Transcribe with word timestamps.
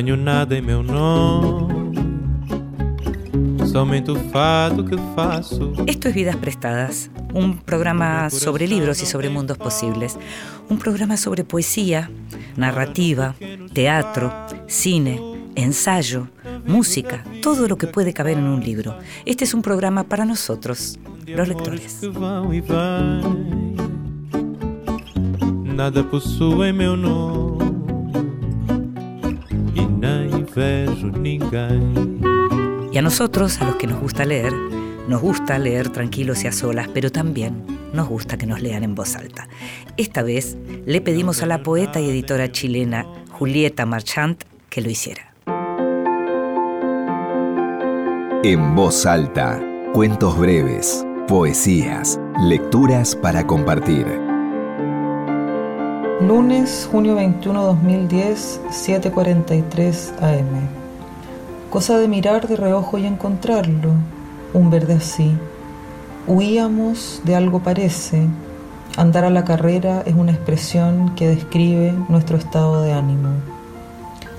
Não 0.00 0.06
tenho 0.06 0.16
nada 0.16 0.56
em 0.56 0.62
meu 0.62 0.82
nome. 0.82 2.00
Somente 3.70 4.10
o 4.10 4.16
fado 4.30 4.82
que 4.82 4.96
faço. 5.14 5.74
Esto 5.86 6.08
es 6.08 6.14
Vidas 6.14 6.36
Prestadas, 6.36 7.10
un 7.34 7.58
programa 7.58 8.30
sobre 8.30 8.66
libros 8.66 9.02
y 9.02 9.06
sobre 9.06 9.28
mundos 9.28 9.58
posibles. 9.58 10.16
Un 10.70 10.78
programa 10.78 11.18
sobre 11.18 11.44
poesía, 11.44 12.10
narrativa, 12.56 13.34
teatro, 13.74 14.32
cine, 14.68 15.20
ensayo, 15.54 16.28
música, 16.66 17.22
todo 17.42 17.68
lo 17.68 17.76
que 17.76 17.86
puede 17.86 18.14
caber 18.14 18.38
en 18.38 18.44
un 18.44 18.60
libro. 18.60 18.96
Este 19.26 19.44
es 19.44 19.52
un 19.52 19.60
programa 19.60 20.04
para 20.04 20.24
nosotros, 20.24 20.98
los 21.26 21.46
lectores. 21.46 22.00
Nada 25.76 26.02
meu 26.72 26.96
Y 32.92 32.98
a 32.98 33.02
nosotros, 33.02 33.60
a 33.60 33.64
los 33.64 33.76
que 33.76 33.86
nos 33.86 34.00
gusta 34.00 34.24
leer, 34.24 34.52
nos 35.08 35.20
gusta 35.20 35.58
leer 35.58 35.90
tranquilos 35.90 36.44
y 36.44 36.48
a 36.48 36.52
solas, 36.52 36.88
pero 36.92 37.10
también 37.10 37.64
nos 37.92 38.08
gusta 38.08 38.36
que 38.36 38.46
nos 38.46 38.60
lean 38.60 38.84
en 38.84 38.94
voz 38.94 39.16
alta. 39.16 39.48
Esta 39.96 40.22
vez 40.22 40.56
le 40.86 41.00
pedimos 41.00 41.42
a 41.42 41.46
la 41.46 41.62
poeta 41.62 42.00
y 42.00 42.08
editora 42.08 42.50
chilena 42.52 43.06
Julieta 43.30 43.86
Marchant 43.86 44.42
que 44.68 44.80
lo 44.80 44.90
hiciera. 44.90 45.34
En 48.42 48.74
voz 48.74 49.04
alta, 49.04 49.60
cuentos 49.92 50.38
breves, 50.38 51.04
poesías, 51.28 52.18
lecturas 52.42 53.14
para 53.14 53.46
compartir. 53.46 54.29
Lunes, 56.20 56.86
junio 56.92 57.14
21, 57.14 57.62
2010, 57.64 58.60
7.43 58.68 60.12
am. 60.20 60.68
Cosa 61.70 61.96
de 61.96 62.08
mirar 62.08 62.46
de 62.46 62.56
reojo 62.56 62.98
y 62.98 63.06
encontrarlo, 63.06 63.94
un 64.52 64.68
verde 64.68 64.94
así. 64.94 65.34
Huíamos 66.26 67.22
de 67.24 67.36
algo 67.36 67.60
parece. 67.60 68.28
Andar 68.98 69.24
a 69.24 69.30
la 69.30 69.46
carrera 69.46 70.02
es 70.04 70.14
una 70.14 70.32
expresión 70.32 71.14
que 71.14 71.26
describe 71.26 71.94
nuestro 72.10 72.36
estado 72.36 72.82
de 72.82 72.92
ánimo. 72.92 73.30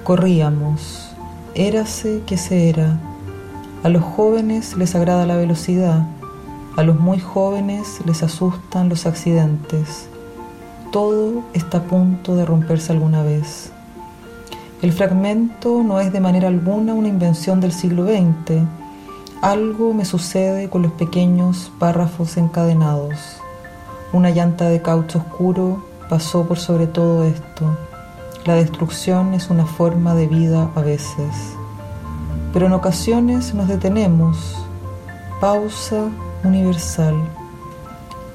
Corríamos. 0.03 1.09
Érase 1.55 2.21
que 2.27 2.37
se 2.37 2.69
era. 2.69 2.99
A 3.81 3.89
los 3.89 4.03
jóvenes 4.03 4.77
les 4.77 4.93
agrada 4.93 5.25
la 5.25 5.35
velocidad. 5.35 6.05
A 6.77 6.83
los 6.83 6.99
muy 6.99 7.19
jóvenes 7.19 8.01
les 8.05 8.21
asustan 8.21 8.87
los 8.87 9.07
accidentes. 9.07 10.10
Todo 10.91 11.45
está 11.53 11.77
a 11.77 11.83
punto 11.83 12.35
de 12.35 12.45
romperse 12.45 12.91
alguna 12.91 13.23
vez. 13.23 13.71
El 14.81 14.91
fragmento 14.91 15.83
no 15.83 16.01
es 16.01 16.11
de 16.11 16.19
manera 16.19 16.49
alguna 16.49 16.93
una 16.93 17.07
invención 17.07 17.61
del 17.61 17.71
siglo 17.71 18.05
XX. 18.05 18.63
Algo 19.41 19.93
me 19.93 20.03
sucede 20.03 20.69
con 20.69 20.81
los 20.81 20.91
pequeños 20.91 21.71
párrafos 21.79 22.35
encadenados. 22.35 23.15
Una 24.11 24.31
llanta 24.31 24.67
de 24.67 24.81
caucho 24.81 25.19
oscuro 25.19 25.81
pasó 26.09 26.45
por 26.45 26.59
sobre 26.59 26.87
todo 26.87 27.23
esto. 27.23 27.77
La 28.43 28.55
destrucción 28.55 29.33
es 29.33 29.49
una 29.49 29.65
forma 29.65 30.13
de 30.13 30.27
vida 30.27 30.71
a 30.75 30.81
veces. 30.81 31.55
Pero 32.51 32.65
en 32.65 32.73
ocasiones 32.73 33.53
nos 33.53 33.69
detenemos. 33.69 34.57
Pausa 35.39 36.09
universal. 36.43 37.15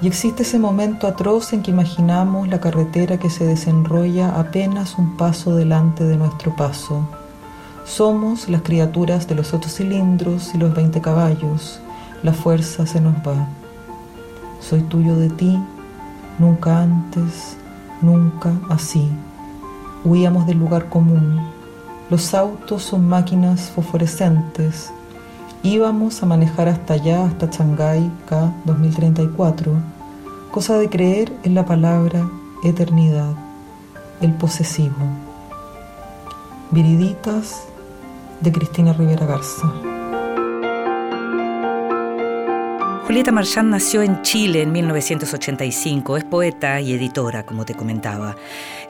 Y 0.03 0.09
existe 0.09 0.43
ese 0.43 0.59
momento 0.59 1.07
atroz 1.07 1.53
en 1.55 1.63
que 1.63 1.71
imaginamos 1.71 2.49
la 2.49 2.61
carretera 2.61 3.19
que 3.19 3.31
se 3.31 3.47
desenrolla 3.47 4.39
apenas 4.39 4.99
un 4.99 5.17
paso 5.17 5.57
delante 5.57 6.05
de 6.05 6.17
nuestro 6.17 6.55
paso. 6.55 7.09
Somos 7.87 8.49
las 8.49 8.63
criaturas 8.63 9.27
de 9.27 9.37
los 9.37 9.55
ocho 9.55 9.71
cilindros 9.71 10.55
y 10.55 10.59
los 10.59 10.75
veinte 10.75 11.01
caballos. 11.01 11.81
La 12.23 12.35
fuerza 12.35 12.85
se 12.87 13.01
nos 13.01 13.15
va. 13.17 13.49
Soy 14.61 14.83
tuyo 14.83 15.17
de 15.17 15.31
ti, 15.31 15.59
nunca 16.39 16.83
antes, 16.83 17.57
nunca 18.03 18.53
así. 18.69 19.09
Huíamos 20.05 20.47
del 20.47 20.59
lugar 20.59 20.89
común. 20.91 21.41
Los 22.11 22.35
autos 22.35 22.83
son 22.83 23.09
máquinas 23.09 23.71
fosforescentes. 23.71 24.93
Íbamos 25.67 26.23
a 26.23 26.27
manejar 26.27 26.69
hasta 26.69 26.95
allá, 26.95 27.25
hasta 27.25 27.47
Shanghái 27.47 28.09
K 28.29 28.55
2034. 28.67 29.73
Cosa 30.53 30.79
de 30.79 30.89
creer 30.89 31.33
en 31.43 31.57
la 31.57 31.67
palabra 31.67 32.31
eternidad, 32.63 33.35
el 34.21 34.33
posesivo. 34.35 34.95
Viriditas 36.71 37.65
de 38.43 38.53
Cristina 38.53 38.93
Rivera 38.93 39.27
Garza. 39.27 39.96
Julieta 43.07 43.31
Marchand 43.31 43.71
nació 43.71 44.03
en 44.03 44.21
Chile 44.23 44.63
en 44.63 44.73
1985. 44.73 46.17
Es 46.17 46.25
poeta 46.25 46.81
y 46.81 46.93
editora, 46.93 47.47
como 47.47 47.65
te 47.65 47.77
comentaba. 47.77 48.35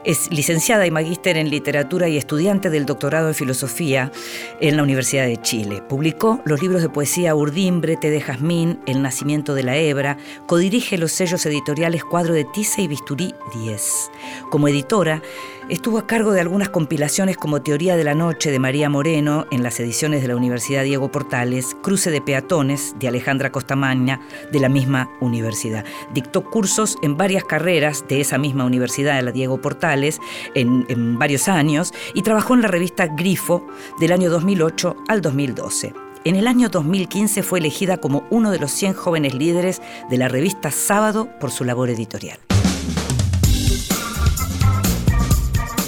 Es 0.03 0.31
licenciada 0.31 0.87
y 0.87 0.91
magíster 0.91 1.37
en 1.37 1.51
literatura 1.51 2.09
y 2.09 2.17
estudiante 2.17 2.71
del 2.71 2.87
doctorado 2.87 3.27
en 3.27 3.35
filosofía 3.35 4.11
en 4.59 4.75
la 4.75 4.81
Universidad 4.81 5.27
de 5.27 5.39
Chile. 5.39 5.83
Publicó 5.87 6.41
los 6.45 6.63
libros 6.63 6.81
de 6.81 6.89
poesía 6.89 7.35
Urdimbre, 7.35 7.95
Té 7.95 8.09
de 8.09 8.19
Jazmín, 8.19 8.79
El 8.87 9.03
nacimiento 9.03 9.53
de 9.53 9.61
la 9.61 9.77
hebra. 9.77 10.17
Codirige 10.47 10.97
los 10.97 11.11
sellos 11.11 11.45
editoriales 11.45 12.03
Cuadro 12.03 12.33
de 12.33 12.43
Tiza 12.43 12.81
y 12.81 12.87
Bisturí 12.87 13.35
10. 13.53 14.09
Como 14.49 14.67
editora, 14.67 15.21
Estuvo 15.69 15.97
a 15.97 16.07
cargo 16.07 16.31
de 16.31 16.39
algunas 16.39 16.69
compilaciones 16.69 17.35
como 17.35 17.61
Teoría 17.61 17.97
de 17.97 18.05
la 18.05 18.15
Noche 18.15 18.51
de 18.51 18.59
María 18.59 18.89
Moreno 18.89 19.47
en 19.51 19.63
las 19.63 19.77
ediciones 19.81 20.21
de 20.21 20.29
la 20.29 20.37
Universidad 20.37 20.85
Diego 20.85 21.11
Portales, 21.11 21.75
Cruce 21.83 22.09
de 22.09 22.21
Peatones 22.21 22.95
de 22.99 23.09
Alejandra 23.09 23.51
Costamagna 23.51 24.21
de 24.49 24.61
la 24.61 24.69
misma 24.69 25.09
universidad. 25.19 25.83
Dictó 26.13 26.45
cursos 26.45 26.97
en 27.01 27.17
varias 27.17 27.43
carreras 27.43 28.05
de 28.07 28.21
esa 28.21 28.37
misma 28.37 28.63
universidad, 28.63 29.17
de 29.17 29.23
la 29.23 29.33
Diego 29.33 29.59
Portales, 29.59 30.21
en, 30.55 30.85
en 30.87 31.19
varios 31.19 31.49
años 31.49 31.93
y 32.13 32.21
trabajó 32.21 32.53
en 32.53 32.61
la 32.61 32.69
revista 32.69 33.07
Grifo 33.07 33.67
del 33.99 34.13
año 34.13 34.29
2008 34.29 34.95
al 35.09 35.21
2012. 35.21 35.93
En 36.23 36.37
el 36.37 36.47
año 36.47 36.69
2015 36.69 37.43
fue 37.43 37.59
elegida 37.59 37.97
como 37.97 38.25
uno 38.29 38.51
de 38.51 38.59
los 38.59 38.71
100 38.71 38.93
jóvenes 38.93 39.33
líderes 39.33 39.81
de 40.09 40.17
la 40.17 40.29
revista 40.29 40.71
Sábado 40.71 41.27
por 41.41 41.51
su 41.51 41.65
labor 41.65 41.89
editorial. 41.89 42.39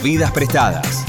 Vidas 0.04 0.32
prestadas. 0.32 1.06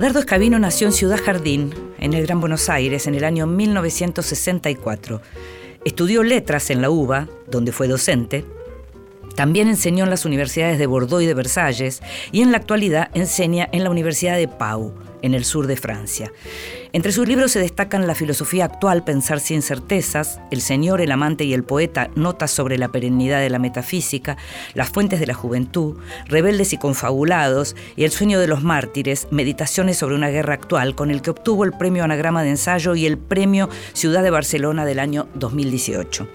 Dardo 0.00 0.20
Escabino 0.20 0.60
nació 0.60 0.86
en 0.86 0.92
Ciudad 0.92 1.18
Jardín, 1.24 1.74
en 1.98 2.12
el 2.14 2.24
Gran 2.24 2.40
Buenos 2.40 2.68
Aires, 2.68 3.08
en 3.08 3.16
el 3.16 3.24
año 3.24 3.48
1964. 3.48 5.20
Estudió 5.84 6.22
letras 6.22 6.70
en 6.70 6.80
la 6.80 6.90
UBA, 6.90 7.26
donde 7.48 7.72
fue 7.72 7.88
docente. 7.88 8.44
También 9.34 9.66
enseñó 9.66 10.04
en 10.04 10.10
las 10.10 10.24
universidades 10.24 10.78
de 10.78 10.86
Bordeaux 10.86 11.20
y 11.20 11.26
de 11.26 11.34
Versalles 11.34 12.00
y 12.30 12.42
en 12.42 12.52
la 12.52 12.58
actualidad 12.58 13.10
enseña 13.14 13.68
en 13.72 13.82
la 13.82 13.90
Universidad 13.90 14.36
de 14.36 14.46
Pau, 14.46 14.94
en 15.22 15.34
el 15.34 15.44
sur 15.44 15.66
de 15.66 15.76
Francia. 15.76 16.32
Entre 16.92 17.12
sus 17.12 17.28
libros 17.28 17.52
se 17.52 17.60
destacan 17.60 18.06
La 18.06 18.14
filosofía 18.14 18.64
actual, 18.64 19.04
Pensar 19.04 19.40
sin 19.40 19.62
certezas, 19.62 20.40
El 20.50 20.60
Señor, 20.60 21.00
el 21.00 21.12
amante 21.12 21.44
y 21.44 21.52
el 21.52 21.64
poeta, 21.64 22.10
Notas 22.14 22.50
sobre 22.50 22.78
la 22.78 22.88
perennidad 22.88 23.40
de 23.40 23.50
la 23.50 23.58
metafísica, 23.58 24.36
Las 24.74 24.88
fuentes 24.88 25.20
de 25.20 25.26
la 25.26 25.34
juventud, 25.34 25.96
Rebeldes 26.26 26.72
y 26.72 26.78
confabulados 26.78 27.76
y 27.96 28.04
El 28.04 28.12
sueño 28.12 28.40
de 28.40 28.48
los 28.48 28.62
mártires, 28.62 29.28
Meditaciones 29.30 29.98
sobre 29.98 30.14
una 30.14 30.30
guerra 30.30 30.54
actual, 30.54 30.94
con 30.94 31.10
el 31.10 31.22
que 31.22 31.30
obtuvo 31.30 31.64
el 31.64 31.72
premio 31.72 32.04
Anagrama 32.04 32.42
de 32.42 32.50
Ensayo 32.50 32.94
y 32.94 33.06
el 33.06 33.18
premio 33.18 33.68
Ciudad 33.92 34.22
de 34.22 34.30
Barcelona 34.30 34.84
del 34.84 34.98
año 34.98 35.28
2018. 35.34 36.26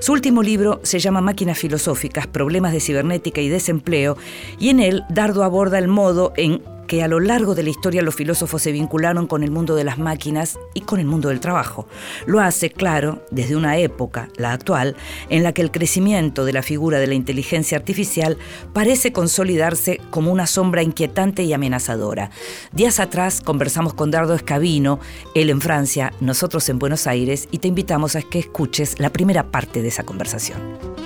Su 0.00 0.12
último 0.12 0.42
libro 0.42 0.80
se 0.82 0.98
llama 0.98 1.20
Máquinas 1.20 1.58
filosóficas, 1.58 2.26
problemas 2.26 2.72
de 2.72 2.80
cibernética 2.80 3.40
y 3.40 3.48
desempleo, 3.48 4.16
y 4.58 4.68
en 4.68 4.80
él 4.80 5.04
Dardo 5.08 5.44
aborda 5.44 5.78
el 5.78 5.88
modo 5.88 6.32
en 6.36 6.62
que 6.86 7.02
a 7.02 7.08
lo 7.08 7.20
largo 7.20 7.54
de 7.54 7.62
la 7.62 7.70
historia 7.70 8.02
los 8.02 8.14
filósofos 8.14 8.62
se 8.62 8.72
vincularon 8.72 9.26
con 9.26 9.42
el 9.42 9.50
mundo 9.50 9.74
de 9.74 9.84
las 9.84 9.98
máquinas 9.98 10.58
y 10.74 10.82
con 10.82 11.00
el 11.00 11.06
mundo 11.06 11.28
del 11.28 11.40
trabajo. 11.40 11.86
Lo 12.26 12.40
hace, 12.40 12.70
claro, 12.70 13.24
desde 13.30 13.56
una 13.56 13.78
época, 13.78 14.28
la 14.36 14.52
actual, 14.52 14.96
en 15.28 15.42
la 15.42 15.52
que 15.52 15.62
el 15.62 15.70
crecimiento 15.70 16.44
de 16.44 16.52
la 16.52 16.62
figura 16.62 16.98
de 16.98 17.06
la 17.06 17.14
inteligencia 17.14 17.78
artificial 17.78 18.38
parece 18.72 19.12
consolidarse 19.12 20.00
como 20.10 20.32
una 20.32 20.46
sombra 20.46 20.82
inquietante 20.82 21.42
y 21.44 21.52
amenazadora. 21.52 22.30
Días 22.72 23.00
atrás 23.00 23.40
conversamos 23.40 23.94
con 23.94 24.10
Dardo 24.10 24.34
Escabino, 24.34 24.98
él 25.34 25.50
en 25.50 25.60
Francia, 25.60 26.12
nosotros 26.20 26.68
en 26.68 26.78
Buenos 26.78 27.06
Aires, 27.06 27.48
y 27.50 27.58
te 27.58 27.68
invitamos 27.68 28.16
a 28.16 28.22
que 28.22 28.38
escuches 28.38 28.98
la 28.98 29.10
primera 29.10 29.50
parte 29.50 29.82
de 29.82 29.88
esa 29.88 30.04
conversación. 30.04 31.03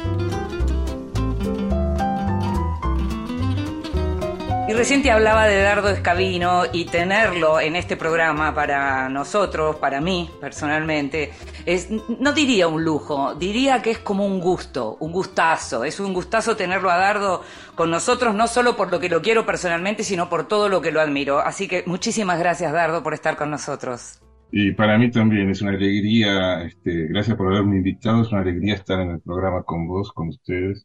Y 4.68 4.74
recién 4.74 5.02
te 5.02 5.10
hablaba 5.10 5.46
de 5.46 5.62
Dardo 5.62 5.88
Escabino 5.88 6.64
y 6.70 6.84
tenerlo 6.84 7.58
en 7.58 7.74
este 7.74 7.96
programa 7.96 8.54
para 8.54 9.08
nosotros, 9.08 9.76
para 9.76 10.02
mí 10.02 10.28
personalmente, 10.42 11.30
no 12.20 12.34
diría 12.34 12.68
un 12.68 12.84
lujo, 12.84 13.34
diría 13.34 13.80
que 13.80 13.92
es 13.92 13.98
como 13.98 14.26
un 14.26 14.40
gusto, 14.40 14.98
un 15.00 15.10
gustazo. 15.10 15.84
Es 15.84 15.98
un 16.00 16.12
gustazo 16.12 16.54
tenerlo 16.54 16.90
a 16.90 16.98
Dardo 16.98 17.42
con 17.74 17.90
nosotros, 17.90 18.34
no 18.34 18.46
solo 18.46 18.76
por 18.76 18.92
lo 18.92 19.00
que 19.00 19.08
lo 19.08 19.22
quiero 19.22 19.46
personalmente, 19.46 20.04
sino 20.04 20.28
por 20.28 20.46
todo 20.46 20.68
lo 20.68 20.82
que 20.82 20.92
lo 20.92 21.00
admiro. 21.00 21.38
Así 21.38 21.66
que 21.66 21.82
muchísimas 21.86 22.38
gracias, 22.38 22.70
Dardo, 22.70 23.02
por 23.02 23.14
estar 23.14 23.38
con 23.38 23.50
nosotros. 23.50 24.20
Y 24.52 24.72
para 24.72 24.98
mí 24.98 25.10
también 25.10 25.48
es 25.48 25.62
una 25.62 25.70
alegría, 25.70 26.62
este, 26.64 27.06
gracias 27.08 27.38
por 27.38 27.46
haberme 27.46 27.78
invitado, 27.78 28.20
es 28.20 28.30
una 28.32 28.42
alegría 28.42 28.74
estar 28.74 29.00
en 29.00 29.12
el 29.12 29.20
programa 29.22 29.62
con 29.62 29.88
vos, 29.88 30.12
con 30.12 30.28
ustedes. 30.28 30.84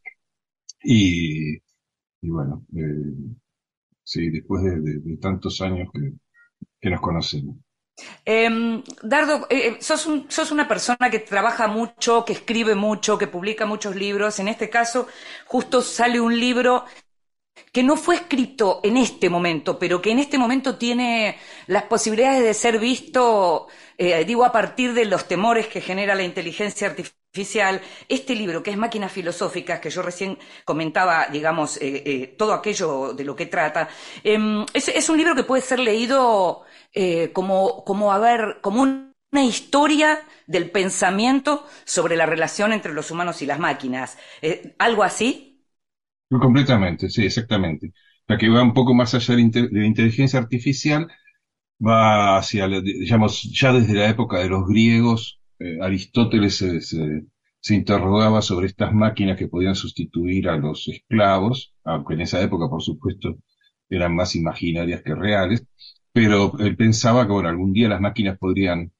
Y, 0.82 1.56
y 1.56 2.30
bueno, 2.30 2.64
eh, 2.74 3.34
sí, 4.04 4.30
después 4.30 4.62
de, 4.62 5.16
tantos 5.20 5.60
años 5.60 5.88
que, 5.92 6.90
nos 6.90 7.00
conocemos. 7.00 7.56
Em, 8.24 8.82
Dardo, 9.02 9.46
eh, 9.48 9.68
eh, 9.68 9.76
sos, 9.80 10.50
una 10.50 10.68
persona 10.68 11.10
que 11.10 11.20
trabaja 11.20 11.66
mucho, 11.66 12.24
que 12.24 12.34
escribe 12.34 12.74
mucho, 12.74 13.16
que 13.16 13.26
publica 13.26 13.64
muchos 13.66 13.96
libros. 13.96 14.38
En 14.38 14.48
este 14.48 14.68
caso, 14.68 15.06
justo 15.46 15.80
sale 15.80 16.20
un 16.20 16.38
libro 16.38 16.84
que 17.72 17.82
no 17.82 17.96
fue 17.96 18.16
escrito 18.16 18.80
en 18.82 18.96
este 18.96 19.30
momento, 19.30 19.78
pero 19.78 20.02
que 20.02 20.10
en 20.10 20.18
este 20.18 20.38
momento 20.38 20.76
tiene 20.76 21.38
las 21.66 21.84
posibilidades 21.84 22.42
de 22.42 22.54
ser 22.54 22.78
visto, 22.78 23.68
eh, 23.96 24.24
digo, 24.24 24.44
a 24.44 24.52
partir 24.52 24.92
de 24.92 25.04
los 25.06 25.26
temores 25.28 25.68
que 25.68 25.80
genera 25.80 26.14
la 26.14 26.24
inteligencia 26.24 26.88
artificial 26.88 27.23
este 28.08 28.34
libro, 28.34 28.62
que 28.62 28.70
es 28.70 28.76
Máquinas 28.76 29.10
Filosóficas, 29.10 29.80
que 29.80 29.90
yo 29.90 30.02
recién 30.02 30.38
comentaba, 30.64 31.26
digamos, 31.32 31.76
eh, 31.78 32.02
eh, 32.06 32.34
todo 32.38 32.54
aquello 32.54 33.12
de 33.12 33.24
lo 33.24 33.34
que 33.34 33.46
trata, 33.46 33.88
em, 34.22 34.64
es, 34.72 35.08
un 35.08 35.16
libro 35.16 35.34
que 35.34 35.42
puede 35.42 35.62
ser 35.62 35.80
leído 35.80 36.62
eh, 36.92 37.30
como, 37.32 37.84
como, 37.84 38.12
a 38.12 38.60
como 38.60 38.82
una 38.82 39.44
historia 39.44 40.20
del 40.46 40.70
pensamiento 40.70 41.66
sobre 41.84 42.16
la 42.16 42.26
relación 42.26 42.72
entre 42.72 42.92
los 42.94 43.10
humanos 43.10 43.42
y 43.42 43.46
las 43.46 43.58
máquinas. 43.58 44.16
¿Algo 44.78 45.02
así? 45.02 45.60
Completamente, 46.30 47.10
sí, 47.10 47.24
exactamente. 47.26 47.92
La 48.28 48.38
que 48.38 48.48
va 48.48 48.62
un 48.62 48.74
poco 48.74 48.94
más 48.94 49.12
allá 49.14 49.34
de 49.34 49.68
la 49.72 49.86
inteligencia 49.86 50.38
artificial, 50.38 51.08
va 51.84 52.38
hacia, 52.38 52.68
digamos, 52.68 53.42
ya 53.42 53.72
desde 53.72 53.94
la 53.94 54.08
época 54.08 54.38
de 54.38 54.48
los 54.48 54.66
griegos, 54.66 55.40
eh, 55.58 55.78
Aristóteles 55.80 56.56
se, 56.56 57.74
interrogaba 57.74 58.42
sobre 58.42 58.66
estas 58.66 58.92
máquinas 58.92 59.38
que 59.38 59.48
podían 59.48 59.74
sustituir 59.74 60.48
a 60.48 60.56
los 60.56 60.86
esclavos, 60.88 61.74
aunque 61.84 62.14
en 62.14 62.22
esa 62.22 62.42
época, 62.42 62.68
por 62.68 62.82
supuesto, 62.82 63.38
eran 63.88 64.14
más 64.14 64.34
imaginarias 64.36 65.02
que 65.02 65.14
reales, 65.14 65.64
pero 66.12 66.58
él 66.58 66.76
pensaba 66.76 67.26
que, 67.26 67.32
bueno, 67.32 67.48
algún 67.48 67.72
día 67.72 67.88
las 67.88 68.00
máquinas 68.00 68.38
podrían 68.38 68.92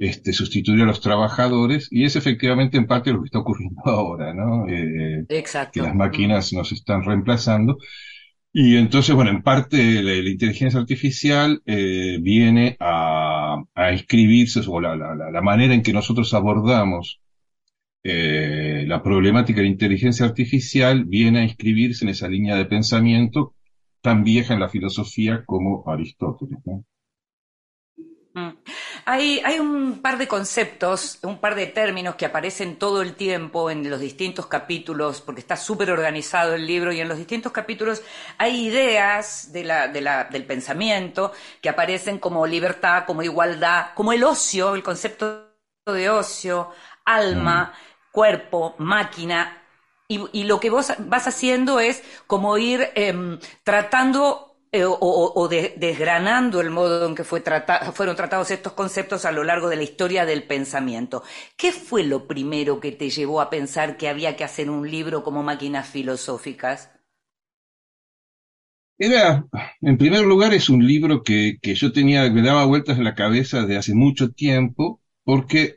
este, 0.00 0.32
sustituir 0.32 0.82
a 0.82 0.86
los 0.86 1.00
trabajadores, 1.00 1.88
y 1.90 2.04
es 2.04 2.16
efectivamente 2.16 2.76
en 2.76 2.86
parte 2.86 3.12
lo 3.12 3.20
que 3.20 3.26
está 3.26 3.38
ocurriendo 3.38 3.80
ahora, 3.84 4.34
¿no? 4.34 4.68
Eh, 4.68 5.24
Exacto. 5.28 5.80
Que 5.80 5.86
las 5.86 5.94
máquinas 5.94 6.52
nos 6.52 6.72
están 6.72 7.04
reemplazando. 7.04 7.78
Y 8.58 8.78
entonces, 8.78 9.14
bueno, 9.14 9.30
en 9.30 9.42
parte 9.42 10.02
la, 10.02 10.14
inteligencia 10.14 10.80
artificial 10.80 11.62
eh, 11.66 12.16
viene 12.22 12.74
a, 12.80 13.62
a, 13.74 13.92
inscribirse, 13.92 14.62
o 14.66 14.80
la, 14.80 14.96
la, 14.96 15.42
manera 15.42 15.74
en 15.74 15.82
que 15.82 15.92
nosotros 15.92 16.32
abordamos 16.32 17.20
eh, 18.02 18.84
la 18.86 19.02
problemática 19.02 19.58
de 19.58 19.64
la 19.64 19.72
inteligencia 19.72 20.24
artificial 20.24 21.04
viene 21.04 21.40
a 21.40 21.42
inscribirse 21.42 22.06
en 22.06 22.08
esa 22.08 22.28
línea 22.28 22.56
de 22.56 22.64
pensamiento 22.64 23.54
tan 24.00 24.24
vieja 24.24 24.54
en 24.54 24.60
la 24.60 24.70
filosofía 24.70 25.44
como 25.44 25.84
Aristóteles. 25.86 26.58
¿no? 26.64 26.82
Mm. 28.36 28.50
Hay, 29.06 29.40
hay, 29.42 29.58
un 29.58 30.02
par 30.02 30.18
de 30.18 30.28
conceptos, 30.28 31.18
un 31.22 31.38
par 31.38 31.54
de 31.54 31.68
términos 31.68 32.16
que 32.16 32.26
aparecen 32.26 32.76
todo 32.76 33.00
el 33.00 33.14
tiempo 33.14 33.70
en 33.70 33.88
los 33.88 33.98
distintos 33.98 34.46
capítulos, 34.46 35.22
porque 35.22 35.40
está 35.40 35.56
súper 35.56 35.90
organizado 35.90 36.54
el 36.54 36.66
libro 36.66 36.92
y 36.92 37.00
en 37.00 37.08
los 37.08 37.16
distintos 37.16 37.50
capítulos 37.50 38.02
hay 38.36 38.66
ideas 38.66 39.54
de 39.54 39.64
la, 39.64 39.88
de 39.88 40.02
la, 40.02 40.24
del 40.24 40.44
pensamiento 40.44 41.32
que 41.62 41.70
aparecen 41.70 42.18
como 42.18 42.46
libertad, 42.46 43.06
como 43.06 43.22
igualdad, 43.22 43.94
como 43.94 44.12
el 44.12 44.22
ocio, 44.22 44.74
el 44.74 44.82
concepto 44.82 45.46
de 45.86 46.10
ocio, 46.10 46.72
alma, 47.06 47.72
mm. 47.72 48.12
cuerpo, 48.12 48.74
máquina. 48.76 49.62
Y, 50.08 50.20
y, 50.38 50.44
lo 50.44 50.60
que 50.60 50.68
vos 50.68 50.92
vas 50.98 51.26
haciendo 51.26 51.80
es 51.80 52.02
como 52.26 52.58
ir 52.58 52.90
em, 52.94 53.40
tratando 53.64 54.45
eh, 54.72 54.84
o, 54.84 55.48
desgranando 55.48 56.60
el 56.60 56.70
modo 56.70 57.06
en 57.06 57.14
que 57.14 57.24
fue 57.24 57.42
fueron 57.94 58.16
tratados 58.16 58.50
estos 58.50 58.72
conceptos 58.74 59.24
a 59.24 59.32
lo 59.32 59.44
largo 59.44 59.68
de 59.68 59.76
la 59.76 59.82
historia 59.82 60.26
del 60.26 60.42
pensamiento. 60.42 61.22
¿Qué 61.56 61.72
fue 61.72 62.04
lo 62.04 62.26
primero 62.26 62.80
que 62.80 62.92
te 62.92 63.10
llevó 63.10 63.40
a 63.40 63.50
pensar 63.50 63.96
que 63.96 64.08
había 64.08 64.36
que 64.36 64.44
hacer 64.44 64.68
un 64.70 64.90
libro 64.90 65.22
como 65.22 65.42
máquinas 65.42 65.88
filosóficas? 65.88 66.90
Era, 68.98 69.46
en 69.82 69.98
primer 69.98 70.22
lugar, 70.24 70.54
es 70.54 70.68
un 70.70 70.86
libro 70.86 71.22
que, 71.22 71.58
que 71.60 71.74
yo 71.74 71.92
tenía, 71.92 72.30
me 72.30 72.42
daba 72.42 72.64
vueltas 72.64 72.96
en 72.98 73.04
la 73.04 73.14
cabeza 73.14 73.60
desde 73.60 73.76
hace 73.76 73.94
mucho 73.94 74.30
tiempo, 74.32 75.02
porque 75.24 75.76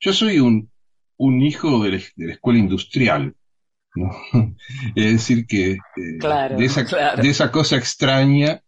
yo 0.00 0.12
soy 0.12 0.40
un, 0.40 0.70
un 1.16 1.42
hijo 1.42 1.82
de 1.84 1.90
la 2.16 2.32
escuela 2.32 2.58
industrial. 2.60 3.34
¿No? 3.94 4.10
Es 4.94 5.12
decir, 5.12 5.46
que 5.46 5.72
eh, 5.72 5.78
de, 6.56 6.64
esa, 6.64 7.16
de 7.16 7.28
esa 7.28 7.50
cosa 7.50 7.76
extraña 7.76 8.60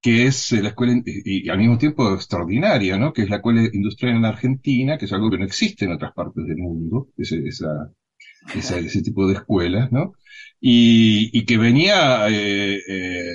que 0.00 0.26
es 0.26 0.52
la 0.52 0.68
escuela, 0.68 1.02
y, 1.04 1.48
al 1.48 1.58
mismo 1.58 1.78
tiempo 1.78 2.14
extraordinaria, 2.14 2.96
¿no? 2.96 3.12
Que 3.12 3.22
es 3.22 3.30
la 3.30 3.36
escuela 3.36 3.62
industrial 3.72 4.16
en 4.16 4.24
Argentina, 4.24 4.98
que 4.98 5.06
es 5.06 5.12
algo 5.12 5.30
que 5.30 5.38
no 5.38 5.44
existe 5.44 5.84
en 5.84 5.92
otras 5.92 6.12
partes 6.12 6.46
del 6.46 6.58
mundo, 6.58 7.08
ese, 7.16 7.42
esa, 7.44 7.90
ese 8.54 9.02
tipo 9.02 9.26
de 9.26 9.34
escuelas, 9.34 9.90
¿no? 9.90 10.12
Y, 10.60 11.30
y 11.36 11.44
que 11.44 11.58
venía 11.58 12.28
eh, 12.28 12.78
eh, 12.88 13.32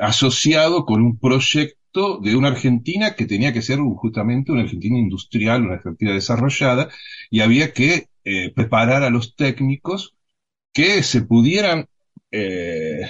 asociado 0.00 0.86
con 0.86 1.02
un 1.02 1.18
proyecto 1.18 2.20
de 2.22 2.36
una 2.36 2.48
Argentina 2.48 3.14
que 3.14 3.26
tenía 3.26 3.52
que 3.52 3.62
ser 3.62 3.78
justamente 3.78 4.52
una 4.52 4.62
Argentina 4.62 4.98
industrial, 4.98 5.64
una 5.64 5.74
Argentina 5.74 6.12
desarrollada, 6.12 6.88
y 7.30 7.40
había 7.40 7.72
que 7.72 8.08
preparar 8.54 9.04
a 9.04 9.10
los 9.10 9.36
técnicos 9.36 10.17
que 10.72 11.02
se 11.02 11.22
pudieran 11.22 11.86
eh, 12.30 13.00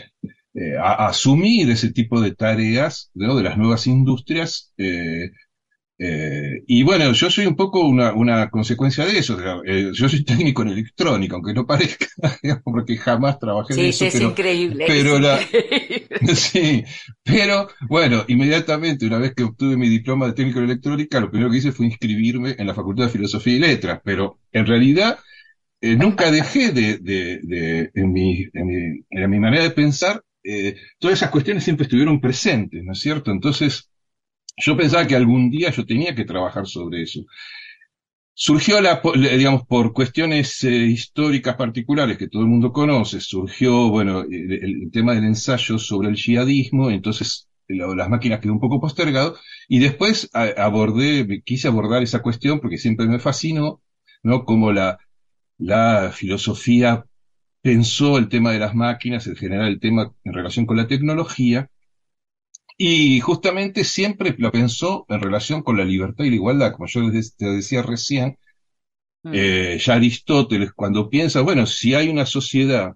eh, 0.54 0.76
asumir 0.78 1.70
ese 1.70 1.92
tipo 1.92 2.20
de 2.20 2.34
tareas 2.34 3.10
de 3.14 3.42
las 3.42 3.56
nuevas 3.56 3.86
industrias. 3.86 4.72
Eh, 6.00 6.62
y 6.68 6.84
bueno, 6.84 7.12
yo 7.12 7.28
soy 7.28 7.46
un 7.46 7.56
poco 7.56 7.80
una, 7.80 8.50
consecuencia 8.50 9.04
de 9.04 9.18
eso. 9.18 9.36
yo 9.92 10.08
soy 10.08 10.24
técnico 10.24 10.62
en 10.62 10.68
electrónica, 10.68 11.34
aunque 11.34 11.52
no 11.52 11.66
parezca, 11.66 12.06
porque 12.64 12.96
jamás 12.96 13.38
trabajé 13.40 13.74
en 13.74 13.80
eso. 13.86 13.98
Sí, 13.98 14.16
es 14.16 14.20
increíble. 14.20 14.84
Pero 14.86 15.18
sí, 16.34 16.84
pero 17.24 17.68
bueno, 17.88 18.24
inmediatamente, 18.28 19.06
una 19.06 19.18
vez 19.18 19.34
que 19.34 19.42
obtuve 19.42 19.76
mi 19.76 19.88
diploma 19.88 20.26
de 20.26 20.34
técnico 20.34 20.60
en 20.60 20.66
electrónica, 20.66 21.20
lo 21.20 21.30
primero 21.30 21.50
que 21.50 21.58
hice 21.58 21.72
fue 21.72 21.86
inscribirme 21.86 22.54
en 22.56 22.66
la 22.68 22.74
Facultad 22.74 23.06
de 23.06 23.10
Filosofía 23.10 23.56
y 23.56 23.58
Letras. 23.58 24.00
Pero 24.04 24.38
en 24.52 24.66
realidad 24.66 25.18
eh, 25.80 25.96
nunca 25.96 26.30
dejé 26.30 26.72
de, 26.72 26.98
de, 26.98 27.90
en, 27.94 28.12
mi, 28.12 28.44
en, 28.52 29.30
mi, 29.30 29.38
manera 29.38 29.62
de 29.62 29.70
pensar, 29.70 30.24
eh, 30.42 30.76
todas 30.98 31.18
esas 31.18 31.30
cuestiones 31.30 31.64
siempre 31.64 31.84
estuvieron 31.84 32.20
presentes, 32.20 32.82
¿no 32.84 32.92
es 32.92 33.00
cierto? 33.00 33.30
Entonces, 33.30 33.90
yo 34.56 34.76
pensaba 34.76 35.06
que 35.06 35.14
algún 35.14 35.50
día 35.50 35.70
yo 35.70 35.86
tenía 35.86 36.14
que 36.14 36.24
trabajar 36.24 36.66
sobre 36.66 37.02
eso. 37.02 37.20
Surgió, 38.34 38.80
la, 38.80 39.02
digamos, 39.14 39.66
por 39.66 39.92
cuestiones 39.92 40.62
eh, 40.64 40.70
históricas 40.70 41.56
particulares 41.56 42.18
que 42.18 42.28
todo 42.28 42.42
el 42.42 42.48
mundo 42.48 42.72
conoce, 42.72 43.20
surgió, 43.20 43.88
bueno, 43.88 44.22
el, 44.22 44.90
tema 44.92 45.14
del 45.14 45.24
ensayo 45.24 45.78
sobre 45.78 46.08
el 46.08 46.16
yihadismo, 46.16 46.90
entonces 46.90 47.48
las 47.68 48.08
máquinas 48.08 48.40
quedó 48.40 48.52
un 48.52 48.60
poco 48.60 48.80
postergado, 48.80 49.36
y 49.68 49.78
después 49.80 50.30
abordé, 50.32 51.42
quise 51.44 51.68
abordar 51.68 52.02
esa 52.02 52.22
cuestión 52.22 52.60
porque 52.60 52.78
siempre 52.78 53.06
me 53.06 53.18
fascinó, 53.18 53.82
¿no? 54.22 54.44
Como 54.44 54.72
la, 54.72 54.98
la 55.58 56.12
filosofía 56.12 57.04
pensó 57.60 58.18
el 58.18 58.28
tema 58.28 58.52
de 58.52 58.58
las 58.60 58.74
máquinas, 58.74 59.26
en 59.26 59.36
general 59.36 59.68
el 59.68 59.80
tema 59.80 60.12
en 60.24 60.32
relación 60.32 60.66
con 60.66 60.76
la 60.76 60.86
tecnología, 60.86 61.70
y 62.76 63.20
justamente 63.20 63.84
siempre 63.84 64.34
lo 64.38 64.52
pensó 64.52 65.04
en 65.08 65.20
relación 65.20 65.62
con 65.62 65.76
la 65.76 65.84
libertad 65.84 66.24
y 66.24 66.30
la 66.30 66.36
igualdad, 66.36 66.72
como 66.72 66.86
yo 66.86 67.00
te 67.36 67.46
decía 67.46 67.82
recién, 67.82 68.38
mm. 69.24 69.32
eh, 69.34 69.78
ya 69.84 69.94
Aristóteles 69.94 70.72
cuando 70.72 71.10
piensa, 71.10 71.40
bueno, 71.40 71.66
si 71.66 71.94
hay 71.94 72.08
una 72.08 72.24
sociedad 72.24 72.94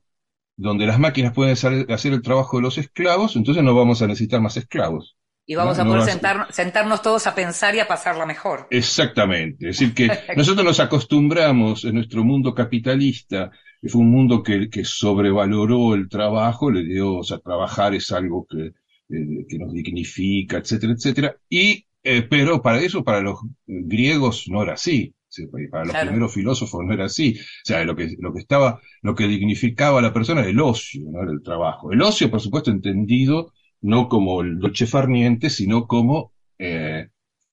donde 0.56 0.86
las 0.86 1.00
máquinas 1.00 1.32
pueden 1.34 1.52
hacer 1.54 2.12
el 2.12 2.22
trabajo 2.22 2.58
de 2.58 2.62
los 2.62 2.78
esclavos, 2.78 3.34
entonces 3.36 3.64
no 3.64 3.74
vamos 3.74 4.02
a 4.02 4.06
necesitar 4.06 4.40
más 4.40 4.56
esclavos. 4.56 5.16
Y 5.44 5.54
vamos 5.54 5.78
a 5.78 5.84
poder 5.84 6.02
sentarnos 6.50 7.02
todos 7.02 7.26
a 7.26 7.34
pensar 7.34 7.74
y 7.74 7.80
a 7.80 7.88
pasarla 7.88 8.26
mejor. 8.26 8.68
Exactamente. 8.70 9.68
Es 9.68 9.78
decir, 9.78 9.94
que 9.94 10.08
nosotros 10.36 10.64
nos 10.64 10.80
acostumbramos 10.80 11.84
en 11.84 11.94
nuestro 11.96 12.22
mundo 12.24 12.54
capitalista 12.54 13.50
fue 13.88 14.02
un 14.02 14.10
mundo 14.10 14.42
que, 14.42 14.68
que 14.70 14.84
sobrevaloró 14.84 15.94
el 15.94 16.08
trabajo, 16.08 16.70
le 16.70 16.84
dio, 16.84 17.16
o 17.16 17.24
sea, 17.24 17.38
trabajar 17.38 17.94
es 17.94 18.12
algo 18.12 18.46
que, 18.48 18.66
eh, 18.66 19.46
que 19.48 19.58
nos 19.58 19.72
dignifica, 19.72 20.58
etcétera, 20.58 20.92
etcétera. 20.92 21.36
Y, 21.48 21.84
eh, 22.04 22.22
pero 22.22 22.62
para 22.62 22.80
eso, 22.80 23.02
para 23.02 23.20
los 23.20 23.40
griegos 23.66 24.44
no 24.48 24.62
era 24.62 24.74
así. 24.74 25.14
Para 25.70 25.86
los 25.86 25.96
primeros 25.96 26.34
filósofos 26.34 26.84
no 26.84 26.92
era 26.92 27.06
así. 27.06 27.36
O 27.38 27.64
sea, 27.64 27.84
lo 27.84 27.96
que, 27.96 28.14
lo 28.18 28.34
que 28.34 28.40
estaba, 28.40 28.80
lo 29.00 29.14
que 29.14 29.26
dignificaba 29.26 29.98
a 29.98 30.02
la 30.02 30.12
persona 30.12 30.42
era 30.42 30.50
el 30.50 30.60
ocio, 30.60 31.04
no 31.10 31.22
era 31.22 31.32
el 31.32 31.42
trabajo. 31.42 31.90
El 31.90 32.02
ocio, 32.02 32.30
por 32.30 32.40
supuesto, 32.40 32.70
entendido 32.70 33.52
no 33.82 34.08
como 34.08 34.40
el 34.40 34.58
dolce 34.58 34.86
farniente, 34.86 35.50
sino 35.50 35.86
como 35.86 36.32
eh, 36.58 37.08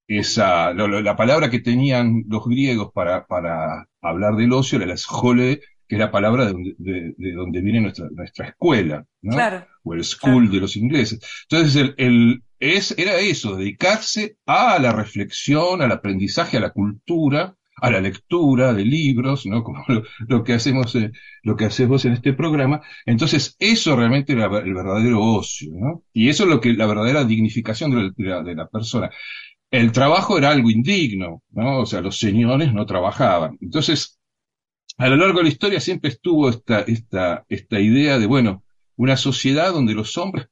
esa, 0.08 0.74
la 0.74 1.16
palabra 1.16 1.50
que 1.50 1.60
tenían 1.60 2.24
los 2.28 2.46
griegos 2.46 2.92
para, 2.94 3.26
para 3.26 3.88
hablar 4.02 4.36
del 4.36 4.54
ocio 4.54 4.78
era 4.78 4.88
la 4.88 4.98
schole, 4.98 5.62
que 5.88 5.96
es 5.96 6.00
la 6.00 6.12
palabra 6.12 6.46
de 6.46 6.52
donde, 6.54 6.76
de, 7.18 7.32
donde 7.34 7.62
viene 7.62 7.82
nuestra, 7.82 8.08
nuestra 8.12 8.48
escuela, 8.48 9.06
¿no? 9.22 9.38
o 9.84 9.94
el 9.94 10.04
school 10.04 10.50
de 10.52 10.60
los 10.60 10.76
ingleses. 10.76 11.20
Entonces, 11.50 11.76
el, 11.76 11.96
el, 11.98 12.44
es, 12.60 12.98
era 12.98 13.18
eso, 13.20 13.56
dedicarse 13.56 14.38
a 14.46 14.78
la 14.80 14.92
reflexión, 14.92 15.82
al 15.82 15.92
aprendizaje, 15.92 16.58
a 16.58 16.62
la 16.62 16.72
cultura, 16.72 17.56
a 17.82 17.90
la 17.92 18.02
lectura 18.02 18.74
de 18.74 18.86
libros, 18.86 19.46
¿no? 19.46 19.64
Como 19.64 19.84
lo, 20.28 20.44
que 20.44 20.54
hacemos, 20.54 20.96
eh, 20.96 21.12
lo 21.44 21.56
que 21.56 21.66
hacemos 21.66 22.06
en 22.06 22.14
este 22.14 22.34
programa. 22.34 22.82
Entonces, 23.06 23.56
eso 23.60 23.96
realmente 23.96 24.34
era 24.34 24.46
el 24.46 24.74
verdadero 24.74 25.22
ocio, 25.22 25.72
¿no? 25.74 26.04
Y 26.14 26.30
eso 26.30 26.44
es 26.44 26.50
lo 26.50 26.62
que, 26.62 26.74
la 26.74 26.88
verdadera 26.88 27.24
dignificación 27.26 27.92
de 27.92 28.12
la, 28.18 28.44
de 28.44 28.56
la 28.56 28.68
persona. 28.68 29.10
El 29.72 29.92
trabajo 29.92 30.38
era 30.38 30.50
algo 30.52 30.70
indigno, 30.70 31.44
¿no? 31.52 31.80
O 31.82 31.86
sea, 31.86 32.02
los 32.02 32.18
señores 32.18 32.74
no 32.74 32.86
trabajaban. 32.86 33.58
Entonces, 33.62 34.20
a 34.98 35.08
lo 35.08 35.16
largo 35.16 35.40
de 35.40 35.44
la 35.46 35.50
historia 35.50 35.80
siempre 35.80 36.10
estuvo 36.10 36.50
esta, 36.50 36.82
esta, 36.82 37.46
esta 37.50 37.80
idea 37.80 38.20
de, 38.20 38.26
bueno, 38.26 38.64
una 38.98 39.16
sociedad 39.16 39.72
donde 39.72 39.94
los 39.94 40.18
hombres 40.18 40.48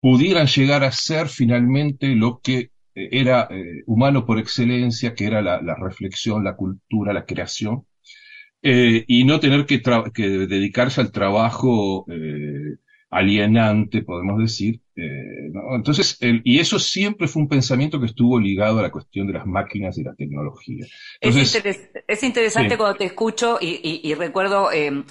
pudieran 0.00 0.46
llegar 0.46 0.84
a 0.84 0.92
ser 0.92 1.28
finalmente 1.28 2.14
lo 2.14 2.40
que 2.40 2.70
era 3.10 3.48
eh, 3.50 3.82
humano 3.86 4.24
por 4.26 4.38
excelencia, 4.38 5.14
que 5.14 5.26
era 5.26 5.42
la, 5.42 5.74
reflexión, 5.76 6.44
la 6.44 6.56
cultura, 6.56 7.12
la 7.12 7.24
creación, 7.24 7.86
eh, 8.62 9.04
y 9.06 9.24
no 9.24 9.40
tener 9.40 9.66
que, 9.66 9.80
que, 10.14 10.28
dedicarse 10.46 11.00
al 11.00 11.12
trabajo 11.12 12.06
alienante, 13.10 14.02
podemos 14.02 14.40
decir. 14.40 14.80
Eh, 15.00 15.52
Entonces, 15.76 16.18
y 16.20 16.58
eso 16.58 16.80
siempre 16.80 17.28
fue 17.28 17.42
un 17.42 17.48
pensamiento 17.48 18.00
que 18.00 18.06
estuvo 18.06 18.36
ligado 18.40 18.80
a 18.80 18.82
la 18.82 18.90
cuestión 18.90 19.28
de 19.28 19.34
las 19.34 19.46
máquinas 19.46 19.96
y 19.96 20.02
la 20.02 20.12
tecnología. 20.14 20.84
es, 21.20 22.22
interesante 22.24 22.76
cuando 22.76 22.96
te 22.96 23.04
escucho 23.04 23.58
y, 23.60 24.12
recuerdo 24.14 24.72
eh, 24.72 25.04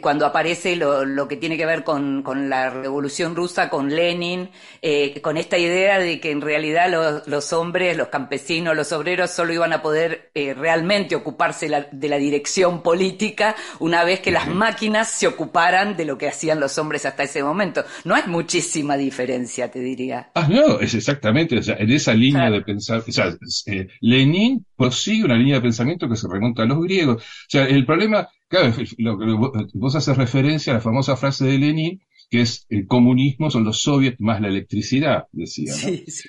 cuando 0.00 0.24
aparece 0.24 0.76
lo, 0.76 1.28
que 1.28 1.36
tiene 1.36 1.58
que 1.58 1.66
ver 1.66 1.84
con, 1.84 2.24
la 2.48 2.70
revolución 2.70 3.36
rusa, 3.36 3.68
con 3.68 3.94
Lenin, 3.94 4.48
eh, 4.80 5.20
con 5.20 5.36
esta 5.36 5.58
idea 5.58 5.98
de 5.98 6.18
que 6.18 6.30
en 6.30 6.40
realidad 6.40 7.22
los, 7.26 7.52
hombres, 7.52 7.94
los 7.94 8.08
campesinos, 8.08 8.74
los 8.74 8.90
obreros 8.92 9.30
solo 9.32 9.52
iban 9.52 9.74
a 9.74 9.82
poder 9.82 10.30
realmente 10.34 11.14
ocuparse 11.14 11.68
de 11.92 12.08
la 12.08 12.16
dirección 12.16 12.82
política 12.82 13.54
una 13.80 14.02
vez 14.02 14.20
que 14.20 14.30
las 14.30 14.48
máquinas 14.48 15.10
se 15.10 15.26
ocuparan 15.26 15.94
de 15.94 16.06
lo 16.06 16.16
que 16.16 16.28
hacían 16.28 16.58
los 16.58 16.78
hombres 16.78 17.04
hasta 17.04 17.24
ese 17.24 17.42
momento. 17.42 17.84
No 18.04 18.14
hay 18.14 18.22
muchísima 18.26 18.96
diferencia, 18.96 19.25
te 19.26 19.80
diría. 19.80 20.30
Ah, 20.34 20.48
no, 20.48 20.80
es 20.80 20.94
exactamente, 20.94 21.58
o 21.58 21.62
sea, 21.62 21.76
en 21.76 21.90
esa 21.90 22.14
línea 22.14 22.50
de 22.50 22.62
pensar, 22.62 23.02
o 23.06 23.12
sea, 23.12 23.36
eh, 23.66 23.88
Lenin 24.00 24.64
prosigue 24.76 25.24
una 25.24 25.36
línea 25.36 25.56
de 25.56 25.62
pensamiento 25.62 26.08
que 26.08 26.16
se 26.16 26.28
remonta 26.28 26.62
a 26.62 26.66
los 26.66 26.80
griegos. 26.82 27.22
O 27.22 27.48
sea, 27.48 27.66
el 27.66 27.84
problema, 27.84 28.28
claro, 28.48 28.74
lo 28.98 29.52
vos 29.74 29.94
haces 29.94 30.16
referencia 30.16 30.72
a 30.72 30.76
la 30.76 30.82
famosa 30.82 31.16
frase 31.16 31.46
de 31.46 31.58
Lenin, 31.58 32.00
que 32.30 32.40
es 32.40 32.66
el 32.68 32.86
comunismo 32.86 33.50
son 33.50 33.64
los 33.64 33.82
soviets 33.82 34.20
más 34.20 34.40
la 34.40 34.48
electricidad, 34.48 35.24
decía. 35.32 35.72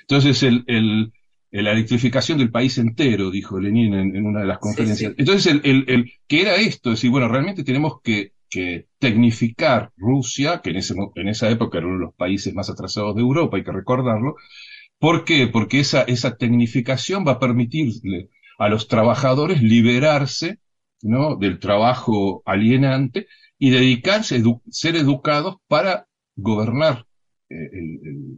Entonces, 0.00 0.42
el, 0.42 0.64
el, 0.66 1.12
la 1.50 1.72
electrificación 1.72 2.38
del 2.38 2.50
país 2.50 2.78
entero, 2.78 3.30
dijo 3.30 3.58
Lenin 3.58 3.94
en, 3.94 4.26
una 4.26 4.40
de 4.40 4.46
las 4.46 4.58
conferencias. 4.58 5.14
Entonces, 5.16 5.52
el, 5.52 5.60
el, 5.64 5.84
el, 5.88 6.12
que 6.26 6.42
era 6.42 6.56
esto, 6.56 6.90
es 6.90 6.98
decir, 6.98 7.10
bueno, 7.10 7.28
realmente 7.28 7.64
tenemos 7.64 8.00
que 8.02 8.32
que 8.48 8.86
tecnificar 8.98 9.92
Rusia, 9.96 10.60
que 10.62 10.70
en, 10.70 10.76
ese, 10.76 10.94
en 11.14 11.28
esa 11.28 11.50
época 11.50 11.78
era 11.78 11.86
uno 11.86 11.98
de 11.98 12.04
los 12.06 12.14
países 12.14 12.54
más 12.54 12.70
atrasados 12.70 13.14
de 13.14 13.22
Europa, 13.22 13.56
hay 13.56 13.64
que 13.64 13.72
recordarlo. 13.72 14.36
¿Por 14.98 15.24
qué? 15.24 15.46
Porque 15.46 15.80
esa, 15.80 16.04
tecnificación 16.36 17.24
va 17.26 17.32
a 17.32 17.38
permitirle 17.38 18.30
a 18.58 18.68
los 18.68 18.88
trabajadores 18.88 19.62
liberarse 19.62 20.58
¿no? 21.02 21.36
del 21.36 21.58
trabajo 21.60 22.42
alienante 22.44 23.28
y 23.58 23.70
dedicarse, 23.70 24.36
a 24.36 24.42
ser 24.70 24.96
educados 24.96 25.56
para 25.68 26.08
gobernar 26.36 27.06
eh, 27.48 27.70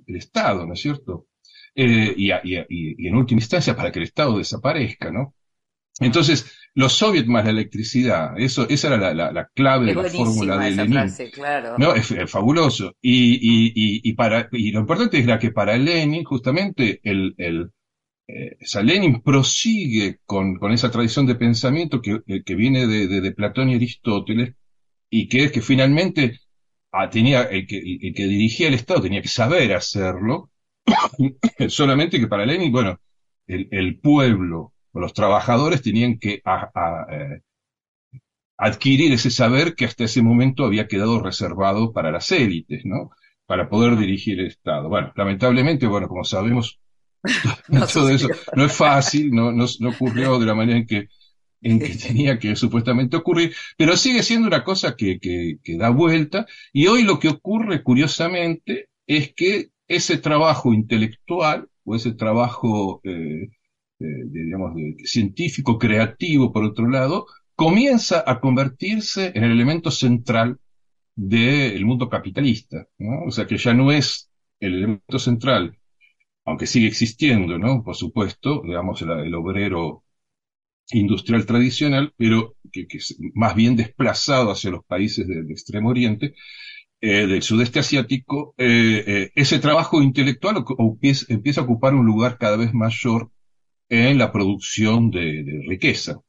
el, 0.06 0.16
Estado, 0.16 0.66
¿no 0.66 0.74
es 0.74 0.80
cierto? 0.80 1.26
Eh, 1.74 2.14
y, 2.16 2.30
y, 2.42 3.06
en 3.06 3.16
última 3.16 3.40
instancia 3.40 3.76
para 3.76 3.90
que 3.92 4.00
el 4.00 4.04
Estado 4.04 4.36
desaparezca, 4.36 5.10
¿no? 5.10 5.34
Entonces, 6.00 6.50
los 6.74 6.94
soviets 6.94 7.28
más 7.28 7.44
la 7.44 7.50
electricidad, 7.50 8.38
eso, 8.38 8.66
esa 8.68 8.88
era 8.94 9.12
la, 9.12 9.32
la, 9.32 9.50
clave 9.54 9.86
de 9.86 9.94
la 9.94 10.04
fórmula 10.04 10.56
de 10.58 10.70
Lenin. 10.70 11.04
No, 11.78 11.94
es, 11.94 12.14
fabuloso. 12.26 12.94
Y, 13.02 13.34
y, 13.34 14.00
y, 14.02 14.12
para, 14.14 14.48
y 14.52 14.72
lo 14.72 14.80
importante 14.80 15.18
es 15.18 15.38
que 15.38 15.50
para 15.50 15.76
Lenin, 15.76 16.24
justamente, 16.24 17.00
el, 17.02 17.34
el, 17.36 17.70
eh, 18.28 18.56
Lenin 18.82 19.20
prosigue 19.20 20.20
con, 20.24 20.56
con, 20.56 20.72
esa 20.72 20.90
tradición 20.90 21.26
de 21.26 21.34
pensamiento 21.34 22.00
que, 22.00 22.20
eh, 22.26 22.42
que 22.44 22.54
viene 22.54 22.86
de, 22.86 23.20
de, 23.20 23.32
Platón 23.32 23.68
y 23.70 23.74
Aristóteles, 23.74 24.54
y 25.10 25.28
que 25.28 25.44
es 25.44 25.52
que 25.52 25.60
finalmente 25.60 26.40
ah, 26.92 27.10
tenía, 27.10 27.42
el 27.42 27.66
que, 27.66 27.78
el 27.78 28.14
que 28.14 28.26
dirigía 28.26 28.68
el 28.68 28.74
Estado 28.74 29.02
tenía 29.02 29.22
que 29.22 29.28
saber 29.28 29.74
hacerlo, 29.74 30.50
solamente 31.68 32.20
que 32.20 32.28
para 32.28 32.46
Lenin, 32.46 32.72
bueno, 32.72 32.98
el, 33.46 33.68
el 33.72 33.98
pueblo 33.98 34.72
los 34.92 35.12
trabajadores 35.12 35.82
tenían 35.82 36.18
que 36.18 36.42
eh, 36.42 37.40
adquirir 38.56 39.12
ese 39.12 39.30
saber 39.30 39.74
que 39.74 39.84
hasta 39.84 40.04
ese 40.04 40.22
momento 40.22 40.64
había 40.64 40.88
quedado 40.88 41.20
reservado 41.20 41.92
para 41.92 42.10
las 42.10 42.30
élites, 42.32 42.82
¿no? 42.84 43.10
Para 43.46 43.68
poder 43.68 43.96
dirigir 43.96 44.40
el 44.40 44.48
Estado. 44.48 44.88
Bueno, 44.88 45.12
lamentablemente, 45.16 45.86
bueno, 45.86 46.08
como 46.08 46.24
sabemos, 46.24 46.78
todo 47.92 48.10
eso 48.10 48.28
no 48.54 48.64
es 48.64 48.72
fácil, 48.72 49.30
no, 49.30 49.52
no, 49.52 49.66
ocurrió 49.88 50.38
de 50.38 50.46
la 50.46 50.54
manera 50.54 50.78
en 50.78 50.86
que, 50.86 51.08
en 51.62 51.78
que 51.78 51.94
tenía 51.96 52.38
que 52.38 52.56
supuestamente 52.56 53.16
ocurrir, 53.16 53.54
pero 53.76 53.96
sigue 53.96 54.22
siendo 54.22 54.46
una 54.46 54.64
cosa 54.64 54.96
que, 54.96 55.18
que, 55.20 55.76
da 55.76 55.90
vuelta, 55.90 56.46
y 56.72 56.86
hoy 56.86 57.02
lo 57.02 57.18
que 57.18 57.28
ocurre, 57.28 57.82
curiosamente, 57.82 58.88
es 59.06 59.32
que 59.34 59.70
ese 59.88 60.18
trabajo 60.18 60.72
intelectual, 60.72 61.68
o 61.84 61.96
ese 61.96 62.12
trabajo 62.12 63.00
eh, 63.04 63.48
digamos, 64.00 64.74
de 64.74 64.96
científico 65.04 65.78
creativo, 65.78 66.52
por 66.52 66.64
otro 66.64 66.88
lado, 66.88 67.26
comienza 67.54 68.24
a 68.26 68.40
convertirse 68.40 69.32
en 69.34 69.44
el 69.44 69.52
elemento 69.52 69.90
central 69.90 70.58
del 71.14 71.84
mundo 71.84 72.08
capitalista. 72.08 72.86
¿no? 72.98 73.24
O 73.26 73.30
sea 73.30 73.46
que 73.46 73.58
ya 73.58 73.74
no 73.74 73.92
es 73.92 74.30
el 74.60 74.74
elemento 74.76 75.18
central, 75.18 75.78
aunque 76.44 76.66
sigue 76.66 76.86
existiendo, 76.86 77.58
¿no? 77.58 77.82
Por 77.84 77.96
supuesto, 77.96 78.62
digamos, 78.64 79.02
el, 79.02 79.34
obrero 79.34 80.04
industrial 80.92 81.46
tradicional, 81.46 82.14
pero 82.16 82.56
que, 82.72 82.86
es 82.90 83.18
más 83.34 83.54
bien 83.54 83.76
desplazado 83.76 84.50
hacia 84.50 84.70
los 84.70 84.84
países 84.84 85.26
del 85.28 85.50
Extremo 85.50 85.90
Oriente, 85.90 86.34
eh, 87.02 87.26
del 87.26 87.42
sudeste 87.42 87.78
asiático, 87.80 88.54
eh, 88.58 89.04
eh, 89.06 89.30
ese 89.34 89.58
trabajo 89.58 90.02
intelectual 90.02 90.64
empieza 91.28 91.60
a 91.60 91.64
ocupar 91.64 91.94
un 91.94 92.06
lugar 92.06 92.38
cada 92.38 92.56
vez 92.56 92.74
mayor 92.74 93.30
en 93.90 94.18
la 94.18 94.32
producción 94.32 95.10
de, 95.10 95.44
de 95.44 95.62
riqueza. 95.68 96.20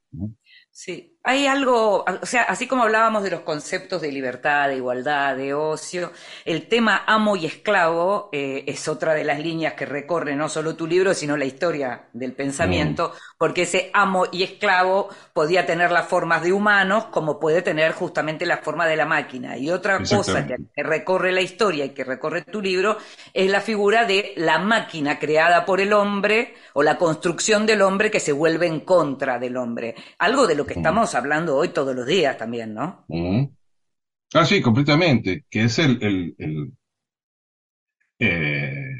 Sí, 0.73 1.19
hay 1.23 1.47
algo, 1.47 2.05
o 2.05 2.25
sea, 2.25 2.43
así 2.43 2.65
como 2.65 2.83
hablábamos 2.83 3.23
de 3.23 3.29
los 3.31 3.41
conceptos 3.41 4.01
de 4.01 4.11
libertad, 4.11 4.69
de 4.69 4.77
igualdad, 4.77 5.35
de 5.35 5.53
ocio, 5.53 6.11
el 6.45 6.67
tema 6.69 7.03
amo 7.07 7.35
y 7.35 7.45
esclavo 7.45 8.29
eh, 8.31 8.63
es 8.67 8.87
otra 8.87 9.13
de 9.13 9.25
las 9.25 9.39
líneas 9.41 9.73
que 9.73 9.85
recorre 9.85 10.35
no 10.35 10.47
solo 10.47 10.75
tu 10.75 10.87
libro, 10.87 11.13
sino 11.13 11.35
la 11.35 11.45
historia 11.45 12.07
del 12.13 12.33
pensamiento. 12.33 13.13
Porque 13.41 13.63
ese 13.63 13.89
amo 13.93 14.25
y 14.31 14.43
esclavo 14.43 15.09
podía 15.33 15.65
tener 15.65 15.89
las 15.89 16.07
formas 16.07 16.43
de 16.43 16.53
humanos 16.53 17.05
como 17.05 17.39
puede 17.39 17.63
tener 17.63 17.91
justamente 17.91 18.45
la 18.45 18.57
forma 18.57 18.85
de 18.85 18.95
la 18.95 19.07
máquina. 19.07 19.57
Y 19.57 19.71
otra 19.71 19.97
cosa 19.97 20.45
que, 20.45 20.57
recorre 20.75 21.31
la 21.31 21.41
historia 21.41 21.85
y 21.85 21.89
que 21.89 22.03
recorre 22.03 22.43
tu 22.43 22.61
libro 22.61 22.99
es 23.33 23.49
la 23.49 23.59
figura 23.59 24.05
de 24.05 24.33
la 24.35 24.59
máquina 24.59 25.17
creada 25.17 25.65
por 25.65 25.81
el 25.81 25.91
hombre 25.91 26.53
o 26.73 26.83
la 26.83 26.99
construcción 26.99 27.65
del 27.65 27.81
hombre 27.81 28.11
que 28.11 28.19
se 28.19 28.31
vuelve 28.31 28.67
en 28.67 28.81
contra 28.81 29.39
del 29.39 29.57
hombre. 29.57 29.95
Algo 30.19 30.45
de 30.45 30.53
lo 30.53 30.67
que 30.67 30.75
mm. 30.75 30.77
estamos 30.77 31.15
hablando 31.15 31.57
hoy 31.57 31.69
todos 31.69 31.95
los 31.95 32.05
días 32.05 32.37
también, 32.37 32.75
¿no? 32.75 33.07
Ah, 34.35 34.45
sí, 34.45 34.61
completamente, 34.61 35.45
que 35.49 35.63
es 35.63 35.79
el, 35.79 35.97
el, 36.03 36.35
el, 36.37 36.71
eh, 38.19 38.90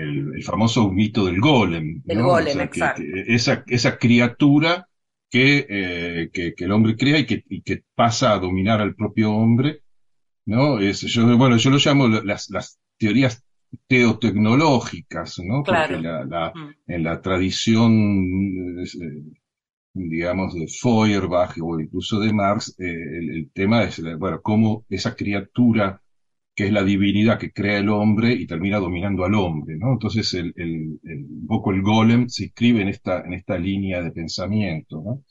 el, 0.00 0.42
famoso 0.42 0.90
mito 0.90 1.26
del 1.26 1.40
golem. 1.40 2.02
El 2.06 2.22
golem, 2.22 2.60
exacto. 2.60 3.02
esa, 3.26 3.64
esa 3.66 3.98
criatura 3.98 4.88
que, 5.30 6.30
que, 6.32 6.54
el 6.56 6.72
hombre 6.72 6.96
crea 6.96 7.18
y 7.18 7.26
que, 7.26 7.44
y 7.48 7.62
que 7.62 7.84
pasa 7.94 8.32
a 8.32 8.38
dominar 8.38 8.80
al 8.80 8.94
propio 8.94 9.32
hombre, 9.32 9.82
¿no? 10.46 10.80
Es, 10.80 11.02
yo, 11.02 11.36
bueno, 11.36 11.56
yo 11.56 11.70
lo 11.70 11.78
llamo 11.78 12.08
las, 12.08 12.50
las 12.50 12.80
teorías 12.98 13.44
teotecnológicas, 13.86 15.38
¿no? 15.44 15.62
Porque 15.62 16.00
la, 16.00 16.52
mm. 16.54 16.74
en 16.86 17.02
la 17.04 17.20
tradición, 17.20 18.78
eh, 18.80 19.22
digamos, 19.94 20.54
de 20.54 20.66
Feuerbach 20.66 21.56
o 21.62 21.78
incluso 21.78 22.20
de 22.20 22.32
Marx, 22.32 22.74
eh, 22.78 22.84
el, 22.84 23.50
tema 23.52 23.84
es, 23.84 24.02
bueno, 24.18 24.40
cómo 24.42 24.84
esa 24.88 25.14
criatura 25.14 26.02
que 26.54 26.66
es 26.66 26.72
la 26.72 26.84
divinidad 26.84 27.38
que 27.38 27.52
crea 27.52 27.78
el 27.78 27.88
hombre 27.88 28.32
y 28.32 28.46
termina 28.46 28.78
dominando 28.78 29.24
al 29.24 29.34
hombre, 29.34 29.76
¿no? 29.78 29.92
Entonces, 29.92 30.34
el, 30.34 30.52
un 31.04 31.46
poco 31.46 31.72
el 31.72 31.82
golem 31.82 32.28
se 32.28 32.44
inscribe 32.44 32.82
en 32.82 32.88
esta, 32.88 33.22
en 33.24 33.34
esta 33.34 33.58
línea 33.58 34.02
de 34.02 34.10
pensamiento, 34.12 35.02
¿no? 35.04 35.24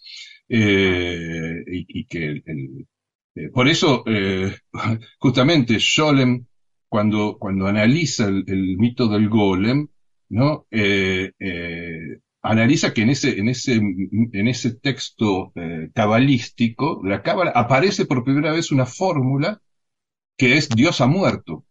Eh, 0.48 1.64
y, 1.68 2.06
que 2.06 2.42
por 3.54 3.68
eso, 3.68 4.04
justamente, 5.20 5.80
Scholem 5.80 6.46
cuando, 6.90 7.38
cuando 7.40 7.68
analiza 7.68 8.28
el, 8.28 8.78
mito 8.78 9.08
del 9.08 9.30
golem, 9.30 9.88
¿no? 10.30 10.68
Eh, 10.72 11.32
eh, 11.40 12.20
analiza 12.42 12.94
que 12.94 13.04
en 13.04 13.12
ese, 13.12 13.40
en 13.40 13.48
ese, 13.48 13.76
en 13.76 14.48
ese 14.48 14.76
texto 14.76 15.52
eh, 15.56 15.90
cabalístico, 15.94 17.02
la 17.06 17.22
cábala, 17.22 17.52
aparece 17.52 18.06
por 18.06 18.24
primera 18.24 18.52
vez 18.52 18.72
una 18.72 18.86
fórmula 18.86 19.62
que 20.40 20.58
es 20.58 20.70
Dios 20.70 21.02
ha 21.02 21.06
muerto, 21.06 21.66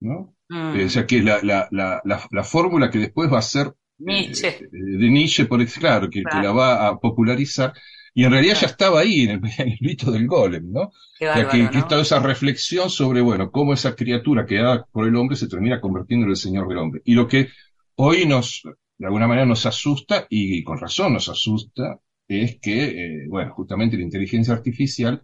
¿no? 0.00 0.34
Mm. 0.48 0.84
o 0.84 0.88
sea 0.88 1.06
que 1.06 1.22
la, 1.22 1.40
la, 1.42 1.68
la, 1.70 2.02
la, 2.04 2.44
fórmula 2.44 2.90
que 2.90 2.98
después 2.98 3.32
va 3.32 3.38
a 3.38 3.42
ser 3.42 3.72
Nietzsche. 3.98 4.66
de 4.70 5.08
Nietzsche, 5.10 5.44
por 5.44 5.64
claro, 5.66 6.10
que, 6.10 6.22
que, 6.22 6.38
la 6.42 6.52
va 6.52 6.88
a 6.88 6.98
popularizar, 6.98 7.72
y 8.14 8.24
en 8.24 8.32
realidad 8.32 8.56
ya 8.60 8.66
estaba 8.66 9.00
ahí, 9.00 9.24
en 9.24 9.30
el, 9.30 9.40
mito 9.80 10.10
del 10.10 10.26
golem, 10.26 10.72
¿no? 10.72 10.90
ya 11.20 11.48
que, 11.48 11.62
¿no? 11.62 12.00
esa 12.00 12.18
reflexión 12.18 12.88
sobre, 12.88 13.20
bueno, 13.20 13.50
cómo 13.50 13.74
esa 13.74 13.94
criatura 13.94 14.46
creada 14.46 14.86
por 14.90 15.06
el 15.06 15.14
hombre 15.14 15.36
se 15.36 15.48
termina 15.48 15.80
convirtiendo 15.80 16.24
en 16.24 16.30
el 16.30 16.36
Señor 16.36 16.68
del 16.68 16.78
hombre. 16.78 17.02
Y 17.04 17.14
lo 17.14 17.28
que 17.28 17.50
hoy 17.96 18.26
nos, 18.26 18.62
de 18.98 19.06
alguna 19.06 19.28
manera 19.28 19.46
nos 19.46 19.66
asusta, 19.66 20.26
y 20.30 20.64
con 20.64 20.78
razón 20.78 21.12
nos 21.12 21.28
asusta, 21.28 22.00
es 22.26 22.58
que, 22.58 22.84
eh, 22.84 23.26
bueno, 23.28 23.52
justamente 23.54 23.96
la 23.96 24.02
inteligencia 24.02 24.54
artificial 24.54 25.22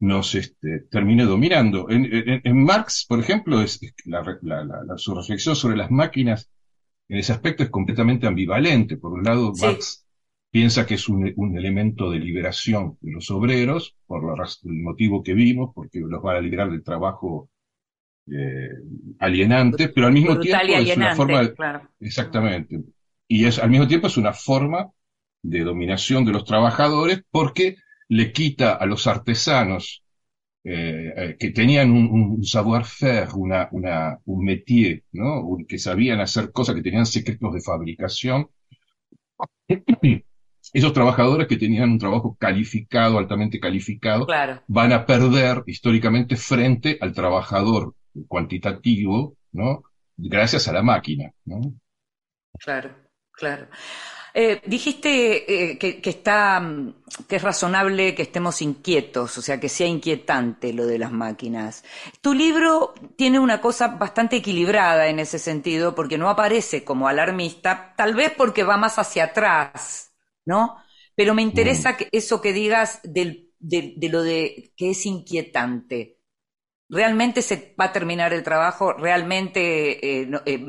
nos 0.00 0.34
este, 0.34 0.80
termine 0.90 1.24
dominando. 1.24 1.88
En, 1.90 2.64
Marx, 2.64 3.04
por 3.08 3.20
ejemplo, 3.20 3.60
es, 3.60 3.80
la, 4.04 4.24
su 4.96 5.14
reflexión 5.14 5.56
sobre 5.56 5.76
las 5.76 5.90
máquinas 5.90 6.50
en 7.08 7.18
ese 7.18 7.32
aspecto 7.32 7.62
es 7.62 7.70
completamente 7.70 8.26
ambivalente. 8.26 8.96
Por 8.96 9.12
un 9.12 9.24
lado, 9.24 9.52
Marx 9.60 10.06
piensa 10.50 10.86
que 10.86 10.94
es 10.94 11.08
un, 11.08 11.26
elemento 11.56 12.10
de 12.10 12.18
liberación 12.18 12.96
de 13.00 13.12
los 13.12 13.30
obreros, 13.30 13.96
por 14.06 14.22
el 14.64 14.82
motivo 14.82 15.22
que 15.22 15.34
vimos, 15.34 15.72
porque 15.74 16.00
los 16.00 16.24
va 16.24 16.36
a 16.36 16.40
liberar 16.40 16.70
del 16.70 16.82
trabajo 16.82 17.50
eh, 18.26 18.68
alienante, 19.18 19.88
pero 19.88 20.06
al 20.06 20.12
mismo 20.12 20.38
tiempo 20.38 20.64
es 20.66 20.96
una 20.96 21.14
forma 21.14 21.54
exactamente, 22.00 22.82
y 23.26 23.46
es 23.46 23.58
al 23.58 23.70
mismo 23.70 23.88
tiempo 23.88 24.06
es 24.06 24.16
una 24.16 24.32
forma 24.32 24.90
de 25.42 25.60
dominación 25.60 26.24
de 26.24 26.32
los 26.32 26.44
trabajadores 26.44 27.22
porque 27.30 27.76
le 28.08 28.32
quita 28.32 28.74
a 28.74 28.86
los 28.86 29.06
artesanos 29.06 30.02
eh, 30.64 31.12
eh, 31.16 31.36
que 31.38 31.50
tenían 31.50 31.90
un, 31.90 32.44
savoir-faire, 32.44 33.28
una, 33.34 33.68
una, 33.72 34.18
un 34.24 34.44
métier, 34.44 35.04
¿no? 35.12 35.56
que 35.66 35.78
sabían 35.78 36.20
hacer 36.20 36.52
cosas, 36.52 36.74
que 36.74 36.82
tenían 36.82 37.06
secretos 37.06 37.54
de 37.54 37.60
fabricación, 37.60 38.50
esos 40.72 40.92
trabajadores 40.92 41.46
que 41.46 41.56
tenían 41.56 41.90
un 41.90 41.98
trabajo 41.98 42.36
calificado, 42.38 43.18
altamente 43.18 43.60
calificado, 43.60 44.26
van 44.66 44.92
a 44.92 45.06
perder 45.06 45.62
históricamente 45.66 46.36
frente 46.36 46.98
al 47.00 47.12
trabajador 47.12 47.94
cuantitativo, 48.26 49.36
¿no? 49.52 49.84
Gracias 50.16 50.68
a 50.68 50.72
la 50.72 50.82
máquina, 50.82 51.32
¿no? 51.44 51.60
Claro, 52.58 52.94
claro. 53.32 53.68
Eh, 54.40 54.60
dijiste 54.66 55.72
eh, 55.72 55.78
que, 55.78 56.00
está, 56.10 56.62
que 57.26 57.36
es 57.36 57.42
razonable 57.42 58.14
que 58.14 58.22
estemos 58.22 58.62
inquietos, 58.62 59.36
o 59.36 59.42
sea, 59.42 59.58
que 59.58 59.68
sea 59.68 59.88
inquietante 59.88 60.72
lo 60.72 60.86
de 60.86 60.98
las 60.98 61.10
máquinas. 61.10 61.82
Tu 62.20 62.34
libro 62.34 62.94
tiene 63.16 63.40
una 63.40 63.60
cosa 63.60 63.88
bastante 63.88 64.36
equilibrada 64.36 65.08
en 65.08 65.18
ese 65.18 65.40
sentido, 65.40 65.96
porque 65.96 66.18
no 66.18 66.28
aparece 66.28 66.84
como 66.84 67.08
alarmista, 67.08 67.94
tal 67.96 68.14
vez 68.14 68.32
porque 68.36 68.62
va 68.62 68.76
más 68.76 68.98
hacia 69.00 69.24
atrás 69.24 70.08
¿no? 70.48 70.78
Pero 71.14 71.34
me 71.34 71.42
interesa 71.42 71.96
que 71.96 72.08
eso 72.10 72.40
que 72.40 72.52
digas 72.52 73.00
de, 73.02 73.50
lo 74.08 74.22
de 74.22 74.72
que 74.76 74.90
es 74.90 75.04
inquietante. 75.04 76.17
¿Realmente 76.88 77.42
se 77.42 77.74
va 77.78 77.86
a 77.86 77.92
terminar 77.92 78.32
el 78.32 78.42
trabajo? 78.42 78.92
¿Realmente, 78.92 80.22
eh, 80.22 80.30
eh, 80.46 80.64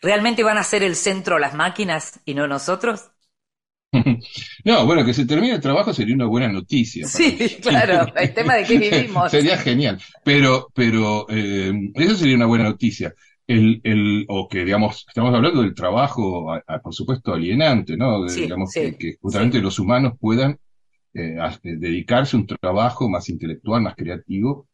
¿realmente 0.00 0.44
van 0.44 0.58
a 0.58 0.62
ser 0.62 0.82
el 0.82 0.94
centro 0.94 1.38
las 1.38 1.54
máquinas 1.54 2.20
y 2.24 2.34
no 2.34 2.46
nosotros? 2.46 3.10
No, 4.64 4.86
bueno, 4.86 5.04
que 5.04 5.14
se 5.14 5.26
termine 5.26 5.54
el 5.54 5.60
trabajo 5.60 5.92
sería 5.92 6.14
una 6.14 6.26
buena 6.26 6.48
noticia. 6.48 7.06
Sí, 7.06 7.58
claro, 7.62 8.12
el 8.14 8.34
tema 8.34 8.54
de 8.56 8.64
que 8.64 8.78
vivimos. 8.90 9.30
sería 9.30 9.56
genial, 9.56 10.00
pero, 10.22 10.68
pero 10.74 11.26
eh, 11.28 11.72
eso 11.94 12.14
sería 12.14 12.36
una 12.36 12.46
buena 12.46 12.64
noticia 12.64 13.14
el, 13.50 13.80
el, 13.82 14.26
o 14.28 14.48
que, 14.48 14.64
digamos, 14.64 15.04
estamos 15.08 15.34
hablando 15.34 15.62
del 15.62 15.74
trabajo, 15.74 16.56
por 16.82 16.94
supuesto, 16.94 17.34
alienante, 17.34 17.96
¿no? 17.96 18.24
digamos, 18.26 18.72
que, 18.72 19.16
justamente 19.20 19.60
los 19.60 19.80
humanos 19.80 20.12
puedan 20.20 20.56
eh, 21.12 21.36
dedicarse 21.62 22.36
a 22.36 22.40
un 22.40 22.46
trabajo 22.46 23.08
más 23.08 23.28
intelectual, 23.28 23.82
más 23.82 23.96
creativo, 23.96 24.68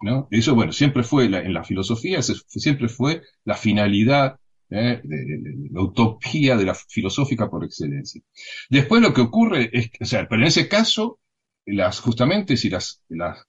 ¿no? 0.00 0.28
Eso, 0.30 0.54
bueno, 0.54 0.72
siempre 0.72 1.02
fue, 1.02 1.26
en 1.26 1.52
la 1.52 1.64
filosofía, 1.64 2.20
siempre 2.22 2.88
fue 2.88 3.22
la 3.44 3.54
finalidad, 3.54 4.38
¿eh? 4.70 5.00
de, 5.04 5.68
la 5.70 5.82
utopía 5.82 6.56
de 6.56 6.64
la 6.64 6.74
filosófica 6.74 7.48
por 7.48 7.64
excelencia. 7.64 8.22
Después 8.70 9.02
lo 9.02 9.12
que 9.12 9.20
ocurre 9.20 9.70
es, 9.72 9.90
o 10.00 10.04
sea, 10.04 10.26
pero 10.28 10.42
en 10.42 10.48
ese 10.48 10.68
caso, 10.68 11.20
las, 11.66 12.00
justamente 12.00 12.56
si 12.56 12.70
las, 12.70 13.02
las 13.08 13.46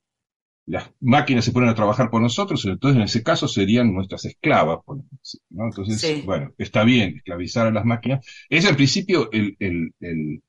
las 0.65 0.91
máquinas 1.01 1.43
se 1.43 1.51
ponen 1.51 1.69
a 1.69 1.75
trabajar 1.75 2.09
por 2.09 2.21
nosotros, 2.21 2.65
entonces 2.65 2.97
en 2.97 3.03
ese 3.03 3.23
caso 3.23 3.47
serían 3.47 3.93
nuestras 3.93 4.25
esclavas. 4.25 4.79
¿no? 5.49 5.65
Entonces, 5.65 6.25
bueno, 6.25 6.53
está 6.57 6.83
bien 6.83 7.17
esclavizar 7.17 7.67
a 7.67 7.71
las 7.71 7.85
máquinas. 7.85 8.25
Es 8.49 8.65
al 8.65 8.75
principio 8.75 9.29
el, 9.31 9.55
el, 9.59 9.93
el, 9.99 10.41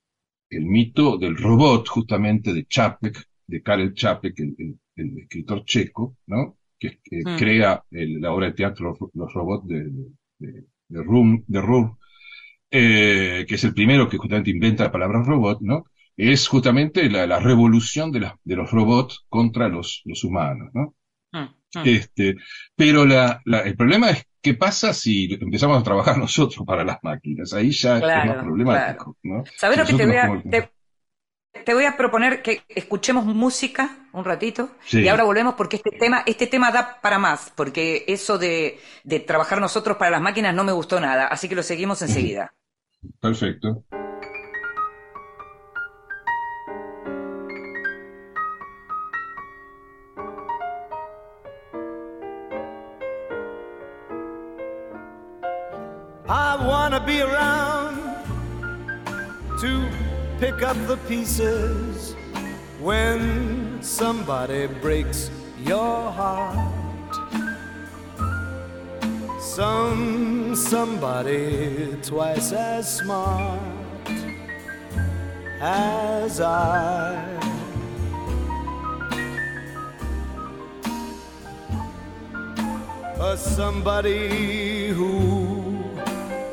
el, 0.50 0.64
mito 0.66 1.18
del 1.18 1.36
robot, 1.36 1.88
justamente 1.88 2.52
de 2.52 2.64
Čapek, 2.64 3.26
de 3.46 3.62
Karel 3.62 3.94
Čapek, 3.94 4.38
el, 4.38 4.78
el 4.96 5.18
escritor 5.18 5.64
checo, 5.64 6.16
¿no? 6.26 6.56
que, 6.78 6.98
hmm. 7.24 7.36
crea 7.36 7.82
la 7.90 8.32
obra 8.32 8.46
de 8.46 8.52
teatro 8.52 8.96
Los, 9.14 9.32
robots 9.32 9.66
de, 9.68 9.84
de, 10.38 10.64
de, 10.88 11.02
Rum 11.02 11.96
eh, 12.70 13.44
que 13.46 13.54
es 13.54 13.64
el 13.64 13.74
primero 13.74 14.08
que 14.08 14.18
justamente 14.18 14.50
inventa 14.50 14.84
la 14.84 14.92
palabra 14.92 15.22
robot, 15.22 15.60
¿no? 15.60 15.84
es 16.16 16.46
justamente 16.48 17.08
la, 17.10 17.40
revolución 17.40 18.12
de, 18.12 18.30
de, 18.44 18.56
los 18.56 18.70
robots 18.70 19.24
contra 19.28 19.68
los, 19.68 20.02
los 20.04 20.22
humanos, 20.22 20.70
¿no? 20.72 20.94
Mm, 21.32 21.78
mm. 21.78 21.82
Este, 21.84 22.36
pero 22.76 23.04
la, 23.04 23.42
el 23.64 23.76
problema 23.76 24.10
es 24.10 24.24
qué 24.40 24.54
pasa 24.54 24.92
si 24.92 25.32
empezamos 25.40 25.80
a 25.80 25.82
trabajar 25.82 26.18
nosotros 26.18 26.64
para 26.64 26.84
las 26.84 26.98
máquinas. 27.02 27.52
Ahí 27.52 27.70
ya 27.72 27.96
es 27.96 28.02
más 28.02 28.44
problemático. 28.44 29.16
¿no? 29.24 29.42
¿Sabes 29.56 29.78
lo 29.78 29.84
que 29.84 29.94
te 29.94 30.06
voy, 30.06 30.16
a, 30.16 30.42
te, 30.48 30.70
voy 31.74 31.84
a 31.84 31.96
proponer 31.96 32.42
que 32.42 32.62
escuchemos 32.68 33.24
música 33.24 33.96
un 34.12 34.24
ratito 34.24 34.70
y 34.92 35.08
ahora 35.08 35.24
volvemos 35.24 35.54
porque 35.54 35.76
este 35.76 35.90
tema, 35.90 36.22
este 36.26 36.46
tema 36.46 36.70
da 36.70 37.00
para 37.00 37.18
más, 37.18 37.52
porque 37.54 38.04
eso 38.06 38.38
de, 38.38 38.78
de 39.02 39.20
trabajar 39.20 39.60
nosotros 39.60 39.96
para 39.96 40.10
las 40.10 40.20
máquinas 40.20 40.54
no 40.54 40.64
me 40.64 40.72
gustó 40.72 41.00
nada, 41.00 41.26
así 41.26 41.48
que 41.48 41.54
lo 41.54 41.62
seguimos 41.62 42.02
enseguida. 42.02 42.54
Perfecto. 43.20 43.84
wanna 56.66 57.00
be 57.00 57.20
around 57.20 57.96
to 59.58 60.13
pick 60.44 60.62
up 60.62 60.76
the 60.86 60.98
pieces 61.08 62.14
when 62.78 63.82
somebody 63.82 64.66
breaks 64.66 65.30
your 65.58 66.10
heart. 66.12 67.14
Some 69.40 70.54
somebody 70.54 71.96
twice 72.02 72.52
as 72.52 72.98
smart 72.98 73.58
as 75.62 76.42
I. 76.42 77.24
A 83.18 83.34
somebody 83.38 84.88
who 84.88 85.82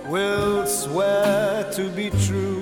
will 0.07 0.65
swear 0.65 1.69
to 1.73 1.89
be 1.89 2.09
true 2.25 2.60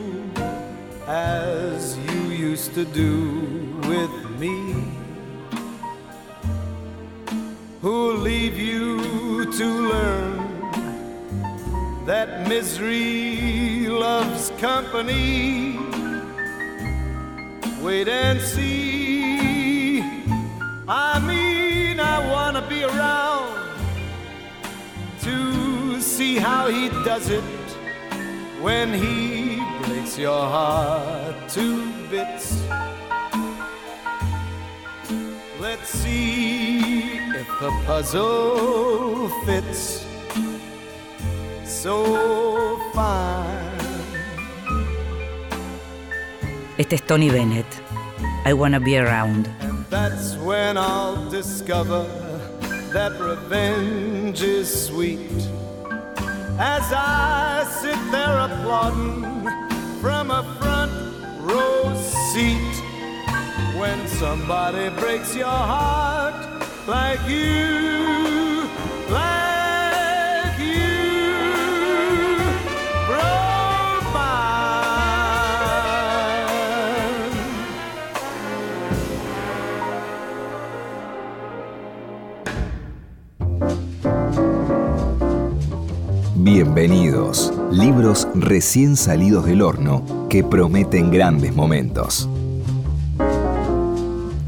as 1.10 1.98
you 1.98 2.22
used 2.30 2.76
to 2.76 2.86
do 2.86 3.32
with 3.88 4.40
me. 4.40 4.76
Who'll 7.82 8.16
leave 8.16 8.56
you 8.60 9.52
to 9.52 9.66
learn 9.66 10.38
that 12.06 12.48
misery 12.48 13.88
loves 13.88 14.52
company? 14.60 15.80
Wait 17.82 18.08
and 18.08 18.40
see. 18.40 20.02
I 20.88 21.18
mean, 21.26 22.00
I 22.00 22.18
wanna 22.32 22.62
be 22.70 22.84
around 22.84 23.58
to 25.22 26.00
see 26.02 26.36
how 26.36 26.68
he 26.68 26.90
does 27.04 27.32
it 27.32 27.44
when 28.62 28.94
he 28.94 29.49
breaks 30.10 30.18
your 30.18 30.48
heart 30.48 31.50
to 31.50 31.92
bits. 32.10 32.64
Let's 35.60 35.90
see 35.90 37.18
if 37.36 37.48
the 37.60 37.72
puzzle 37.86 39.30
fits 39.46 40.06
so 41.66 42.80
fine. 42.94 43.78
Este 46.78 46.94
es 46.94 47.02
Tony 47.02 47.30
Bennett. 47.30 47.66
I 48.46 48.54
wanna 48.54 48.80
be 48.80 48.98
around. 48.98 49.50
And 49.60 49.86
that's 49.90 50.38
when 50.38 50.78
I'll 50.78 51.30
discover 51.30 52.06
that 52.94 53.12
revenge 53.20 54.42
is 54.42 54.88
sweet. 54.88 55.50
As 56.58 56.92
I 56.92 57.66
sit 57.82 58.00
there 58.12 58.40
applauding 58.40 59.69
from 60.02 60.32
a 60.32 60.44
front 60.60 60.92
row 61.42 61.94
seat. 62.32 62.76
When 63.78 64.08
somebody 64.08 64.90
breaks 65.00 65.36
your 65.36 65.48
heart 65.48 66.36
like 66.88 67.20
you, 67.28 68.68
like 69.10 70.60
you 70.60 70.96
broke 73.08 74.14
mine. 74.14 74.80
Bienvenidos, 86.44 87.52
libros 87.72 88.28
recién 88.34 88.96
salidos 88.96 89.46
del 89.46 89.62
horno 89.62 90.28
que 90.30 90.44
prometen 90.44 91.12
grandes 91.12 91.56
momentos. 91.56 92.28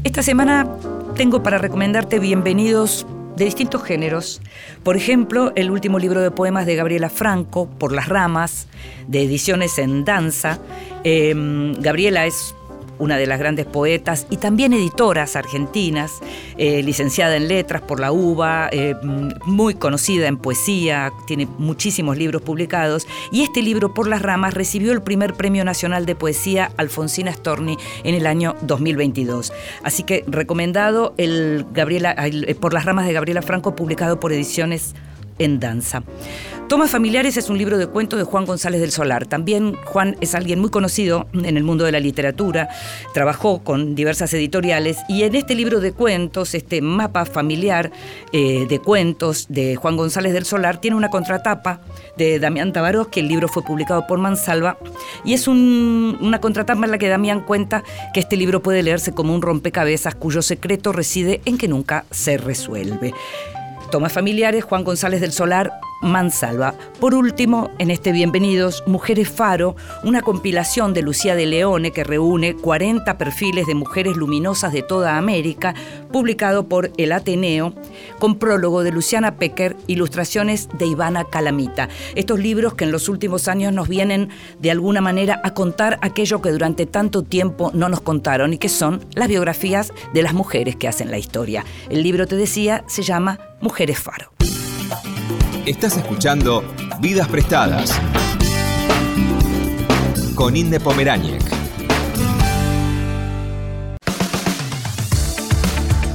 Esta 0.02 0.22
semana 0.22 0.68
tengo 1.14 1.42
para 1.42 1.58
recomendarte 1.58 2.18
bienvenidos 2.18 3.06
de 3.36 3.44
distintos 3.44 3.82
géneros. 3.84 4.42
Por 4.82 4.96
ejemplo, 4.96 5.52
el 5.54 5.70
último 5.70 5.98
libro 5.98 6.20
de 6.20 6.30
poemas 6.30 6.66
de 6.66 6.74
Gabriela 6.74 7.08
Franco, 7.08 7.68
Por 7.68 7.92
las 7.92 8.08
ramas, 8.08 8.66
de 9.06 9.22
ediciones 9.22 9.78
en 9.78 10.04
danza. 10.04 10.58
Eh, 11.04 11.32
Gabriela 11.78 12.26
es 12.26 12.54
una 12.98 13.16
de 13.16 13.26
las 13.26 13.38
grandes 13.38 13.66
poetas 13.66 14.26
y 14.30 14.36
también 14.36 14.72
editoras 14.72 15.36
argentinas, 15.36 16.20
eh, 16.56 16.82
licenciada 16.82 17.36
en 17.36 17.48
letras 17.48 17.82
por 17.82 18.00
la 18.00 18.12
UBA, 18.12 18.68
eh, 18.72 18.94
muy 19.44 19.74
conocida 19.74 20.28
en 20.28 20.36
poesía, 20.36 21.12
tiene 21.26 21.46
muchísimos 21.58 22.16
libros 22.16 22.42
publicados 22.42 23.06
y 23.30 23.42
este 23.42 23.62
libro 23.62 23.94
Por 23.94 24.08
las 24.08 24.22
ramas 24.22 24.54
recibió 24.54 24.92
el 24.92 25.02
primer 25.02 25.34
Premio 25.34 25.64
Nacional 25.64 26.06
de 26.06 26.14
Poesía 26.14 26.72
Alfonsina 26.76 27.32
Storni 27.32 27.76
en 28.04 28.14
el 28.14 28.26
año 28.26 28.54
2022. 28.62 29.52
Así 29.82 30.02
que 30.02 30.24
recomendado 30.26 31.14
el 31.16 31.66
el 31.74 32.56
Por 32.56 32.72
las 32.72 32.84
ramas 32.84 33.06
de 33.06 33.12
Gabriela 33.12 33.42
Franco 33.42 33.74
publicado 33.74 34.20
por 34.20 34.32
Ediciones 34.32 34.94
en 35.38 35.60
danza. 35.60 36.02
Tomas 36.68 36.90
Familiares 36.90 37.36
es 37.36 37.50
un 37.50 37.58
libro 37.58 37.76
de 37.76 37.86
cuentos 37.86 38.18
de 38.18 38.24
Juan 38.24 38.46
González 38.46 38.80
del 38.80 38.92
Solar. 38.92 39.26
También 39.26 39.74
Juan 39.84 40.16
es 40.22 40.34
alguien 40.34 40.58
muy 40.58 40.70
conocido 40.70 41.26
en 41.34 41.58
el 41.58 41.64
mundo 41.64 41.84
de 41.84 41.92
la 41.92 42.00
literatura, 42.00 42.70
trabajó 43.12 43.62
con 43.62 43.94
diversas 43.94 44.32
editoriales 44.32 44.96
y 45.06 45.24
en 45.24 45.34
este 45.34 45.54
libro 45.54 45.80
de 45.80 45.92
cuentos, 45.92 46.54
este 46.54 46.80
mapa 46.80 47.26
familiar 47.26 47.92
eh, 48.32 48.66
de 48.66 48.78
cuentos 48.78 49.48
de 49.50 49.76
Juan 49.76 49.98
González 49.98 50.32
del 50.32 50.46
Solar, 50.46 50.80
tiene 50.80 50.96
una 50.96 51.10
contratapa 51.10 51.82
de 52.16 52.38
Damián 52.38 52.72
Tabarós, 52.72 53.08
que 53.08 53.20
el 53.20 53.28
libro 53.28 53.48
fue 53.48 53.62
publicado 53.62 54.06
por 54.06 54.18
Mansalva, 54.18 54.78
y 55.26 55.34
es 55.34 55.48
un, 55.48 56.16
una 56.22 56.40
contratapa 56.40 56.82
en 56.86 56.90
la 56.90 56.96
que 56.96 57.08
Damián 57.08 57.42
cuenta 57.42 57.84
que 58.14 58.20
este 58.20 58.36
libro 58.36 58.62
puede 58.62 58.82
leerse 58.82 59.12
como 59.12 59.34
un 59.34 59.42
rompecabezas 59.42 60.14
cuyo 60.14 60.40
secreto 60.40 60.92
reside 60.92 61.42
en 61.44 61.58
que 61.58 61.68
nunca 61.68 62.06
se 62.10 62.38
resuelve. 62.38 63.12
Tomas 63.92 64.14
familiares, 64.14 64.64
Juan 64.64 64.84
González 64.84 65.20
del 65.20 65.32
Solar, 65.32 65.70
Mansalva. 66.02 66.74
Por 67.00 67.14
último, 67.14 67.70
en 67.78 67.90
este 67.90 68.12
Bienvenidos, 68.12 68.82
Mujeres 68.86 69.28
Faro, 69.28 69.76
una 70.04 70.20
compilación 70.20 70.92
de 70.92 71.02
Lucía 71.02 71.34
de 71.34 71.46
Leone 71.46 71.92
que 71.92 72.04
reúne 72.04 72.54
40 72.54 73.16
perfiles 73.18 73.66
de 73.66 73.74
mujeres 73.74 74.16
luminosas 74.16 74.72
de 74.72 74.82
toda 74.82 75.16
América, 75.16 75.74
publicado 76.12 76.68
por 76.68 76.90
el 76.96 77.12
Ateneo, 77.12 77.72
con 78.18 78.38
prólogo 78.38 78.82
de 78.82 78.92
Luciana 78.92 79.36
Pecker, 79.36 79.76
ilustraciones 79.86 80.68
de 80.76 80.86
Ivana 80.86 81.24
Calamita. 81.24 81.88
Estos 82.14 82.38
libros 82.38 82.74
que 82.74 82.84
en 82.84 82.92
los 82.92 83.08
últimos 83.08 83.48
años 83.48 83.72
nos 83.72 83.88
vienen 83.88 84.28
de 84.58 84.70
alguna 84.70 85.00
manera 85.00 85.40
a 85.44 85.54
contar 85.54 85.98
aquello 86.02 86.42
que 86.42 86.50
durante 86.50 86.86
tanto 86.86 87.22
tiempo 87.22 87.70
no 87.74 87.88
nos 87.88 88.00
contaron 88.00 88.52
y 88.52 88.58
que 88.58 88.68
son 88.68 89.04
las 89.14 89.28
biografías 89.28 89.92
de 90.12 90.22
las 90.22 90.34
mujeres 90.34 90.76
que 90.76 90.88
hacen 90.88 91.10
la 91.10 91.18
historia. 91.18 91.64
El 91.88 92.02
libro, 92.02 92.26
te 92.26 92.36
decía, 92.36 92.84
se 92.86 93.02
llama 93.02 93.38
Mujeres 93.60 93.98
Faro. 93.98 94.31
Estás 95.66 95.96
escuchando 95.96 96.64
Vidas 96.98 97.28
Prestadas 97.28 97.92
con 100.34 100.56
Inde 100.56 100.80
Pomeráñez. 100.80 101.44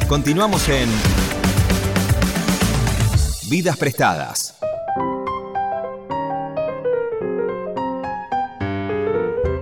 Continuamos 0.10 0.67
en 0.67 0.89
Vidas 3.49 3.77
Prestadas. 3.77 4.53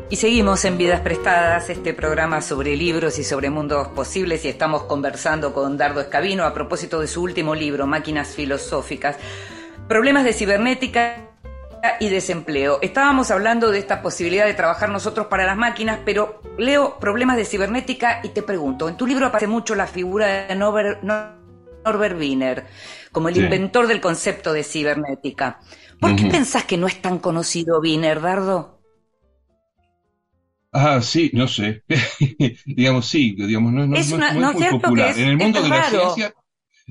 Y 0.10 0.16
seguimos 0.16 0.66
en 0.66 0.80
Vidas 0.80 1.02
Prestadas, 1.02 1.70
este 1.70 1.94
programa 1.94 2.42
sobre 2.42 2.76
libros 2.76 3.20
y 3.20 3.24
sobre 3.24 3.52
mundos 3.52 3.90
posibles, 3.90 4.46
y 4.46 4.48
estamos 4.48 4.84
conversando 4.84 5.54
con 5.54 5.78
Dardo 5.78 6.02
Escabino 6.02 6.44
a 6.46 6.56
propósito 6.56 7.02
de 7.02 7.08
su 7.08 7.22
último 7.22 7.54
libro, 7.54 7.86
Máquinas 7.86 8.30
Filosóficas, 8.30 9.18
Problemas 9.88 10.24
de 10.24 10.34
Cibernética 10.34 11.30
y 12.00 12.10
Desempleo. 12.10 12.80
Estábamos 12.82 13.30
hablando 13.30 13.70
de 13.72 13.80
esta 13.80 14.02
posibilidad 14.02 14.46
de 14.46 14.54
trabajar 14.56 14.90
nosotros 14.90 15.28
para 15.28 15.46
las 15.46 15.58
máquinas, 15.58 16.00
pero 16.04 16.42
leo 16.58 16.98
Problemas 17.00 17.38
de 17.38 17.46
Cibernética 17.46 18.22
y 18.24 18.30
te 18.30 18.42
pregunto, 18.42 18.90
en 18.90 18.98
tu 18.98 19.06
libro 19.06 19.28
aparece 19.28 19.48
mucho 19.48 19.76
la 19.76 19.86
figura 19.88 20.48
de 20.48 20.56
Norbert, 20.56 21.04
Norbert 21.04 22.18
Wiener 22.20 22.66
como 23.12 23.30
el 23.30 23.36
Sí. 23.36 23.42
inventor 23.42 23.88
del 23.88 24.02
concepto 24.02 24.52
de 24.52 24.64
cibernética. 24.64 25.60
¿Por 26.02 26.16
qué 26.18 26.26
pensás 26.26 26.66
que 26.66 26.78
no 26.78 26.88
es 26.88 27.02
tan 27.02 27.20
conocido 27.20 27.80
Wiener, 27.80 28.20
Dardo? 28.22 28.82
Ah, 30.74 31.00
sí, 31.02 31.32
no 31.34 31.48
sé. 31.48 31.84
Digamos, 32.66 33.08
sí, 33.08 33.34
digamos, 33.38 33.72
no, 33.72 33.88
no- 33.88 33.96
Es 33.96 34.12
una- 34.12 34.34
no 34.34 34.42
¿no 34.42 34.50
es 34.52 34.56
muy 34.72 34.80
popular. 34.82 35.06
que 35.06 35.12
es- 35.12 35.18
En 35.20 35.30
el 35.30 35.38
mundo 35.38 35.62
de 35.62 35.70
la 35.70 35.78
raro? 35.84 36.14
ciencia, 36.14 36.36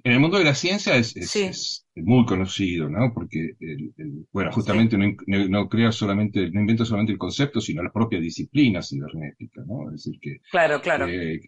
en 0.03 0.13
el 0.13 0.21
mundo 0.21 0.39
de 0.39 0.45
la 0.45 0.55
ciencia 0.55 0.97
es, 0.97 1.17
es- 1.17 1.31
Sí. 1.31 1.43
es 1.45 1.87
muy 1.95 2.25
conocido, 2.27 2.89
¿no? 2.89 3.13
Porque, 3.15 3.57
el- 3.61 3.93
el- 3.97 4.27
bueno, 4.33 4.51
justamente 4.53 4.97
no, 4.99 5.05
in- 5.05 5.17
no- 5.27 5.49
no 5.49 5.69
crea 5.69 5.93
solamente, 5.93 6.51
no 6.51 6.61
inventa 6.61 6.85
solamente 6.85 7.13
el 7.13 7.19
concepto, 7.19 7.61
sino 7.61 7.83
la 7.83 7.93
propia 7.93 8.21
disciplina 8.21 8.83
cibernética, 8.83 9.63
¿no? 9.67 9.89
Es 9.91 10.05
decir, 10.05 10.19
que 10.21 10.39
Claro, 10.51 10.81
claro. 10.81 11.07
Eh, 11.09 11.41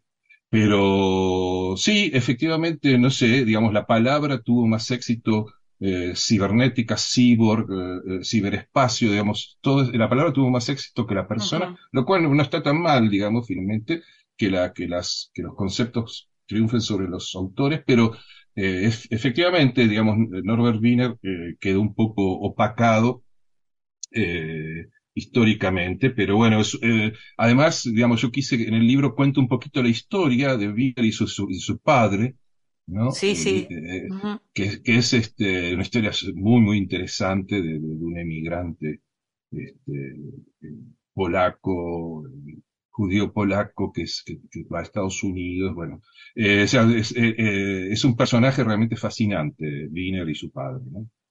pero 0.48 1.74
sí, 1.76 2.10
efectivamente, 2.14 2.98
no 2.98 3.10
sé, 3.10 3.44
digamos, 3.44 3.72
la 3.72 3.86
palabra 3.86 4.40
tuvo 4.40 4.66
más 4.66 4.90
éxito 4.90 5.46
eh, 5.80 6.12
cibernética, 6.16 6.96
cyborg, 6.96 7.66
eh, 7.70 8.16
eh, 8.20 8.24
ciberespacio, 8.24 9.10
digamos, 9.10 9.58
todo, 9.60 9.90
la 9.92 10.08
palabra 10.08 10.32
tuvo 10.32 10.50
más 10.50 10.68
éxito 10.70 11.06
que 11.06 11.14
la 11.14 11.28
persona, 11.28 11.76
lo 11.92 12.04
cual 12.06 12.22
no 12.34 12.42
está 12.42 12.62
tan 12.62 12.80
mal, 12.80 13.10
digamos, 13.10 13.46
finalmente, 13.46 14.02
que, 14.38 14.50
la, 14.50 14.72
que, 14.72 14.88
las, 14.88 15.30
que 15.34 15.42
los 15.42 15.54
conceptos 15.54 16.30
triunfen 16.46 16.80
sobre 16.80 17.08
los 17.08 17.34
autores, 17.34 17.82
pero 17.86 18.12
eh, 18.56 18.86
ef- 18.88 19.06
efectivamente, 19.10 19.88
digamos, 19.88 20.16
Norbert 20.44 20.80
Wiener 20.82 21.16
eh, 21.22 21.56
quedó 21.60 21.80
un 21.82 21.94
poco 21.94 22.22
opacado 22.40 23.24
eh, 24.12 24.86
históricamente, 25.14 26.10
pero 26.10 26.36
bueno, 26.36 26.60
es, 26.60 26.78
además, 27.36 27.84
digamos, 27.84 28.20
yo 28.22 28.30
quise, 28.30 28.56
en 28.68 28.74
el 28.74 28.86
libro 28.86 29.14
cuento 29.14 29.40
un 29.40 29.48
poquito 29.48 29.82
la 29.82 29.88
historia 29.88 30.56
de 30.56 30.68
Wiener 30.70 31.04
y 31.04 31.12
su, 31.12 31.26
su, 31.28 31.48
y 31.50 31.58
su 31.60 31.78
padre, 31.78 32.36
¿no? 32.86 33.20
Sí, 33.20 33.34
sí. 33.34 33.68
Eh, 33.70 34.10
Ujú. 34.10 34.40
que, 34.52 34.82
que 34.82 34.96
es 34.98 35.12
este, 35.14 35.74
una 35.74 35.82
historia 35.82 36.12
muy, 36.34 36.60
muy 36.60 36.78
interesante 36.78 37.56
de, 37.62 37.74
de- 37.74 37.78
un 37.80 38.18
emigrante 38.18 39.00
este, 39.52 40.16
polaco, 41.14 42.24
judío 42.96 43.30
polaco 43.30 43.92
que, 43.92 44.02
es, 44.04 44.24
va 44.72 44.80
a 44.80 44.82
Estados 44.82 45.22
Unidos, 45.22 45.74
bueno, 45.74 46.00
eh, 46.34 46.62
es, 46.62 46.74
eh, 46.74 47.34
eh, 47.36 47.88
es, 47.90 48.04
un 48.04 48.16
personaje 48.16 48.64
realmente 48.64 48.96
fascinante, 48.96 49.88
Wiener 49.92 50.26
y 50.30 50.34
su 50.34 50.50
padre. 50.50 50.82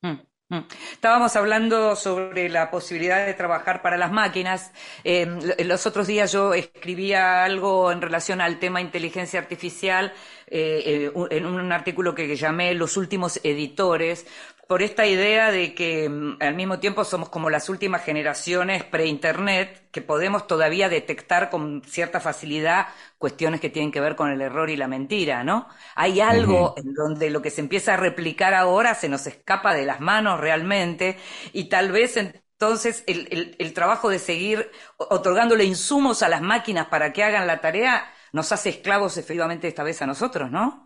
Mm. 0.01 0.13
Mm. 0.47 0.60
Estábamos 0.91 1.36
hablando 1.36 1.95
sobre 1.95 2.49
la 2.49 2.69
posibilidad 2.69 3.25
de 3.25 3.34
trabajar 3.34 3.82
para 3.82 3.97
las 3.97 4.12
máquinas. 4.12 4.71
Eh, 5.04 5.25
los 5.65 5.88
otros 5.88 6.06
días 6.06 6.32
yo 6.32 6.54
escribía 6.54 7.43
algo 7.43 7.91
en 7.91 7.99
relación 7.99 8.41
al 8.41 8.60
tema 8.60 8.80
inteligencia 8.80 9.39
artificial 9.39 10.13
en 10.47 11.45
un 11.47 11.71
artículo 11.71 12.13
que 12.13 12.36
llamé 12.36 12.75
Los 12.75 12.97
últimos 12.97 13.39
editores, 13.43 14.28
por 14.67 14.82
esta 14.82 15.06
idea 15.06 15.51
de 15.51 15.73
que 15.75 16.10
mm, 16.10 16.38
al 16.41 16.56
mismo 16.56 16.80
tiempo 16.80 17.04
somos 17.06 17.30
como 17.30 17.49
las 17.49 17.69
últimas 17.69 18.04
generaciones 18.04 18.84
pre-internet, 18.84 19.89
que 19.91 20.01
podemos 20.01 20.47
todavía 20.47 20.89
detectar 20.89 21.49
con 21.49 21.84
cierta 21.86 22.19
facilidad 22.19 22.88
cuestiones 23.17 23.62
que 23.62 23.69
tienen 23.69 23.91
que 23.91 24.01
ver 24.01 24.15
con 24.15 24.30
el 24.32 24.41
error 24.41 24.69
y 24.69 24.75
la 24.78 24.88
mentira, 24.88 25.43
¿no? 25.43 25.67
Hay 25.95 26.19
algo 26.21 26.73
en 26.78 26.93
donde 26.93 27.30
lo 27.30 27.41
que 27.41 27.51
se 27.51 27.62
empieza 27.62 27.93
a 27.93 27.97
replicar 27.97 28.54
ahora 28.54 28.95
se 28.95 29.10
nos 29.10 29.28
escapa 29.28 29.73
de 29.73 29.86
las 29.86 29.99
manos 30.01 30.39
realmente 30.39 31.17
y 31.54 31.65
tal 31.69 31.91
vez 31.91 32.17
entonces 32.17 33.04
el, 33.08 33.56
el 33.60 33.73
trabajo 33.73 34.10
de 34.10 34.19
seguir 34.19 34.71
otorgándole 34.97 35.63
insumos 35.65 36.23
a 36.23 36.30
las 36.30 36.41
máquinas 36.41 36.88
para 36.88 37.13
que 37.13 37.23
hagan 37.23 37.47
la 37.47 37.62
tarea 37.62 38.06
nos 38.34 38.51
hace 38.51 38.69
esclavos 38.69 39.17
efectivamente 39.17 39.67
esta 39.67 39.84
vez 39.84 40.01
a 40.01 40.08
nosotros, 40.08 40.51
¿no? 40.51 40.85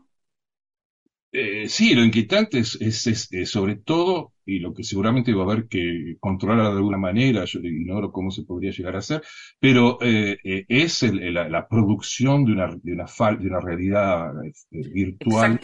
Eh, 1.32 1.70
sí, 1.70 1.94
lo 1.94 2.04
inquietante 2.04 2.58
es, 2.60 2.76
es, 2.82 3.32
eh, 3.32 3.46
sobre 3.46 3.76
todo, 3.76 4.34
y 4.46 4.60
lo 4.60 4.74
que 4.74 4.84
seguramente 4.84 5.32
va 5.34 5.44
a 5.44 5.52
haber 5.52 5.68
que 5.68 6.16
controlar 6.20 6.72
de 6.72 6.78
alguna 6.78 6.98
manera, 6.98 7.46
yo 7.46 7.60
ignoro 7.60 8.12
cómo 8.12 8.32
se 8.32 8.44
podría 8.44 8.72
llegar 8.72 8.96
a 8.96 9.00
hacer, 9.00 9.22
pero 9.60 10.00
eh, 10.02 10.38
es 10.68 11.04
la, 11.04 11.68
producción 11.68 12.46
de 12.46 12.54
una, 12.54 12.68
de 12.82 12.94
una, 12.94 13.06
de 13.38 13.48
una 13.48 13.60
realidad 13.60 14.32
virtual 14.72 15.60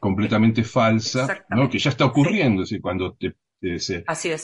completamente 0.00 0.64
falsa, 0.64 1.44
¿no? 1.50 1.68
que 1.68 1.78
ya 1.78 1.90
está 1.90 2.06
ocurriendo, 2.06 2.62
es 2.62 2.70
decir, 2.70 2.80
cuando 2.80 3.14
te, 3.14 3.34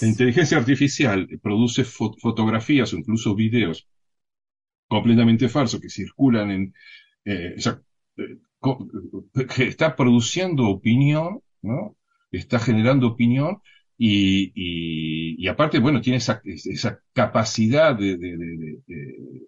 la 0.02 0.08
inteligencia 0.08 0.58
artificial 0.58 1.26
produce 1.42 1.84
fotografías 1.84 2.92
o 2.92 2.98
incluso 2.98 3.34
videos 3.34 3.88
completamente 4.86 5.48
falsos 5.48 5.80
que 5.80 5.88
circulan 5.88 6.50
en, 6.50 6.74
que 9.54 9.64
está 9.64 9.96
produciendo 9.96 10.68
opinión, 10.68 11.40
¿no? 11.62 11.96
Está 12.30 12.58
generando 12.58 13.08
opinión 13.08 13.60
y, 13.98 14.52
y, 15.42 15.48
aparte, 15.48 15.78
bueno, 15.78 16.00
tiene 16.00 16.18
esa, 16.18 16.40
esa 16.44 17.00
capacidad 17.12 17.96
de, 17.96 18.18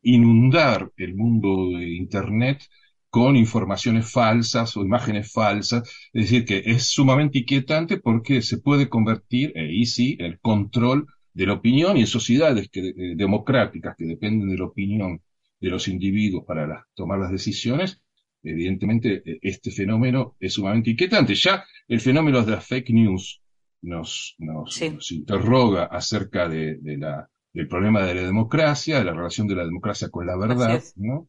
inundar 0.02 0.90
el 0.96 1.14
mundo 1.14 1.78
de 1.78 1.90
Internet 1.96 2.62
con 3.10 3.36
informaciones 3.36 4.10
falsas 4.10 4.76
o 4.76 4.82
imágenes 4.82 5.32
falsas. 5.32 5.88
Es 6.12 6.24
decir, 6.24 6.44
que 6.44 6.62
es 6.64 6.88
sumamente 6.90 7.38
inquietante 7.40 7.98
porque 7.98 8.42
se 8.42 8.58
puede 8.58 8.88
convertir, 8.88 9.52
eh, 9.54 9.70
y 9.72 9.86
sí, 9.86 10.16
el 10.20 10.38
control 10.40 11.06
de 11.34 11.46
la 11.46 11.54
opinión 11.54 11.96
y 11.96 12.00
en 12.00 12.06
sociedades 12.06 12.68
eh, 12.72 13.14
democráticas 13.16 13.94
que 13.96 14.06
dependen 14.06 14.50
de 14.50 14.58
la 14.58 14.64
opinión 14.64 15.20
de 15.60 15.68
los 15.70 15.88
individuos 15.88 16.44
para 16.46 16.86
tomar 16.94 17.18
las 17.18 17.30
decisiones, 17.30 18.00
evidentemente 18.42 19.22
e, 19.24 19.38
este 19.42 19.70
fenómeno 19.70 20.36
es 20.40 20.54
sumamente 20.54 20.90
inquietante. 20.90 21.34
Ya 21.34 21.64
el 21.86 22.00
fenómeno 22.00 22.42
de 22.42 22.52
las 22.52 22.66
fake 22.66 22.90
news 22.90 23.40
nos, 23.82 24.34
nos, 24.38 24.82
interroga 25.12 25.84
acerca 25.84 26.48
de, 26.48 26.78
la, 26.82 27.28
del 27.52 27.68
problema 27.68 28.04
de 28.04 28.14
la 28.14 28.22
democracia, 28.22 28.98
de 28.98 29.04
la 29.04 29.14
relación 29.14 29.46
de 29.46 29.54
la 29.54 29.64
democracia 29.64 30.08
con 30.08 30.26
la 30.26 30.36
verdad, 30.36 30.82
¿no? 30.96 31.28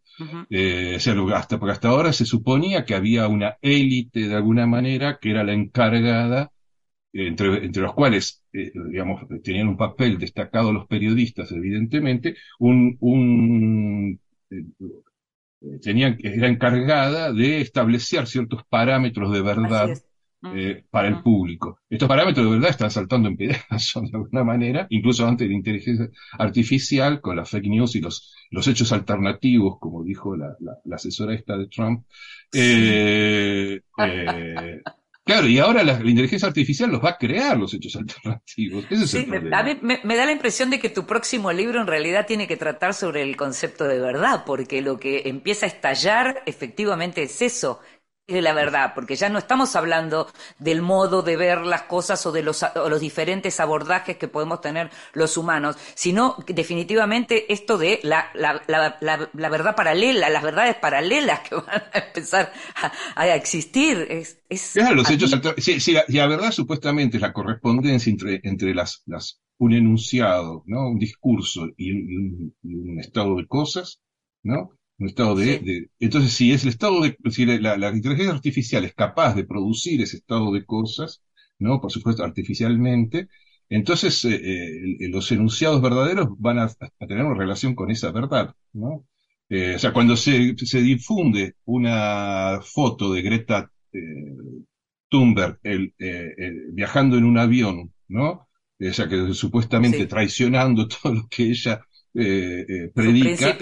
Eh, 0.49 0.97
hasta, 1.33 1.59
porque 1.59 1.71
hasta 1.71 1.89
ahora 1.89 2.11
se 2.11 2.25
suponía 2.25 2.85
que 2.85 2.95
había 2.95 3.27
una 3.27 3.57
élite 3.61 4.27
de 4.27 4.35
alguna 4.35 4.65
manera 4.65 5.19
que 5.21 5.31
era 5.31 5.43
la 5.43 5.53
encargada, 5.53 6.51
entre, 7.13 7.65
entre 7.65 7.81
los 7.81 7.93
cuales, 7.93 8.43
eh, 8.53 8.71
digamos, 8.73 9.21
tenían 9.43 9.67
un 9.67 9.77
papel 9.77 10.17
destacado 10.19 10.71
los 10.71 10.87
periodistas, 10.87 11.51
evidentemente, 11.51 12.35
un, 12.59 12.97
un 12.99 14.19
eh, 14.51 14.65
tenían, 15.81 16.17
era 16.19 16.47
encargada 16.47 17.31
de 17.33 17.61
establecer 17.61 18.27
ciertos 18.27 18.63
parámetros 18.69 19.31
de 19.31 19.41
verdad 19.41 19.89
eh, 20.53 20.85
para 20.89 21.09
el 21.09 21.21
público. 21.21 21.79
Estos 21.89 22.07
parámetros 22.07 22.45
de 22.45 22.51
verdad 22.51 22.69
están 22.69 22.91
saltando 22.91 23.27
en 23.27 23.35
pedazos 23.35 24.03
de 24.11 24.17
alguna 24.17 24.43
manera, 24.43 24.87
incluso 24.89 25.27
antes 25.27 25.45
de 25.45 25.51
la 25.51 25.57
inteligencia 25.57 26.09
artificial, 26.37 27.19
con 27.19 27.35
las 27.35 27.49
fake 27.49 27.67
news 27.67 27.95
y 27.95 28.01
los, 28.01 28.33
los 28.49 28.67
hechos 28.67 28.91
alternativos, 28.93 29.77
como 29.79 30.03
dijo 30.03 30.37
la, 30.37 30.55
la, 30.59 30.95
asesora 30.95 31.33
esta 31.33 31.57
de 31.57 31.67
Trump. 31.67 32.05
Eh, 32.53 33.81
eh, 33.97 34.81
Claro, 35.29 35.47
y 35.47 35.59
ahora 35.59 35.83
la, 35.83 35.93
inteligencia 36.03 36.47
artificial 36.47 36.89
los 36.89 37.05
va 37.05 37.11
a 37.11 37.17
crear 37.17 37.55
los 37.55 37.71
hechos 37.71 37.95
alternativos. 37.95 38.85
sí, 39.05 39.27
A 39.51 39.63
mí 39.63 39.77
me, 39.81 40.15
da 40.15 40.25
la 40.25 40.31
impresión 40.31 40.71
de 40.71 40.79
que 40.79 40.89
tu 40.89 41.05
próximo 41.05 41.51
libro 41.51 41.79
en 41.79 41.85
realidad 41.85 42.25
tiene 42.25 42.47
que 42.47 42.57
tratar 42.57 42.95
sobre 42.95 43.21
el 43.21 43.37
concepto 43.37 43.83
de 43.83 43.99
verdad, 43.99 44.43
porque 44.43 44.81
lo 44.81 44.99
que 44.99 45.29
empieza 45.29 45.67
a 45.67 45.69
estallar 45.69 46.41
efectivamente 46.47 47.21
es 47.21 47.43
eso, 47.43 47.79
de 48.33 48.41
la 48.41 48.53
verdad, 48.53 48.93
porque 48.93 49.15
ya 49.15 49.29
no 49.29 49.39
estamos 49.39 49.75
hablando 49.75 50.31
del 50.57 50.81
modo 50.81 51.21
de 51.21 51.35
ver 51.35 51.61
las 51.61 51.83
cosas 51.83 52.25
o 52.25 52.31
de 52.31 52.43
los, 52.43 52.65
los 52.75 52.99
diferentes 52.99 53.59
abordajes 53.59 54.17
que 54.17 54.27
podemos 54.27 54.61
tener 54.61 54.89
los 55.13 55.37
humanos, 55.37 55.77
sino 55.95 56.35
definitivamente 56.47 57.51
esto 57.51 57.77
de 57.77 57.99
la, 58.03 58.29
la, 58.33 58.61
la, 58.67 59.29
la 59.33 59.49
verdad 59.49 59.75
paralela, 59.75 60.29
las 60.29 60.43
verdades 60.43 60.75
paralelas 60.75 61.41
que 61.41 61.55
van 61.55 61.83
a 61.93 61.99
empezar 61.99 62.53
a, 63.15 63.35
existir. 63.35 64.07
Es, 64.09 64.41
es 64.49 64.71
claro, 64.73 64.95
los 64.95 65.09
hechos 65.09 65.33
si, 65.57 65.93
la, 65.93 66.27
verdad 66.27 66.51
supuestamente 66.51 67.17
es 67.17 67.21
la 67.21 67.33
correspondencia 67.33 68.09
entre, 68.09 68.39
entre 68.43 68.73
las, 68.73 69.03
las, 69.05 69.41
un 69.57 69.73
enunciado, 69.73 70.63
¿no? 70.67 70.89
un 70.89 70.99
discurso 70.99 71.67
y 71.77 71.91
un 71.91 72.99
estado 72.99 73.35
de 73.35 73.47
cosas, 73.47 74.01
¿no? 74.43 74.78
Un 74.99 75.07
estado 75.07 75.35
de, 75.35 75.89
entonces 75.99 76.33
si 76.33 76.51
es 76.51 76.63
el 76.63 76.69
estado 76.69 77.01
de 77.01 77.17
si 77.31 77.45
la, 77.45 77.89
inteligencia 77.89 78.33
artificial 78.33 78.83
es 78.83 78.93
capaz 78.93 79.33
de 79.33 79.45
producir 79.45 80.01
ese 80.01 80.17
estado 80.17 80.51
de 80.51 80.65
cosas 80.65 81.23
no 81.57 81.79
por 81.79 81.91
supuesto 81.91 82.23
artificialmente 82.23 83.29
entonces 83.69 84.23
eh, 84.25 84.35
eh, 84.35 85.09
los 85.09 85.31
enunciados 85.31 85.81
verdaderos 85.81 86.27
van 86.37 86.59
a, 86.59 86.69
tener 87.07 87.23
una 87.25 87.37
relación 87.37 87.75
con 87.75 87.91
esa 87.91 88.11
verdad 88.11 88.53
no 88.73 89.05
eh, 89.47 89.75
o 89.75 89.79
sea 89.79 89.93
cuando 89.93 90.17
se, 90.17 90.55
se 90.57 90.81
difunde 90.81 91.55
una 91.65 92.59
foto 92.61 93.13
de 93.13 93.21
Greta 93.21 93.71
Thunberg 95.09 95.59
el, 95.63 95.93
viajando 96.73 97.17
en 97.17 97.23
un 97.23 97.37
avión 97.37 97.93
no 98.09 98.49
o 98.81 98.93
sea 98.93 99.07
que 99.07 99.33
supuestamente 99.33 100.07
traicionando 100.07 100.87
todo 101.01 101.13
lo 101.13 101.27
que 101.29 101.43
ella 101.43 101.81
eh, 102.13 102.65
eh, 102.67 102.91
predica, 102.93 103.57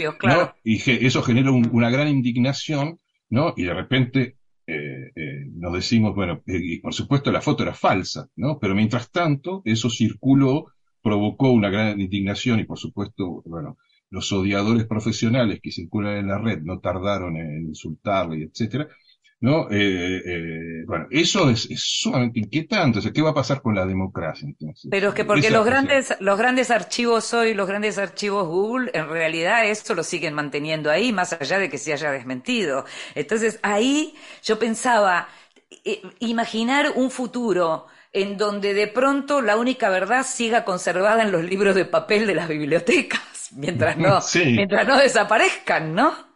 y 0.63 1.05
eso 1.05 1.21
genera 1.21 1.51
una 1.51 1.89
gran 1.89 2.07
indignación, 2.07 2.99
¿no? 3.29 3.53
Y 3.57 3.63
de 3.63 3.73
repente 3.73 4.37
eh, 4.65 5.11
nos 5.53 5.73
decimos, 5.73 6.15
bueno, 6.15 6.41
y 6.45 6.79
por 6.79 6.93
supuesto 6.93 7.31
la 7.31 7.41
foto 7.41 7.63
era 7.63 7.73
falsa, 7.73 8.29
¿no? 8.35 8.57
Pero 8.59 8.75
mientras 8.75 9.11
tanto, 9.11 9.61
eso 9.65 9.89
circuló, 9.89 10.67
provocó 11.01 11.51
una 11.51 11.69
gran 11.69 11.99
indignación 11.99 12.59
y 12.59 12.65
por 12.65 12.77
supuesto, 12.77 13.41
bueno, 13.45 13.77
los 14.09 14.31
odiadores 14.31 14.85
profesionales 14.85 15.59
que 15.61 15.71
circulan 15.71 16.17
en 16.17 16.27
la 16.27 16.37
red 16.37 16.61
no 16.61 16.79
tardaron 16.79 17.35
en 17.37 17.67
insultarle, 17.67 18.43
etcétera, 18.43 18.87
¿no? 19.39 19.69
Eh, 19.69 20.21
eh, 20.25 20.83
bueno, 20.87 21.07
eso 21.11 21.49
es, 21.49 21.67
sumamente 21.75 22.39
inquietante. 22.39 22.99
O 22.99 23.01
sea, 23.01 23.11
¿qué 23.11 23.21
va 23.21 23.31
a 23.31 23.35
pasar 23.35 23.61
con 23.61 23.75
la 23.75 23.85
democracia 23.85 24.47
entonces? 24.47 24.89
Pero 24.89 25.09
es 25.09 25.15
que 25.15 25.25
porque 25.25 25.51
los 25.51 25.65
grandes, 25.65 26.15
los 26.19 26.37
grandes 26.37 26.71
archivos 26.71 27.33
hoy, 27.33 27.53
los 27.53 27.67
grandes 27.67 27.97
archivos 27.97 28.47
Google, 28.47 28.91
en 28.93 29.09
realidad 29.09 29.65
esto 29.65 29.93
lo 29.93 30.03
siguen 30.03 30.33
manteniendo 30.33 30.89
ahí, 30.89 31.13
más 31.13 31.33
allá 31.33 31.59
de 31.59 31.69
que 31.69 31.77
se 31.77 31.93
haya 31.93 32.11
desmentido. 32.11 32.85
Entonces, 33.13 33.59
ahí 33.61 34.15
yo 34.43 34.57
pensaba, 34.57 35.27
eh, 35.85 36.01
imaginar 36.19 36.93
un 36.95 37.11
futuro 37.11 37.87
en 38.13 38.37
donde 38.37 38.73
de 38.73 38.87
pronto 38.87 39.41
la 39.41 39.57
única 39.57 39.89
verdad 39.89 40.25
siga 40.25 40.65
conservada 40.65 41.21
en 41.21 41.31
los 41.31 41.43
libros 41.43 41.75
de 41.75 41.85
papel 41.85 42.25
de 42.25 42.33
las 42.33 42.47
bibliotecas, 42.47 43.21
mientras 43.55 43.97
no, 43.97 44.19
mientras 44.45 44.87
no 44.87 44.97
desaparezcan, 44.97 45.93
¿no? 45.93 46.27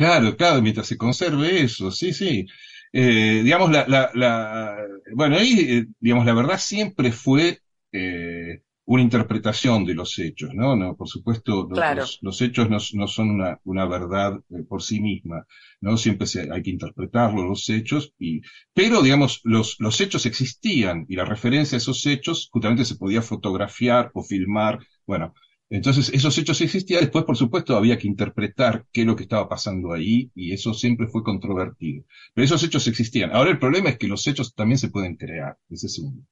Claro, 0.00 0.34
claro, 0.34 0.62
mientras 0.62 0.86
se 0.86 0.96
conserve 0.96 1.60
eso, 1.60 1.90
sí, 1.90 2.14
sí. 2.14 2.46
Eh, 2.90 3.42
digamos, 3.44 3.70
la, 3.70 3.86
la, 3.86 4.10
la, 4.14 4.78
bueno, 5.14 5.36
ahí, 5.36 5.58
eh, 5.60 5.86
digamos, 6.00 6.24
la 6.24 6.32
verdad 6.32 6.58
siempre 6.58 7.12
fue 7.12 7.58
eh, 7.92 8.62
una 8.86 9.02
interpretación 9.02 9.84
de 9.84 9.92
los 9.92 10.18
hechos, 10.18 10.54
¿no? 10.54 10.74
no 10.74 10.96
por 10.96 11.06
supuesto, 11.06 11.68
los, 11.68 12.18
los, 12.22 12.40
hechos 12.40 12.70
no, 12.70 12.78
no, 12.94 13.06
son 13.08 13.28
una, 13.28 13.60
una 13.64 13.84
verdad 13.84 14.40
por 14.70 14.82
sí 14.82 15.00
misma, 15.00 15.46
¿no? 15.82 15.98
Siempre 15.98 16.26
se, 16.26 16.50
hay 16.50 16.62
que 16.62 16.70
interpretarlos, 16.70 17.44
los 17.44 17.68
hechos, 17.68 18.14
y, 18.18 18.40
pero, 18.72 19.02
digamos, 19.02 19.42
los, 19.44 19.76
los 19.80 20.00
hechos 20.00 20.24
existían 20.24 21.04
y 21.10 21.16
la 21.16 21.26
referencia 21.26 21.76
a 21.76 21.78
esos 21.78 22.06
hechos 22.06 22.48
justamente 22.50 22.86
se 22.86 22.96
podía 22.96 23.20
fotografiar 23.20 24.10
o 24.14 24.22
filmar, 24.22 24.78
bueno, 25.06 25.34
Entonces, 25.70 26.10
esos 26.12 26.36
hechos 26.36 26.60
existían, 26.60 27.00
después, 27.00 27.24
por 27.24 27.36
supuesto, 27.36 27.76
había 27.76 27.96
que 27.96 28.08
interpretar 28.08 28.86
qué 28.92 29.02
es 29.02 29.06
lo 29.06 29.14
que 29.14 29.22
estaba 29.22 29.48
pasando 29.48 29.92
ahí, 29.92 30.30
y 30.34 30.52
eso 30.52 30.74
siempre 30.74 31.06
fue 31.06 31.22
controvertido. 31.22 32.04
Pero 32.34 32.44
esos 32.44 32.62
hechos 32.64 32.88
existían. 32.88 33.30
Ahora 33.32 33.50
el 33.50 33.60
problema 33.60 33.88
es 33.88 33.96
que 33.96 34.08
los 34.08 34.26
hechos 34.26 34.54
también 34.54 34.78
se 34.78 34.88
pueden 34.88 35.14
crear, 35.14 35.56
ese 35.70 35.86
es 35.86 35.98
un... 36.00 36.26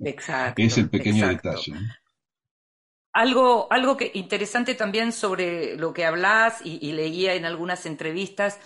Exacto. 0.00 0.60
es 0.62 0.76
el 0.76 0.90
pequeño 0.90 1.26
detalle. 1.28 1.72
Algo, 3.18 3.66
algo 3.70 3.96
que 3.96 4.12
interesante 4.14 4.74
también 4.74 5.12
sobre 5.12 5.76
lo 5.76 5.92
que 5.92 6.04
hablas 6.04 6.60
y 6.64 6.92
leía 6.92 7.34
en 7.34 7.44
algunas 7.44 7.84
entrevistas 7.84 8.60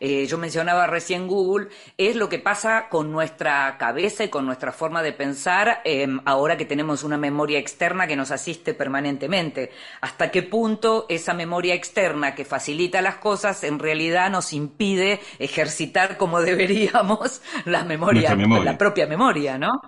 eh, 0.00 0.26
yo 0.26 0.38
mencionaba 0.38 0.86
recién 0.86 1.26
Google, 1.26 1.68
es 1.96 2.16
lo 2.16 2.28
que 2.28 2.38
pasa 2.38 2.88
con 2.88 3.12
nuestra 3.12 3.76
cabeza 3.78 4.24
y 4.24 4.28
con 4.28 4.46
nuestra 4.46 4.72
forma 4.72 5.02
de 5.02 5.12
pensar 5.12 5.80
em, 5.84 6.20
ahora 6.24 6.56
que 6.56 6.64
tenemos 6.64 7.04
una 7.04 7.16
memoria 7.16 7.58
externa 7.58 8.06
que 8.06 8.16
nos 8.16 8.30
asiste 8.30 8.74
permanentemente. 8.74 9.70
¿Hasta 10.00 10.30
qué 10.30 10.42
punto 10.42 11.06
esa 11.08 11.34
memoria 11.34 11.74
externa 11.74 12.34
que 12.34 12.44
facilita 12.44 13.02
las 13.02 13.16
cosas 13.16 13.64
en 13.64 13.78
realidad 13.78 14.30
nos 14.30 14.52
impide 14.52 15.20
ejercitar 15.38 16.16
como 16.16 16.40
deberíamos 16.44 17.42
la 17.64 17.84
memoria, 17.84 18.34
la 18.34 18.78
propia 18.78 19.06
memoria, 19.06 19.58
¿no? 19.58 19.80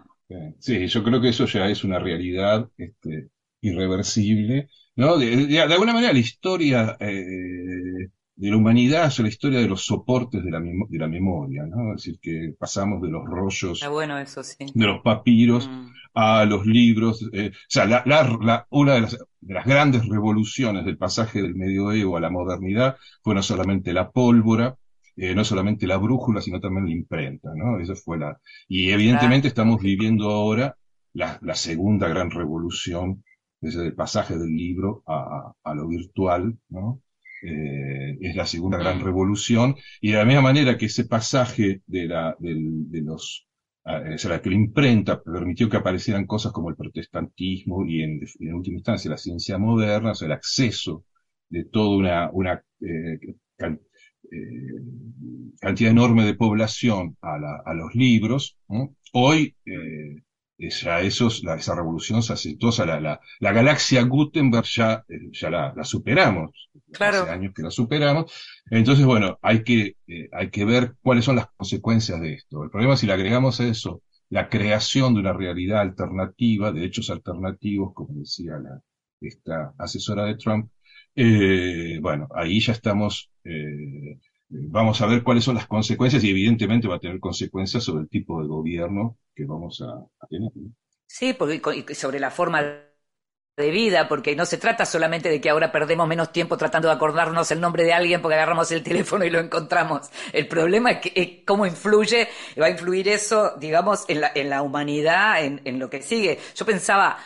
Sí, 0.58 0.88
yo 0.88 1.04
creo 1.04 1.20
que 1.20 1.28
eso 1.28 1.46
ya 1.46 1.68
es 1.68 1.84
una 1.84 2.00
realidad 2.00 2.68
este, 2.76 3.28
irreversible. 3.66 4.68
¿no? 4.96 5.18
De, 5.18 5.60
alguna 5.60 5.92
manera 5.92 6.12
la 6.12 6.18
historia 6.18 6.96
eh, 7.00 8.08
de 8.36 8.50
la 8.50 8.56
humanidad 8.56 9.06
es 9.06 9.18
la 9.18 9.28
historia 9.28 9.60
de 9.60 9.68
los 9.68 9.84
soportes 9.84 10.44
de 10.44 10.50
la, 10.50 10.60
de 10.60 10.98
la 10.98 11.08
memoria, 11.08 11.64
¿no? 11.64 11.94
Es 11.94 12.02
decir, 12.02 12.18
que 12.20 12.54
pasamos 12.58 13.00
de 13.00 13.08
los 13.08 13.24
rollos, 13.24 13.82
bueno 13.90 14.18
eso, 14.18 14.42
sí. 14.42 14.66
de 14.74 14.86
los 14.86 15.00
papiros 15.00 15.68
mm. 15.68 15.86
a 16.14 16.44
los 16.44 16.66
libros. 16.66 17.26
Eh, 17.32 17.50
o 17.54 17.66
sea, 17.66 17.86
la, 17.86 18.02
la, 18.04 18.66
una 18.70 18.94
de 18.94 19.00
las, 19.00 19.18
de 19.40 19.54
las, 19.54 19.64
grandes 19.64 20.06
revoluciones 20.06 20.84
del 20.84 20.98
pasaje 20.98 21.40
del 21.40 21.54
medioevo 21.54 22.18
a 22.18 22.20
la 22.20 22.30
modernidad 22.30 22.96
fue 23.22 23.34
no 23.34 23.42
solamente 23.42 23.94
la 23.94 24.10
pólvora, 24.10 24.76
eh, 25.16 25.34
no 25.34 25.42
solamente 25.42 25.86
la 25.86 25.96
brújula, 25.96 26.42
sino 26.42 26.60
también 26.60 26.84
la 26.84 26.92
imprenta, 26.92 27.50
¿no? 27.54 27.78
Fue 27.96 28.18
la... 28.18 28.38
Y 28.68 28.90
evidentemente 28.90 29.48
estamos 29.48 29.80
viviendo 29.80 30.30
ahora 30.30 30.76
la, 31.14 31.38
la, 31.40 31.54
segunda 31.54 32.06
gran 32.08 32.30
revolución 32.30 33.24
desde 33.60 33.86
el 33.86 33.94
pasaje 33.94 34.36
del 34.38 34.54
libro 34.54 35.02
a, 35.06 35.52
a 35.62 35.74
lo 35.74 35.88
virtual, 35.88 36.58
¿no? 36.68 37.02
Eh, 37.42 38.16
es 38.20 38.34
la 38.34 38.46
segunda 38.46 38.78
gran 38.78 39.00
revolución, 39.00 39.76
y 40.00 40.10
de 40.12 40.16
la 40.18 40.24
misma 40.24 40.42
manera 40.42 40.76
que 40.78 40.86
ese 40.86 41.04
pasaje 41.06 41.82
de, 41.86 42.06
la, 42.06 42.34
de, 42.38 43.02
los, 43.02 43.46
o 43.84 44.18
sea, 44.18 44.40
que 44.40 44.50
la 44.50 44.56
imprenta 44.56 45.22
permitió 45.22 45.68
que 45.68 45.76
aparecieran 45.76 46.26
cosas 46.26 46.52
como 46.52 46.70
el 46.70 46.76
protestantismo 46.76 47.84
y 47.86 48.02
en, 48.02 48.20
última 48.54 48.78
instancia 48.78 49.10
la 49.10 49.18
ciencia 49.18 49.58
moderna, 49.58 50.12
o 50.12 50.14
sea, 50.14 50.26
el 50.26 50.32
acceso 50.32 51.04
de 51.48 51.64
toda 51.66 51.96
una, 51.96 52.30
una 52.32 52.64
eh, 52.80 53.18
eh, 53.58 53.78
cantidad 55.60 55.90
enorme 55.90 56.24
de 56.24 56.34
población 56.34 57.16
a, 57.20 57.38
la, 57.38 57.62
a 57.64 57.74
los 57.74 57.94
libros, 57.94 58.58
hoy 59.12 59.54
ya 60.58 61.00
esos, 61.00 61.44
la, 61.44 61.56
esa 61.56 61.74
revolución 61.74 62.22
se 62.22 62.32
aceptó, 62.32 62.70
la, 62.84 63.00
la, 63.00 63.20
la, 63.40 63.52
galaxia 63.52 64.02
Gutenberg 64.02 64.64
ya, 64.64 65.04
eh, 65.08 65.28
ya 65.32 65.50
la, 65.50 65.72
la 65.76 65.84
superamos, 65.84 66.70
claro. 66.92 67.22
hace 67.22 67.30
años 67.30 67.52
que 67.54 67.62
la 67.62 67.70
superamos, 67.70 68.32
entonces 68.70 69.04
bueno, 69.04 69.38
hay 69.42 69.62
que, 69.64 69.96
eh, 70.06 70.28
hay 70.32 70.50
que 70.50 70.64
ver 70.64 70.94
cuáles 71.02 71.24
son 71.24 71.36
las 71.36 71.46
consecuencias 71.56 72.20
de 72.20 72.34
esto. 72.34 72.64
El 72.64 72.70
problema 72.70 72.94
es 72.94 73.00
si 73.00 73.06
le 73.06 73.12
agregamos 73.12 73.60
a 73.60 73.66
eso 73.66 74.02
la 74.28 74.48
creación 74.48 75.14
de 75.14 75.20
una 75.20 75.32
realidad 75.32 75.80
alternativa, 75.80 76.72
de 76.72 76.84
hechos 76.84 77.10
alternativos, 77.10 77.92
como 77.94 78.18
decía 78.18 78.58
la, 78.58 78.80
esta 79.20 79.74
asesora 79.78 80.24
de 80.24 80.36
Trump, 80.36 80.70
eh, 81.14 81.98
bueno, 82.00 82.28
ahí 82.34 82.60
ya 82.60 82.72
estamos 82.72 83.30
eh, 83.44 84.18
vamos 84.48 85.00
a 85.00 85.06
ver 85.06 85.22
cuáles 85.22 85.44
son 85.44 85.56
las 85.56 85.66
consecuencias 85.66 86.22
y 86.24 86.30
evidentemente 86.30 86.88
va 86.88 86.96
a 86.96 87.00
tener 87.00 87.20
consecuencias 87.20 87.84
sobre 87.84 88.02
el 88.02 88.08
tipo 88.08 88.40
de 88.40 88.48
gobierno 88.48 89.18
que 89.34 89.44
vamos 89.44 89.82
a, 89.82 90.26
tener. 90.28 90.50
Sí, 91.06 91.32
porque 91.32 91.94
sobre 91.94 92.20
la 92.20 92.30
forma 92.30 92.62
de 93.56 93.70
vida, 93.70 94.06
porque 94.06 94.36
no 94.36 94.44
se 94.44 94.58
trata 94.58 94.84
solamente 94.84 95.30
de 95.30 95.40
que 95.40 95.48
ahora 95.48 95.72
perdemos 95.72 96.06
menos 96.06 96.30
tiempo 96.30 96.58
tratando 96.58 96.88
de 96.88 96.94
acordarnos 96.94 97.50
el 97.50 97.60
nombre 97.60 97.84
de 97.84 97.94
alguien 97.94 98.20
porque 98.20 98.34
agarramos 98.34 98.70
el 98.70 98.82
teléfono 98.82 99.24
y 99.24 99.30
lo 99.30 99.40
encontramos. 99.40 100.10
El 100.32 100.46
problema 100.46 100.90
es, 100.90 101.00
que, 101.00 101.42
cómo 101.46 101.64
influye, 101.64 102.28
va 102.60 102.66
a 102.66 102.70
influir 102.70 103.08
eso, 103.08 103.54
digamos, 103.58 104.04
en 104.08 104.20
la, 104.20 104.32
en 104.34 104.50
la 104.50 104.62
humanidad, 104.62 105.42
en 105.42 105.78
lo 105.78 105.88
que 105.88 106.02
sigue. 106.02 106.38
Yo 106.54 106.66
pensaba, 106.66 107.18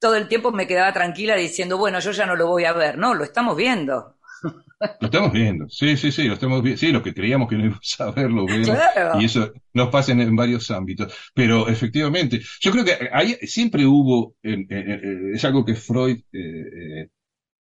todo 0.00 0.16
el 0.16 0.28
tiempo 0.28 0.50
me 0.52 0.66
quedaba 0.66 0.92
tranquila 0.92 1.36
diciendo, 1.36 1.78
bueno, 1.78 2.00
yo 2.00 2.10
ya 2.10 2.26
no 2.26 2.36
lo 2.36 2.48
voy 2.48 2.64
a 2.64 2.72
ver. 2.72 2.98
No, 2.98 3.14
lo 3.14 3.24
estamos 3.24 3.56
viendo. 3.56 4.15
Lo 5.00 5.06
estamos 5.06 5.32
viendo, 5.32 5.68
sí, 5.68 5.96
sí, 5.96 6.12
sí, 6.12 6.24
lo 6.24 6.34
estamos 6.34 6.62
viendo, 6.62 6.78
sí, 6.78 6.92
lo 6.92 7.02
que 7.02 7.14
creíamos 7.14 7.48
que 7.48 7.56
no 7.56 7.64
íbamos 7.64 8.00
a 8.00 8.10
ver, 8.10 8.30
lo 8.30 8.44
vemos, 8.44 8.78
y 9.18 9.24
eso 9.24 9.52
nos 9.72 9.88
pasa 9.88 10.12
en, 10.12 10.36
varios 10.36 10.70
ámbitos, 10.70 11.12
pero 11.34 11.68
efectivamente, 11.68 12.40
yo 12.60 12.70
creo 12.70 12.84
que 12.84 13.08
hay, 13.10 13.34
siempre 13.46 13.86
hubo, 13.86 14.36
es 14.42 15.44
algo 15.44 15.64
que 15.64 15.74
Freud 15.74 16.18
eh, 16.30 16.38
eh, 16.38 17.08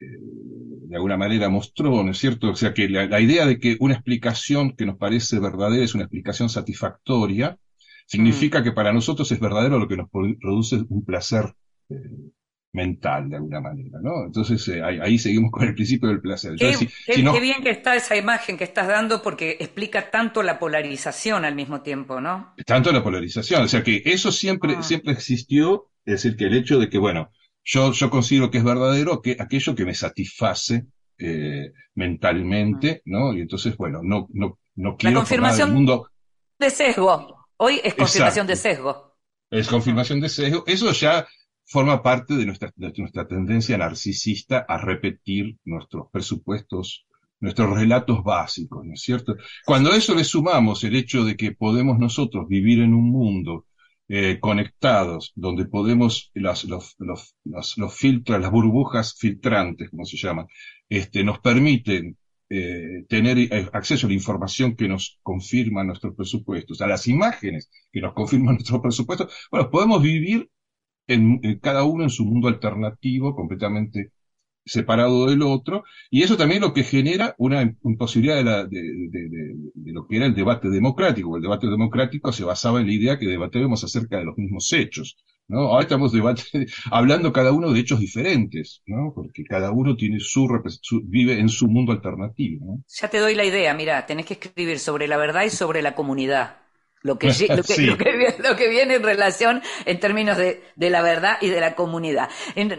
eh, 0.02 0.06
de 0.90 0.96
alguna 0.96 1.18
manera 1.18 1.50
mostró, 1.50 2.04
¿no 2.04 2.12
es 2.12 2.18
cierto? 2.18 2.52
O 2.52 2.56
sea, 2.56 2.74
que 2.74 2.88
la, 2.90 3.20
idea 3.20 3.46
de 3.46 3.60
que 3.60 3.78
una 3.80 3.96
explicación 3.96 4.76
que 4.76 4.86
nos 4.86 4.98
parece 4.98 5.40
verdadera 5.40 5.84
es 5.84 5.94
una 5.94 6.04
explicación 6.04 6.50
satisfactoria, 6.50 7.58
significa 8.08 8.62
mm. 8.62 8.64
que 8.64 8.72
para 8.72 8.94
nosotros 8.94 9.32
es 9.32 9.40
verdadero 9.40 9.78
lo 9.78 9.88
que 9.88 9.98
nos 9.98 10.10
produce 10.10 10.84
un 10.90 11.06
placer 11.06 11.54
mental 12.80 13.30
de 13.30 13.36
alguna 13.36 13.60
manera, 13.60 14.00
¿no? 14.02 14.26
Entonces 14.26 14.66
eh, 14.70 14.82
ahí, 14.82 15.18
seguimos 15.20 15.52
con 15.52 15.68
el 15.68 15.76
principio 15.76 16.08
del 16.08 16.22
placer. 16.22 16.56
Qué, 16.58 17.40
bien 17.42 17.62
que 17.62 17.72
está 17.72 17.96
esa 17.96 18.16
imagen 18.16 18.58
que 18.58 18.64
estás 18.64 18.88
dando 18.88 19.22
porque 19.22 19.58
explica 19.60 20.10
tanto 20.10 20.42
la 20.44 20.58
polarización 20.60 21.44
al 21.44 21.56
mismo 21.56 21.82
tiempo, 21.82 22.22
¿no? 22.22 22.54
Tanto 22.66 22.92
la 22.92 23.04
polarización, 23.04 23.64
o 23.64 23.68
sea 23.68 23.84
que 23.84 24.02
eso 24.06 24.32
siempre, 24.32 24.76
ah. 24.78 24.84
siempre 24.84 25.12
existió, 25.12 25.92
es 26.06 26.24
decir, 26.24 26.38
que 26.38 26.46
el 26.46 26.56
hecho 26.56 26.80
de 26.80 26.90
que, 26.90 26.98
bueno, 26.98 27.32
yo, 27.66 27.92
yo 27.92 28.10
considero 28.10 28.50
que 28.50 28.60
es 28.60 28.64
verdadero 28.64 29.22
que, 29.22 29.36
aquello 29.38 29.76
que 29.76 29.86
me 29.86 29.94
satisface 29.94 30.86
eh, 31.18 31.74
mentalmente. 31.96 33.02
¿no? 33.06 33.34
Y 33.34 33.42
entonces, 33.42 33.76
bueno, 33.76 34.00
no, 34.02 34.28
no, 34.32 34.58
no 34.76 34.96
quiero 34.96 35.16
la 35.16 35.20
confirmación 35.20 35.74
mundo... 35.74 36.10
de 36.58 36.70
sesgo. 36.70 37.46
Hoy 37.58 37.82
es 37.84 37.94
confirmación 37.94 38.48
de 38.48 38.56
sesgo. 38.56 39.18
Es 39.52 39.68
confirmación 39.68 40.22
de 40.22 40.30
sesgo. 40.30 40.64
Eso 40.66 40.92
ya 40.94 41.28
forma 41.70 42.02
parte 42.02 42.36
de 42.36 42.46
nuestra, 42.48 42.74
nuestra 42.76 43.28
tendencia 43.28 43.78
narcisista 43.78 44.66
a 44.68 44.78
repetir 44.80 45.58
nuestros 45.66 46.08
presupuestos, 46.12 47.06
nuestros 47.40 47.70
relatos 47.78 48.24
básicos, 48.24 48.84
¿no 48.86 48.94
es 48.94 49.02
cierto? 49.02 49.36
Cuando 49.66 49.92
a 49.92 49.96
eso 49.96 50.16
le 50.16 50.24
sumamos 50.24 50.84
el 50.84 50.96
hecho 50.96 51.24
de 51.24 51.38
que 51.38 51.52
podemos 51.52 52.00
nosotros 52.00 52.48
vivir 52.48 52.80
en 52.80 52.96
un 52.96 53.12
mundo 53.12 53.68
eh, 54.08 54.40
conectados, 54.40 55.32
donde 55.36 55.66
podemos, 55.66 56.32
las, 56.34 56.64
los, 56.64 56.96
los, 56.98 57.96
filtros, 57.96 58.42
las 58.42 58.52
burbujas 58.52 59.16
filtrantes, 59.20 59.92
como 59.92 60.06
se 60.06 60.18
llaman, 60.18 60.48
este, 60.90 61.24
nos 61.24 61.38
permiten 61.40 62.18
eh, 62.50 63.06
tener 63.08 63.38
eh, 63.38 63.70
acceso 63.74 64.08
a 64.08 64.10
la 64.10 64.16
información 64.16 64.76
que 64.76 64.88
nos 64.88 65.20
confirma 65.22 65.84
nuestros 65.84 66.16
presupuestos, 66.16 66.82
a 66.82 66.88
las 66.88 67.08
imágenes 67.08 67.70
que 67.92 68.02
nos 68.02 68.14
confirman 68.16 68.56
nuestros 68.56 68.82
presupuestos, 68.82 69.32
bueno, 69.52 69.70
podemos 69.70 70.02
vivir 70.02 70.50
en, 71.10 71.60
cada 71.60 71.84
uno 71.84 72.04
en 72.04 72.10
su 72.10 72.26
mundo 72.26 72.48
alternativo, 72.48 73.36
completamente 73.36 74.12
separado 74.66 75.28
del 75.28 75.42
otro, 75.42 75.84
y 76.12 76.22
eso 76.22 76.38
también 76.38 76.62
lo 76.62 76.74
que 76.74 76.84
genera 76.84 77.34
una 77.40 77.64
imposibilidad 77.84 78.68
de, 78.70 78.84
lo 79.86 80.08
que 80.08 80.18
era 80.18 80.28
el 80.28 80.36
debate 80.36 80.70
democrático. 80.70 81.36
El 81.36 81.42
debate 81.42 81.68
democrático 81.68 82.32
se 82.32 82.44
basaba 82.44 82.80
en 82.80 82.88
la 82.88 82.94
idea 82.94 83.18
que 83.18 83.26
debatemos 83.26 83.84
acerca 83.84 84.18
de 84.18 84.26
los 84.26 84.38
mismos 84.38 84.72
hechos. 84.72 85.18
¿no? 85.48 85.62
Ahora 85.62 85.82
estamos 85.82 86.12
debate, 86.12 86.44
hablando 86.92 87.34
cada 87.34 87.52
uno 87.52 87.72
de 87.72 87.80
hechos 87.80 88.00
diferentes, 88.00 88.84
¿no? 88.86 89.12
porque 89.16 89.44
cada 89.44 89.72
uno 89.72 89.96
tiene 89.96 90.20
su, 90.20 90.48
vive 91.06 91.40
en 91.40 91.50
su 91.50 91.68
mundo 91.68 91.92
alternativo. 91.92 92.84
Ya 92.88 93.08
te 93.10 93.18
doy 93.18 93.34
la 93.34 93.46
idea, 93.46 93.74
mira, 93.74 94.06
tenés 94.06 94.28
que 94.28 94.36
escribir 94.36 94.78
sobre 94.78 95.08
la 95.08 95.18
verdad 95.18 95.46
y 95.46 95.50
sobre 95.50 95.82
la 95.82 95.96
comunidad. 95.96 96.69
Lo 97.02 97.18
que, 97.18 97.28
lo, 97.50 97.64
que, 97.64 98.36
lo, 98.40 98.56
que, 98.58 98.68
viene 98.68 98.96
en 98.96 99.04
relación 99.04 99.62
en 99.86 100.00
términos 100.00 100.38
de, 100.38 100.64
de, 100.76 100.90
la 100.90 101.02
verdad 101.02 101.38
y 101.40 101.50
de 101.50 101.62
la 101.62 101.74
comunidad. 101.76 102.30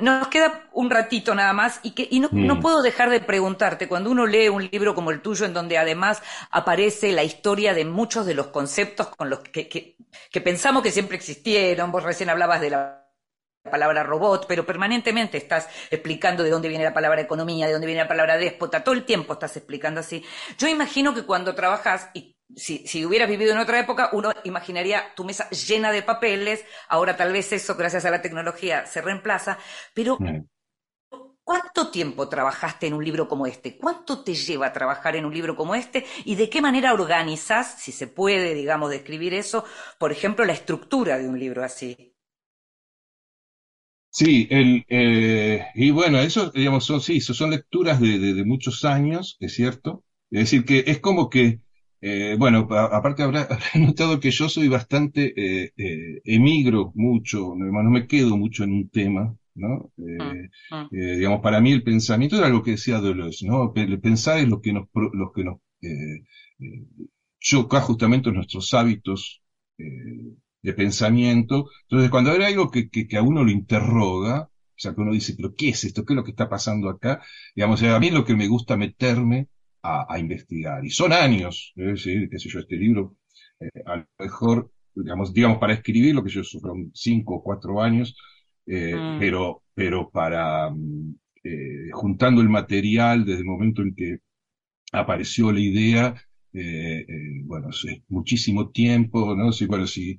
Nos 0.00 0.28
queda 0.28 0.68
un 0.72 0.90
ratito 0.90 1.34
nada 1.34 1.54
más 1.54 1.80
y, 1.82 1.92
que, 1.92 2.06
y 2.10 2.20
no, 2.20 2.28
no, 2.32 2.60
puedo 2.60 2.82
dejar 2.82 3.08
de 3.08 3.20
preguntarte, 3.20 3.88
cuando 3.88 4.10
uno 4.10 4.26
lee 4.26 4.48
un 4.48 4.68
libro 4.70 4.94
como 4.94 5.10
el 5.10 5.22
tuyo, 5.22 5.46
en 5.46 5.54
donde 5.54 5.78
además 5.78 6.22
aparece 6.50 7.12
la 7.12 7.24
historia 7.24 7.72
de 7.72 7.86
muchos 7.86 8.26
de 8.26 8.34
los 8.34 8.48
conceptos 8.48 9.08
con 9.08 9.30
los 9.30 9.40
que, 9.40 9.68
que, 9.68 9.96
que 10.30 10.40
pensamos 10.40 10.82
que 10.82 10.92
siempre 10.92 11.16
existieron, 11.16 11.90
vos 11.90 12.02
recién 12.02 12.28
hablabas 12.28 12.60
de 12.60 12.70
la 12.70 13.06
palabra 13.70 14.02
robot, 14.02 14.46
pero 14.46 14.66
permanentemente 14.66 15.36
estás 15.38 15.68
explicando 15.90 16.42
de 16.42 16.50
dónde 16.50 16.68
viene 16.68 16.84
la 16.84 16.94
palabra 16.94 17.20
economía, 17.20 17.66
de 17.66 17.72
dónde 17.72 17.86
viene 17.86 18.02
la 18.02 18.08
palabra 18.08 18.38
déspota, 18.38 18.84
todo 18.84 18.94
el 18.94 19.04
tiempo 19.04 19.34
estás 19.34 19.56
explicando 19.56 20.00
así. 20.00 20.24
Yo 20.58 20.68
imagino 20.68 21.14
que 21.14 21.24
cuando 21.24 21.54
trabajas 21.54 22.10
y 22.14 22.36
si, 22.56 22.86
si, 22.86 23.04
hubieras 23.04 23.28
vivido 23.28 23.52
en 23.52 23.58
otra 23.58 23.78
época, 23.80 24.10
uno 24.12 24.32
imaginaría 24.44 25.14
tu 25.14 25.24
mesa 25.24 25.48
llena 25.50 25.92
de 25.92 26.02
papeles, 26.02 26.64
ahora 26.88 27.16
tal 27.16 27.32
vez 27.32 27.52
eso, 27.52 27.74
gracias 27.76 28.04
a 28.04 28.10
la 28.10 28.22
tecnología, 28.22 28.86
se 28.86 29.00
reemplaza, 29.00 29.58
pero 29.94 30.18
¿Cuánto 31.50 31.90
tiempo 31.90 32.28
trabajaste 32.28 32.86
en 32.86 32.94
un 32.94 33.04
libro 33.04 33.26
como 33.26 33.44
este? 33.44 33.76
¿Cuánto 33.76 34.22
te 34.22 34.34
lleva 34.34 34.72
trabajar 34.72 35.16
en 35.16 35.24
un 35.24 35.34
libro 35.34 35.56
como 35.56 35.74
este? 35.74 36.06
¿Y 36.24 36.36
de 36.36 36.48
qué 36.48 36.62
manera 36.62 36.94
organizas, 36.94 37.74
si 37.80 37.90
se 37.90 38.06
puede, 38.06 38.54
digamos, 38.54 38.88
describir 38.88 39.34
eso, 39.34 39.64
por 39.98 40.12
ejemplo, 40.12 40.44
la 40.44 40.52
estructura 40.52 41.18
de 41.18 41.28
un 41.28 41.36
libro 41.40 41.64
así? 41.64 42.14
Sí, 44.10 44.46
el, 44.48 44.84
eh, 44.88 45.66
y 45.74 45.90
bueno, 45.90 46.20
eso, 46.20 46.50
digamos, 46.50 46.84
son, 46.84 47.00
sí, 47.00 47.20
son 47.20 47.50
lecturas 47.50 48.00
de, 48.00 48.44
muchos 48.44 48.84
años, 48.84 49.36
es 49.40 49.54
cierto. 49.54 50.04
Es 50.30 50.40
decir, 50.40 50.64
que 50.64 50.84
es 50.86 51.00
como 51.00 51.30
que, 51.30 51.60
eh, 52.00 52.36
bueno, 52.38 52.66
aparte 52.70 53.22
habrá, 53.22 53.48
notado 53.74 54.20
que 54.20 54.30
yo 54.30 54.48
soy 54.48 54.68
bastante, 54.68 55.32
eh, 55.36 56.20
emigro 56.24 56.92
mucho, 56.94 57.54
no, 57.56 57.90
me 57.90 58.06
quedo 58.06 58.36
mucho 58.36 58.64
en 58.64 58.72
un 58.72 58.88
tema, 58.88 59.36
¿no? 59.54 59.92
Mm, 59.96 60.14
mm. 60.74 60.88
digamos, 60.90 61.40
para 61.40 61.60
mí 61.60 61.72
el 61.72 61.82
pensamiento 61.82 62.36
era 62.36 62.46
algo 62.46 62.62
que 62.62 62.72
decía 62.72 63.00
Deleuze, 63.00 63.46
¿no? 63.46 63.72
El 63.74 64.00
pensar 64.00 64.38
es 64.38 64.48
lo 64.48 64.60
que 64.60 64.72
nos, 64.72 64.88
lo 64.94 65.32
que 65.32 65.44
nos 65.44 65.58
choca 67.38 67.80
justamente 67.80 68.32
nuestros 68.32 68.72
hábitos 68.74 69.42
de 70.62 70.72
pensamiento. 70.74 71.66
Entonces, 71.82 72.10
cuando 72.10 72.30
hay 72.32 72.42
algo 72.42 72.70
que, 72.70 72.88
que, 72.90 73.16
a 73.16 73.22
uno 73.22 73.44
lo 73.44 73.50
interroga, 73.50 74.42
o 74.42 74.82
sea, 74.82 74.94
que 74.94 75.00
uno 75.00 75.12
dice, 75.12 75.34
pero 75.36 75.54
¿qué 75.54 75.70
es 75.70 75.84
esto? 75.84 76.04
¿Qué 76.04 76.14
es 76.14 76.16
lo 76.16 76.24
que 76.24 76.30
está 76.30 76.48
pasando 76.48 76.88
acá? 76.88 77.22
Digamos, 77.54 77.82
a 77.82 77.98
mí 78.00 78.08
es 78.08 78.14
lo 78.14 78.24
que 78.24 78.36
me 78.36 78.48
gusta 78.48 78.76
meterme 78.76 79.48
a, 79.82 80.18
investigar. 80.18 80.84
Y 80.84 80.90
son 80.90 81.12
años, 81.12 81.72
es 81.76 81.86
decir, 81.86 82.28
qué 82.30 82.38
sé 82.38 82.48
yo, 82.48 82.60
este 82.60 82.76
libro, 82.76 83.16
eh, 83.60 83.68
a 83.86 83.96
lo 83.96 84.06
mejor, 84.18 84.72
digamos, 84.94 85.32
digamos, 85.32 85.58
para 85.58 85.74
escribir 85.74 86.14
lo 86.14 86.22
que 86.22 86.30
yo 86.30 86.42
fueron 86.44 86.90
cinco 86.94 87.36
o 87.36 87.42
cuatro 87.42 87.80
años, 87.80 88.16
eh, 88.66 88.94
mm. 88.94 89.18
pero, 89.18 89.62
pero 89.74 90.10
para, 90.10 90.70
mm, 90.70 91.14
eh, 91.44 91.90
juntando 91.92 92.42
el 92.42 92.48
material 92.48 93.24
desde 93.24 93.40
el 93.40 93.46
momento 93.46 93.82
en 93.82 93.94
que 93.94 94.18
apareció 94.92 95.52
la 95.52 95.60
idea, 95.60 96.14
bueno, 97.44 97.68
muchísimo 98.08 98.70
tiempo, 98.70 99.36
¿no? 99.36 99.52
Sí, 99.52 99.66
bueno, 99.66 99.86
si 99.86 100.18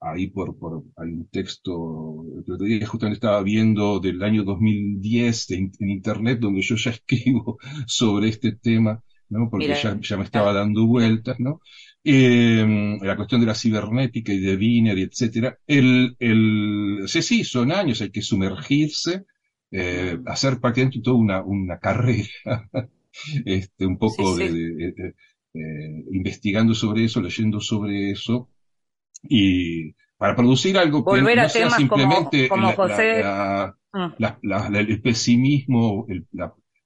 ahí 0.00 0.28
por, 0.28 0.56
por, 0.58 0.84
hay 0.96 1.10
un 1.10 1.28
texto, 1.28 2.24
el 2.32 2.52
otro 2.52 2.66
día 2.66 2.86
justamente 2.86 3.16
estaba 3.16 3.42
viendo 3.42 4.00
del 4.00 4.22
año 4.22 4.44
2010 4.44 5.50
en, 5.50 5.72
internet 5.80 6.38
donde 6.40 6.62
yo 6.62 6.76
ya 6.76 6.90
escribo 6.92 7.58
sobre 7.86 8.28
este 8.28 8.52
tema, 8.52 9.02
¿no? 9.28 9.48
Porque 9.50 9.68
ya, 9.68 9.98
ya, 10.00 10.16
me 10.16 10.24
estaba 10.24 10.52
dando 10.52 10.86
vueltas, 10.86 11.38
¿no? 11.40 11.60
Eh, 12.04 12.98
la 13.02 13.16
cuestión 13.16 13.40
de 13.40 13.48
la 13.48 13.54
cibernética 13.54 14.32
y 14.32 14.38
de 14.38 14.56
Wiener 14.56 14.98
etcétera. 14.98 15.58
El, 15.66 16.16
el, 16.18 17.02
sí, 17.06 17.22
sí, 17.22 17.44
son 17.44 17.72
años, 17.72 18.00
hay 18.00 18.10
que 18.10 18.22
sumergirse, 18.22 19.24
eh, 19.70 20.18
hacer 20.26 20.60
prácticamente 20.60 21.00
toda 21.00 21.16
una, 21.16 21.42
una 21.42 21.78
carrera, 21.78 22.28
este, 23.44 23.86
un 23.86 23.98
poco 23.98 24.36
de, 24.36 25.14
eh, 25.54 26.04
investigando 26.12 26.74
sobre 26.74 27.04
eso, 27.04 27.20
leyendo 27.20 27.60
sobre 27.60 28.10
eso, 28.10 28.48
y 29.22 29.94
para 30.16 30.34
producir 30.34 30.76
algo 30.78 31.04
que 31.04 31.22
no 31.22 31.48
sea 31.48 31.70
simplemente 31.70 32.48
el 34.74 35.00
pesimismo, 35.00 36.06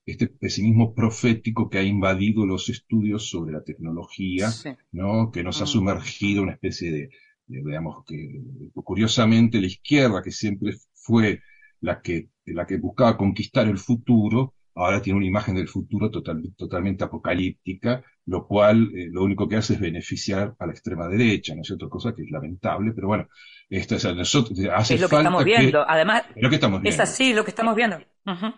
este 0.04 0.26
pesimismo 0.28 0.94
profético 0.94 1.68
que 1.68 1.78
ha 1.78 1.82
invadido 1.82 2.44
los 2.46 2.68
estudios 2.68 3.28
sobre 3.28 3.52
la 3.52 3.62
tecnología, 3.62 4.50
¿no? 4.92 5.30
que 5.30 5.42
nos 5.42 5.60
ha 5.60 5.64
mm. 5.64 5.68
sumergido 5.68 6.42
una 6.42 6.52
especie 6.52 6.90
de, 6.90 7.10
digamos, 7.46 8.04
que 8.06 8.40
curiosamente 8.74 9.60
la 9.60 9.66
izquierda, 9.66 10.22
que 10.22 10.32
siempre 10.32 10.74
fue 10.92 11.40
la 11.80 12.00
que, 12.00 12.28
la 12.46 12.66
que 12.66 12.78
buscaba 12.78 13.16
conquistar 13.16 13.66
el 13.68 13.78
futuro, 13.78 14.54
ahora 14.74 15.02
tiene 15.02 15.18
una 15.18 15.26
imagen 15.26 15.54
del 15.54 15.68
futuro 15.68 16.10
total, 16.10 16.42
totalmente 16.56 17.04
apocalíptica, 17.04 18.02
lo 18.26 18.46
cual 18.46 18.90
eh, 18.94 19.08
lo 19.10 19.22
único 19.24 19.48
que 19.48 19.56
hace 19.56 19.74
es 19.74 19.80
beneficiar 19.80 20.54
a 20.58 20.66
la 20.66 20.72
extrema 20.72 21.08
derecha, 21.08 21.54
¿no 21.54 21.62
es 21.62 21.66
cierto? 21.66 21.88
Cosa 21.88 22.14
que 22.14 22.22
es 22.22 22.30
lamentable, 22.30 22.92
pero 22.92 23.08
bueno, 23.08 23.28
esto 23.68 23.96
es, 23.96 24.04
nosotros, 24.04 24.58
hace 24.74 24.94
es 24.94 25.00
lo 25.00 25.08
que 25.08 25.16
estamos 25.16 25.44
viendo, 25.44 25.84
además, 25.88 26.24
es, 26.34 26.42
lo 26.42 26.48
que 26.48 26.54
estamos 26.56 26.82
viendo. 26.82 27.02
es 27.02 27.10
así 27.10 27.34
lo 27.34 27.44
que 27.44 27.50
estamos 27.50 27.74
viendo. 27.74 27.98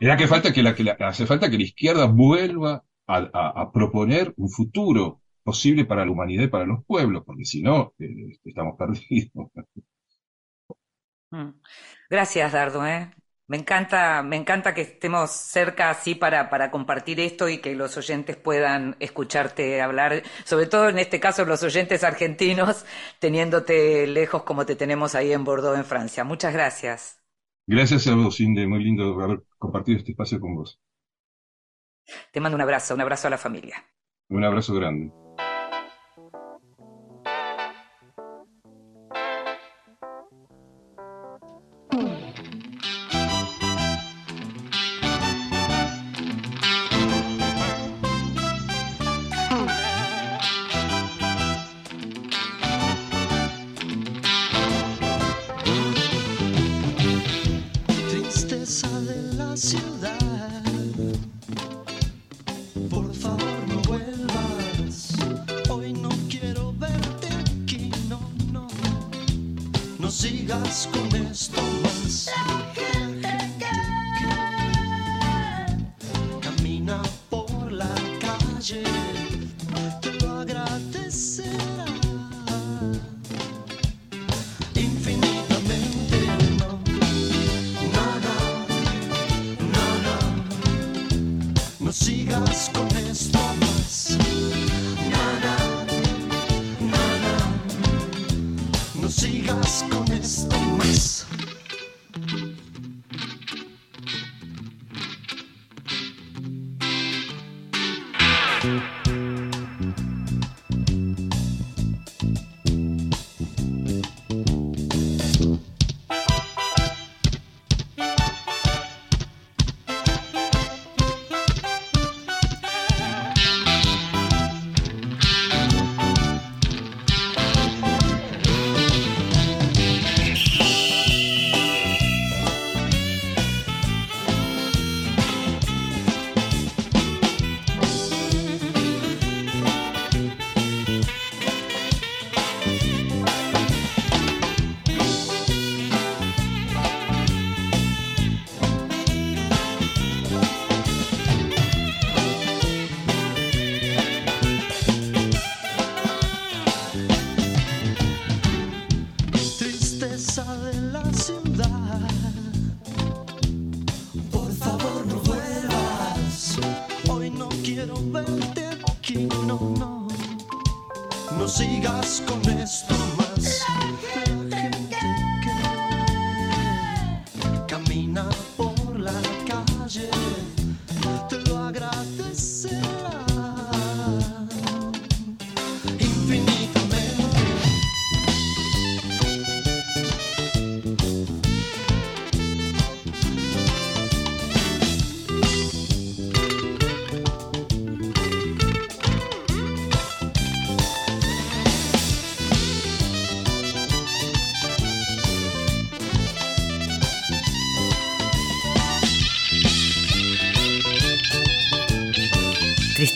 Era 0.01 0.17
que 0.17 0.27
falta 0.27 0.53
que 0.53 0.63
la, 0.63 0.75
que 0.75 0.91
hace 1.01 1.27
falta 1.27 1.51
que 1.51 1.57
la 1.57 1.65
izquierda 1.65 2.07
vuelva 2.07 2.85
a, 3.07 3.71
proponer 3.73 4.33
un 4.37 4.49
futuro 4.49 5.21
posible 5.43 5.85
para 5.85 6.05
la 6.05 6.11
humanidad 6.11 6.45
y 6.45 6.49
para 6.49 6.65
los 6.65 6.85
pueblos, 6.85 7.23
porque 7.25 7.45
si 7.45 7.63
no, 7.63 7.95
eh, 7.99 8.39
estamos 8.45 8.77
perdidos. 8.79 9.51
Mm. 11.31 11.51
Gracias, 12.09 12.53
Dardo. 12.53 12.87
¿eh? 12.87 13.11
Me 13.47 13.59
encanta, 13.59 14.23
me 14.23 14.37
encanta 14.37 14.73
que 14.73 14.81
estemos 14.81 15.31
cerca 15.31 15.91
así 15.91 16.15
para, 16.15 16.49
para 16.49 16.71
compartir 16.71 17.21
esto 17.21 17.49
y 17.51 17.59
que 17.59 17.75
los 17.75 17.95
oyentes 17.99 18.37
puedan 18.37 18.97
escucharte 19.01 19.83
hablar, 19.83 20.23
sobre 20.45 20.67
todo 20.67 20.89
en 20.89 20.99
este 20.99 21.21
caso 21.21 21.45
los 21.45 21.63
oyentes 21.63 22.05
argentinos, 22.05 22.87
teniéndote 23.19 24.07
lejos 24.07 24.45
como 24.45 24.65
te 24.65 24.77
tenemos 24.77 25.15
ahí 25.15 25.33
en 25.33 25.45
Bordeaux, 25.45 25.77
en 25.77 25.85
Francia. 25.85 26.25
Muchas 26.25 26.55
gracias. 26.55 27.21
Gracias 27.67 28.07
a 28.07 28.15
vos, 28.15 28.41
Inde. 28.41 28.67
Muy 28.67 28.83
lindo 28.83 29.21
haber 29.21 29.43
compartido 29.59 29.99
este 29.99 30.13
espacio 30.13 30.41
con 30.41 30.55
vos. 30.55 30.81
Te 32.33 32.41
mando 32.41 32.57
un 32.57 32.63
abrazo, 32.63 32.95
un 32.95 33.01
abrazo 33.03 33.29
a 33.29 33.31
la 33.31 33.39
familia. 33.39 33.85
Un 34.29 34.45
abrazo 34.45 34.75
grande. 34.75 35.24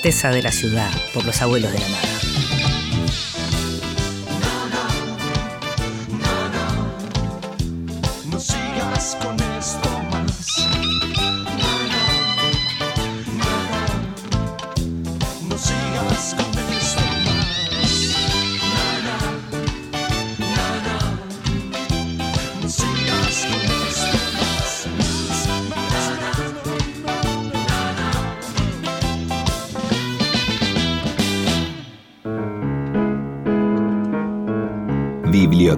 De 0.02 0.42
la 0.42 0.52
ciudad 0.52 0.90
por 1.12 1.24
los 1.24 1.42
abuelos 1.42 1.72
de 1.72 1.80
la 1.80 1.88
nada. 1.88 2.17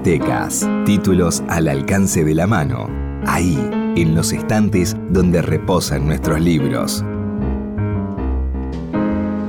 Bibliotecas. 0.03 0.67
Títulos 0.87 1.43
al 1.49 1.69
alcance 1.69 2.25
de 2.25 2.35
la 2.35 2.47
mano. 2.47 2.89
Ahí, 3.27 3.59
en 3.97 4.15
los 4.15 4.33
estantes 4.33 4.97
donde 5.11 5.43
reposan 5.43 6.07
nuestros 6.07 6.41
libros. 6.41 7.05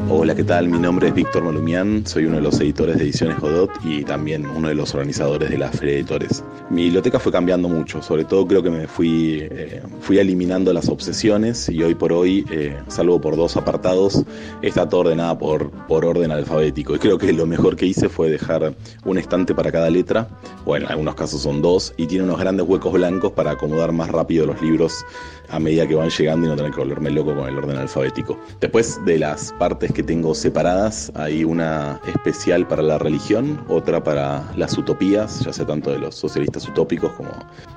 Hola, 0.09 0.35
¿qué 0.35 0.43
tal? 0.43 0.67
Mi 0.67 0.77
nombre 0.77 1.07
es 1.07 1.13
Víctor 1.13 1.45
Molumián, 1.45 2.05
soy 2.05 2.25
uno 2.25 2.35
de 2.35 2.41
los 2.41 2.59
editores 2.59 2.97
de 2.97 3.03
Ediciones 3.03 3.39
Godot 3.39 3.71
y 3.85 4.03
también 4.03 4.45
uno 4.45 4.67
de 4.67 4.75
los 4.75 4.93
organizadores 4.93 5.49
de 5.49 5.57
la 5.57 5.69
Feria 5.69 5.95
Editores. 5.95 6.43
Mi 6.71 6.83
biblioteca 6.83 7.19
fue 7.19 7.33
cambiando 7.33 7.67
mucho, 7.67 8.01
sobre 8.01 8.23
todo 8.23 8.47
creo 8.47 8.63
que 8.63 8.69
me 8.69 8.87
fui, 8.87 9.39
eh, 9.41 9.83
fui 9.99 10.19
eliminando 10.19 10.71
las 10.71 10.87
obsesiones 10.87 11.67
y 11.67 11.83
hoy 11.83 11.95
por 11.95 12.13
hoy, 12.13 12.45
eh, 12.49 12.79
salvo 12.87 13.19
por 13.19 13.35
dos 13.35 13.57
apartados, 13.57 14.23
está 14.61 14.87
todo 14.87 15.01
ordenada 15.01 15.37
por, 15.37 15.69
por 15.87 16.05
orden 16.05 16.31
alfabético. 16.31 16.95
Y 16.95 16.99
creo 16.99 17.17
que 17.17 17.33
lo 17.33 17.45
mejor 17.45 17.75
que 17.75 17.87
hice 17.87 18.07
fue 18.07 18.29
dejar 18.29 18.73
un 19.03 19.17
estante 19.17 19.53
para 19.53 19.69
cada 19.69 19.89
letra, 19.89 20.29
o 20.63 20.77
en 20.77 20.85
algunos 20.85 21.15
casos 21.15 21.41
son 21.41 21.61
dos, 21.61 21.93
y 21.97 22.07
tiene 22.07 22.23
unos 22.23 22.39
grandes 22.39 22.65
huecos 22.65 22.93
blancos 22.93 23.33
para 23.33 23.51
acomodar 23.51 23.91
más 23.91 24.07
rápido 24.09 24.45
los 24.45 24.61
libros 24.61 25.03
a 25.51 25.59
medida 25.59 25.85
que 25.85 25.95
van 25.95 26.09
llegando 26.09 26.47
y 26.47 26.49
no 26.49 26.55
tener 26.55 26.71
que 26.71 26.79
volverme 26.79 27.11
loco 27.11 27.35
con 27.35 27.47
el 27.47 27.57
orden 27.57 27.77
alfabético. 27.77 28.39
Después 28.61 29.03
de 29.05 29.19
las 29.19 29.51
partes 29.59 29.91
que 29.91 30.03
tengo 30.03 30.33
separadas, 30.33 31.11
hay 31.15 31.43
una 31.43 31.99
especial 32.07 32.67
para 32.67 32.81
la 32.81 32.97
religión, 32.97 33.59
otra 33.67 34.03
para 34.03 34.49
las 34.55 34.77
utopías, 34.77 35.41
ya 35.41 35.51
sea 35.51 35.65
tanto 35.65 35.91
de 35.91 35.99
los 35.99 36.15
socialistas 36.15 36.60
utópicos 36.67 37.11
como 37.13 37.31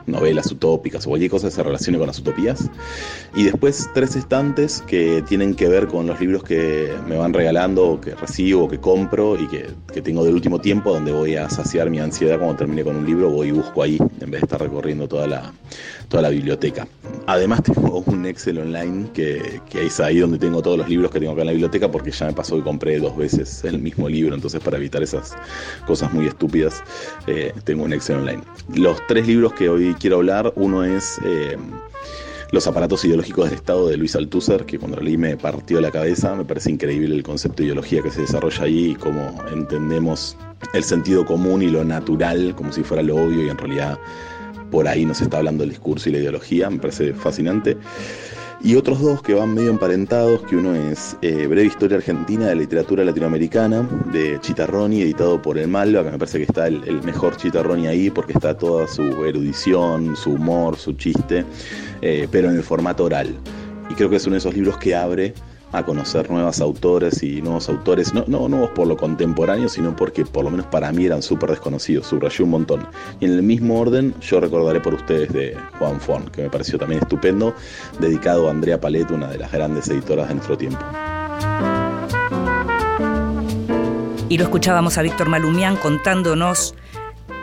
novelas 0.07 0.50
utópicas 0.50 1.07
o 1.07 1.11
cualquier 1.11 1.30
cosa 1.30 1.48
que 1.48 1.55
se 1.55 1.62
relacione 1.62 1.98
con 1.98 2.07
las 2.07 2.18
utopías. 2.18 2.70
Y 3.34 3.44
después 3.44 3.88
tres 3.94 4.16
estantes 4.16 4.82
que 4.86 5.22
tienen 5.22 5.55
que 5.55 5.68
ver 5.68 5.86
con 5.86 6.07
los 6.07 6.20
libros 6.20 6.42
que 6.42 6.92
me 7.07 7.16
van 7.16 7.32
regalando, 7.32 7.88
o 7.88 8.00
que 8.00 8.14
recibo, 8.14 8.64
o 8.64 8.68
que 8.68 8.78
compro 8.78 9.40
y 9.40 9.46
que, 9.48 9.66
que 9.92 10.02
tengo 10.02 10.24
del 10.24 10.34
último 10.34 10.61
tiempo, 10.61 10.92
donde 10.92 11.12
voy 11.12 11.36
a 11.36 11.48
saciar 11.48 11.90
mi 11.90 11.98
ansiedad 11.98 12.38
cuando 12.38 12.57
termine 12.57 12.84
con 12.84 12.96
un 12.96 13.07
libro, 13.07 13.30
voy 13.30 13.48
y 13.48 13.52
busco 13.52 13.82
ahí, 13.82 13.98
en 14.20 14.30
vez 14.30 14.40
de 14.40 14.46
estar 14.46 14.61
recorriendo 14.61 15.09
toda 15.09 15.26
la, 15.26 15.52
toda 16.09 16.22
la 16.22 16.28
biblioteca. 16.28 16.86
Además 17.26 17.62
tengo 17.62 18.02
un 18.07 18.26
Excel 18.26 18.59
online 18.59 19.09
que, 19.12 19.61
que 19.70 19.86
es 19.86 20.00
ahí 20.00 20.18
donde 20.18 20.38
tengo 20.38 20.62
todos 20.62 20.78
los 20.78 20.88
libros 20.88 21.11
que 21.11 21.20
tengo 21.20 21.32
acá 21.32 21.42
en 21.42 21.46
la 21.46 21.52
biblioteca 21.52 21.90
porque 21.90 22.11
ya 22.11 22.26
me 22.26 22.32
pasó 22.32 22.57
que 22.57 22.62
compré 22.62 22.98
dos 22.98 23.16
veces 23.16 23.64
el 23.64 23.78
mismo 23.78 24.09
libro, 24.09 24.34
entonces 24.34 24.61
para 24.61 24.76
evitar 24.76 25.02
esas 25.02 25.34
cosas 25.86 26.12
muy 26.12 26.26
estúpidas 26.26 26.82
eh, 27.26 27.52
tengo 27.64 27.84
un 27.84 27.92
Excel 27.92 28.16
online. 28.16 28.42
Los 28.74 28.98
tres 29.07 29.26
libros 29.26 29.52
que 29.55 29.68
hoy 29.68 29.93
quiero 29.95 30.16
hablar, 30.16 30.53
uno 30.57 30.84
es... 30.84 31.18
eh, 31.24 31.57
los 32.53 32.68
aparatos 32.68 33.05
ideológicos 33.05 33.47
del 33.47 33.55
Estado 33.55 33.88
de 33.88 33.97
Luis 33.97 34.14
Althusser, 34.14 34.64
que 34.64 34.78
cuando 34.78 34.99
lo 34.99 35.03
leí 35.03 35.16
me 35.16 35.36
partió 35.36 35.80
la 35.80 35.90
cabeza, 35.90 36.36
me 36.36 36.45
parece 36.45 36.70
increíble 36.70 37.12
el 37.12 37.24
concepto 37.24 37.59
de 37.59 37.64
ideología 37.64 38.01
que 38.01 38.12
se 38.12 38.20
desarrolla 38.20 38.62
ahí 38.62 38.92
y 38.92 38.95
cómo 38.95 39.42
entendemos 39.53 40.36
el 40.72 40.84
sentido 40.84 41.26
común 41.26 41.62
y 41.62 41.68
lo 41.68 41.84
natural 41.84 42.55
como 42.55 42.72
si 42.72 42.84
fuera 42.84 43.03
lo 43.03 43.16
obvio 43.16 43.45
y 43.45 43.49
en 43.49 43.59
realidad 43.59 43.99
por 44.70 44.86
ahí 44.86 45.05
nos 45.05 45.20
está 45.20 45.38
hablando 45.38 45.64
el 45.64 45.70
discurso 45.70 46.09
y 46.09 46.12
la 46.12 46.18
ideología, 46.18 46.70
me 46.70 46.78
parece 46.78 47.12
fascinante. 47.12 47.76
Y 48.64 48.76
otros 48.76 48.98
dos 48.98 49.20
que 49.20 49.34
van 49.34 49.52
medio 49.52 49.68
emparentados, 49.68 50.40
que 50.44 50.56
uno 50.56 50.74
es 50.74 51.18
eh, 51.20 51.46
Breve 51.46 51.66
Historia 51.66 51.98
Argentina 51.98 52.46
de 52.46 52.56
Literatura 52.56 53.04
Latinoamericana, 53.04 53.86
de 54.10 54.40
Chitarroni, 54.40 55.02
editado 55.02 55.42
por 55.42 55.58
El 55.58 55.68
Malva, 55.68 56.02
que 56.02 56.10
me 56.10 56.18
parece 56.18 56.38
que 56.38 56.44
está 56.44 56.66
el, 56.66 56.82
el 56.88 57.02
mejor 57.02 57.36
Chitarroni 57.36 57.88
ahí, 57.88 58.08
porque 58.08 58.32
está 58.32 58.56
toda 58.56 58.88
su 58.88 59.02
erudición, 59.26 60.16
su 60.16 60.30
humor, 60.30 60.78
su 60.78 60.94
chiste, 60.94 61.44
eh, 62.00 62.26
pero 62.30 62.48
en 62.48 62.56
el 62.56 62.62
formato 62.62 63.04
oral. 63.04 63.36
Y 63.90 63.94
creo 63.96 64.08
que 64.08 64.16
es 64.16 64.24
uno 64.24 64.32
de 64.32 64.38
esos 64.38 64.54
libros 64.54 64.78
que 64.78 64.94
abre 64.94 65.34
a 65.75 65.85
conocer 65.85 66.31
nuevas 66.31 66.61
autores 66.61 67.22
y 67.22 67.43
nuevos 67.43 67.68
autores, 67.68 68.14
no, 68.14 68.25
no 68.29 68.49
nuevos 68.49 68.70
por 68.70 68.87
lo 68.87 68.97
contemporáneo, 68.97 69.68
sino 69.68 69.95
porque 69.97 70.25
por 70.25 70.45
lo 70.45 70.51
menos 70.51 70.66
para 70.66 70.93
mí 70.93 71.05
eran 71.05 71.20
súper 71.20 71.51
desconocidos, 71.51 72.07
subrayé 72.07 72.45
un 72.45 72.51
montón. 72.51 72.87
Y 73.20 73.25
en 73.25 73.33
el 73.33 73.43
mismo 73.43 73.81
orden, 73.81 74.14
yo 74.20 74.41
recordaré 74.41 74.81
por 74.81 74.95
ustedes 74.95 75.33
de 75.33 75.57
Juan 75.79 76.01
Fon, 76.01 76.27
que 76.31 76.43
me 76.43 76.51
pareció 76.51 76.79
también 76.79 77.03
estupendo, 77.03 77.55
dedicado 77.99 78.47
a 78.47 78.53
Andrea 78.53 78.81
Palet, 78.81 79.11
una 79.11 79.29
de 79.29 79.39
las 79.39 79.51
grandes 79.51 79.89
editoras 79.89 80.29
de 80.29 80.35
nuestro 80.35 80.57
tiempo. 80.57 80.79
Y 84.29 84.39
lo 84.39 84.45
escuchábamos 84.45 84.97
a 84.97 85.03
Víctor 85.03 85.29
Malumián 85.29 85.77
contándonos 85.77 86.75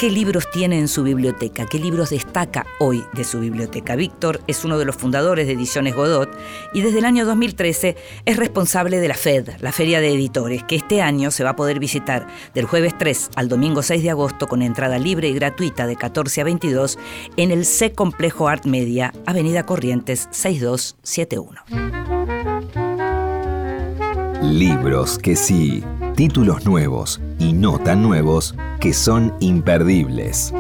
qué 0.01 0.09
libros 0.09 0.49
tiene 0.49 0.79
en 0.79 0.87
su 0.87 1.03
biblioteca, 1.03 1.67
qué 1.67 1.77
libros 1.77 2.09
destaca 2.09 2.65
hoy 2.79 3.05
de 3.13 3.23
su 3.23 3.39
biblioteca. 3.39 3.95
Víctor 3.95 4.41
es 4.47 4.65
uno 4.65 4.79
de 4.79 4.85
los 4.85 4.95
fundadores 4.95 5.45
de 5.45 5.53
Ediciones 5.53 5.93
Godot 5.93 6.35
y 6.73 6.81
desde 6.81 6.97
el 6.97 7.05
año 7.05 7.23
2013 7.23 7.95
es 8.25 8.37
responsable 8.37 8.97
de 8.97 9.07
la 9.07 9.13
FED, 9.13 9.49
la 9.59 9.71
Feria 9.71 10.01
de 10.01 10.11
Editores, 10.11 10.63
que 10.63 10.75
este 10.75 11.03
año 11.03 11.29
se 11.29 11.43
va 11.43 11.51
a 11.51 11.55
poder 11.55 11.77
visitar 11.77 12.25
del 12.55 12.65
jueves 12.65 12.97
3 12.97 13.29
al 13.35 13.47
domingo 13.47 13.83
6 13.83 14.01
de 14.01 14.09
agosto 14.09 14.47
con 14.47 14.63
entrada 14.63 14.97
libre 14.97 15.27
y 15.29 15.35
gratuita 15.35 15.85
de 15.85 15.95
14 15.95 16.41
a 16.41 16.45
22 16.45 16.97
en 17.37 17.51
el 17.51 17.63
C 17.63 17.93
Complejo 17.93 18.47
Art 18.47 18.65
Media, 18.65 19.13
Avenida 19.27 19.67
Corrientes 19.67 20.29
6271. 20.31 21.61
Libros 24.41 25.19
que 25.19 25.35
sí, 25.35 25.83
títulos 26.15 26.65
nuevos 26.65 27.19
y 27.39 27.53
no 27.53 27.79
tan 27.79 28.03
nuevos 28.03 28.55
que 28.79 28.93
son 28.93 29.33
imperdibles. 29.39 30.53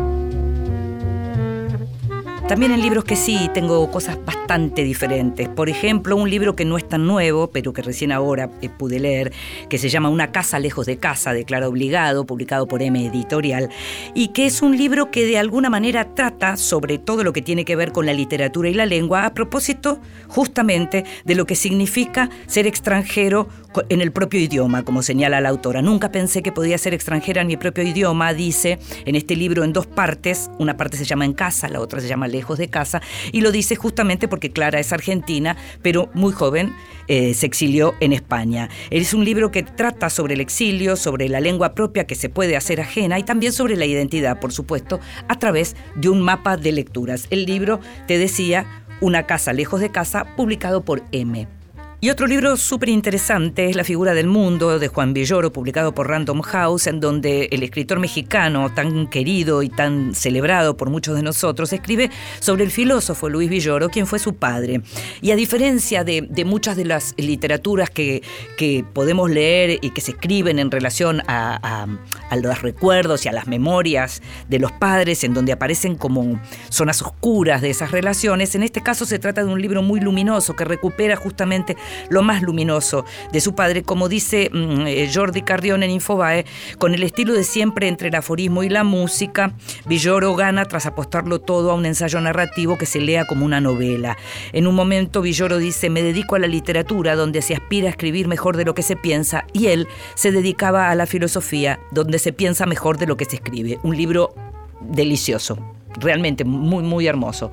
También 2.51 2.73
en 2.73 2.81
libros 2.81 3.05
que 3.05 3.15
sí 3.15 3.49
tengo 3.53 3.89
cosas 3.91 4.17
bastante 4.25 4.83
diferentes. 4.83 5.47
Por 5.47 5.69
ejemplo, 5.69 6.17
un 6.17 6.29
libro 6.29 6.53
que 6.53 6.65
no 6.65 6.77
es 6.77 6.85
tan 6.85 7.07
nuevo, 7.07 7.49
pero 7.49 7.71
que 7.71 7.81
recién 7.81 8.11
ahora 8.11 8.49
eh, 8.61 8.67
pude 8.67 8.99
leer, 8.99 9.31
que 9.69 9.77
se 9.77 9.87
llama 9.87 10.09
Una 10.09 10.33
casa 10.33 10.59
lejos 10.59 10.85
de 10.85 10.97
casa, 10.97 11.31
de 11.31 11.45
Clara 11.45 11.69
Obligado, 11.69 12.25
publicado 12.25 12.67
por 12.67 12.81
M 12.81 13.07
Editorial, 13.07 13.69
y 14.13 14.33
que 14.33 14.47
es 14.47 14.61
un 14.61 14.75
libro 14.75 15.11
que 15.11 15.25
de 15.25 15.37
alguna 15.37 15.69
manera 15.69 16.13
trata 16.13 16.57
sobre 16.57 16.97
todo 16.97 17.23
lo 17.23 17.31
que 17.31 17.41
tiene 17.41 17.63
que 17.63 17.77
ver 17.77 17.93
con 17.93 18.05
la 18.05 18.11
literatura 18.11 18.67
y 18.67 18.73
la 18.73 18.85
lengua, 18.85 19.25
a 19.25 19.33
propósito 19.33 20.01
justamente 20.27 21.05
de 21.23 21.35
lo 21.35 21.45
que 21.45 21.55
significa 21.55 22.29
ser 22.47 22.67
extranjero 22.67 23.47
en 23.87 24.01
el 24.01 24.11
propio 24.11 24.41
idioma, 24.41 24.83
como 24.83 25.03
señala 25.03 25.39
la 25.39 25.47
autora. 25.47 25.81
Nunca 25.81 26.11
pensé 26.11 26.43
que 26.43 26.51
podía 26.51 26.77
ser 26.77 26.93
extranjera 26.93 27.39
en 27.43 27.47
mi 27.47 27.55
propio 27.55 27.85
idioma, 27.85 28.33
dice 28.33 28.77
en 29.05 29.15
este 29.15 29.37
libro 29.37 29.63
en 29.63 29.71
dos 29.71 29.87
partes. 29.87 30.51
Una 30.59 30.75
parte 30.75 30.97
se 30.97 31.05
llama 31.05 31.23
En 31.23 31.31
casa, 31.31 31.69
la 31.69 31.79
otra 31.79 32.01
se 32.01 32.09
llama 32.09 32.27
Lejos 32.27 32.40
de 32.57 32.69
casa, 32.69 33.01
y 33.31 33.41
lo 33.41 33.51
dice 33.51 33.75
justamente 33.75 34.27
porque 34.27 34.51
Clara 34.51 34.79
es 34.79 34.91
argentina, 34.91 35.55
pero 35.81 36.09
muy 36.13 36.33
joven 36.33 36.73
eh, 37.07 37.33
se 37.33 37.45
exilió 37.45 37.95
en 37.99 38.13
España. 38.13 38.69
Es 38.89 39.13
un 39.13 39.25
libro 39.25 39.51
que 39.51 39.63
trata 39.63 40.09
sobre 40.09 40.33
el 40.33 40.41
exilio, 40.41 40.95
sobre 40.95 41.29
la 41.29 41.39
lengua 41.39 41.73
propia 41.73 42.05
que 42.05 42.15
se 42.15 42.29
puede 42.29 42.55
hacer 42.55 42.81
ajena 42.81 43.19
y 43.19 43.23
también 43.23 43.53
sobre 43.53 43.75
la 43.75 43.85
identidad, 43.85 44.39
por 44.39 44.51
supuesto, 44.51 44.99
a 45.27 45.39
través 45.39 45.75
de 45.95 46.09
un 46.09 46.21
mapa 46.21 46.57
de 46.57 46.71
lecturas. 46.71 47.27
El 47.29 47.45
libro, 47.45 47.79
te 48.07 48.17
decía, 48.17 48.65
Una 49.01 49.25
casa 49.25 49.51
lejos 49.51 49.79
de 49.79 49.89
casa, 49.89 50.35
publicado 50.35 50.85
por 50.85 51.03
M. 51.11 51.60
Y 52.03 52.09
otro 52.09 52.25
libro 52.25 52.57
súper 52.57 52.89
interesante 52.89 53.69
es 53.69 53.75
La 53.75 53.83
figura 53.83 54.15
del 54.15 54.25
mundo 54.25 54.79
de 54.79 54.87
Juan 54.87 55.13
Villoro, 55.13 55.53
publicado 55.53 55.93
por 55.93 56.09
Random 56.09 56.41
House, 56.41 56.87
en 56.87 56.99
donde 56.99 57.47
el 57.51 57.61
escritor 57.61 57.99
mexicano, 57.99 58.73
tan 58.73 59.07
querido 59.07 59.61
y 59.61 59.69
tan 59.69 60.15
celebrado 60.15 60.75
por 60.75 60.89
muchos 60.89 61.15
de 61.15 61.21
nosotros, 61.21 61.71
escribe 61.73 62.09
sobre 62.39 62.63
el 62.63 62.71
filósofo 62.71 63.29
Luis 63.29 63.51
Villoro, 63.51 63.89
quien 63.89 64.07
fue 64.07 64.17
su 64.17 64.33
padre. 64.33 64.81
Y 65.21 65.29
a 65.29 65.35
diferencia 65.35 66.03
de, 66.03 66.27
muchas 66.43 66.75
de 66.75 66.85
las 66.85 67.13
literaturas 67.17 67.91
que, 67.91 68.23
que, 68.57 68.83
podemos 68.93 69.29
leer 69.29 69.77
y 69.83 69.91
que 69.91 70.01
se 70.01 70.13
escriben 70.13 70.57
en 70.57 70.71
relación 70.71 71.21
a, 71.27 71.87
a 72.31 72.35
los 72.35 72.63
recuerdos 72.63 73.27
y 73.27 73.29
a 73.29 73.31
las 73.31 73.45
memorias 73.45 74.23
de 74.49 74.57
los 74.57 74.71
padres, 74.71 75.23
en 75.23 75.35
donde 75.35 75.51
aparecen 75.51 75.97
como 75.97 76.41
zonas 76.69 77.03
oscuras 77.03 77.61
de 77.61 77.69
esas 77.69 77.91
relaciones, 77.91 78.55
en 78.55 78.63
este 78.63 78.81
caso 78.81 79.05
se 79.05 79.19
trata 79.19 79.43
de 79.43 79.53
un 79.53 79.61
libro 79.61 79.83
muy 79.83 79.99
luminoso 79.99 80.55
que 80.55 80.65
recupera 80.65 81.15
justamente 81.15 81.77
lo 82.09 82.21
más 82.21 82.41
luminoso 82.41 83.05
de 83.31 83.41
su 83.41 83.55
padre, 83.55 83.83
como 83.83 84.09
dice 84.09 84.49
mm, 84.51 84.87
eh, 84.87 85.09
Jordi 85.13 85.41
Carrión 85.41 85.83
en 85.83 85.91
Infobae, 85.91 86.45
con 86.77 86.93
el 86.93 87.03
estilo 87.03 87.33
de 87.33 87.43
siempre 87.43 87.87
entre 87.87 88.09
el 88.09 88.15
aforismo 88.15 88.63
y 88.63 88.69
la 88.69 88.83
música, 88.83 89.53
Villoro 89.85 90.35
gana 90.35 90.65
tras 90.65 90.85
apostarlo 90.85 91.39
todo 91.39 91.71
a 91.71 91.75
un 91.75 91.85
ensayo 91.85 92.19
narrativo 92.21 92.77
que 92.77 92.85
se 92.85 92.99
lea 92.99 93.25
como 93.25 93.45
una 93.45 93.61
novela. 93.61 94.17
En 94.53 94.67
un 94.67 94.75
momento 94.75 95.21
Villoro 95.21 95.57
dice, 95.57 95.89
me 95.89 96.03
dedico 96.03 96.35
a 96.35 96.39
la 96.39 96.47
literatura 96.47 97.15
donde 97.15 97.41
se 97.41 97.55
aspira 97.55 97.87
a 97.87 97.91
escribir 97.91 98.27
mejor 98.27 98.57
de 98.57 98.65
lo 98.65 98.75
que 98.75 98.83
se 98.83 98.95
piensa 98.95 99.45
y 99.53 99.67
él 99.67 99.87
se 100.15 100.31
dedicaba 100.31 100.89
a 100.89 100.95
la 100.95 101.05
filosofía 101.05 101.79
donde 101.91 102.19
se 102.19 102.33
piensa 102.33 102.65
mejor 102.65 102.97
de 102.97 103.07
lo 103.07 103.17
que 103.17 103.25
se 103.25 103.37
escribe. 103.37 103.79
Un 103.83 103.97
libro 103.97 104.33
delicioso, 104.81 105.57
realmente 105.99 106.43
muy, 106.43 106.83
muy 106.83 107.07
hermoso. 107.07 107.51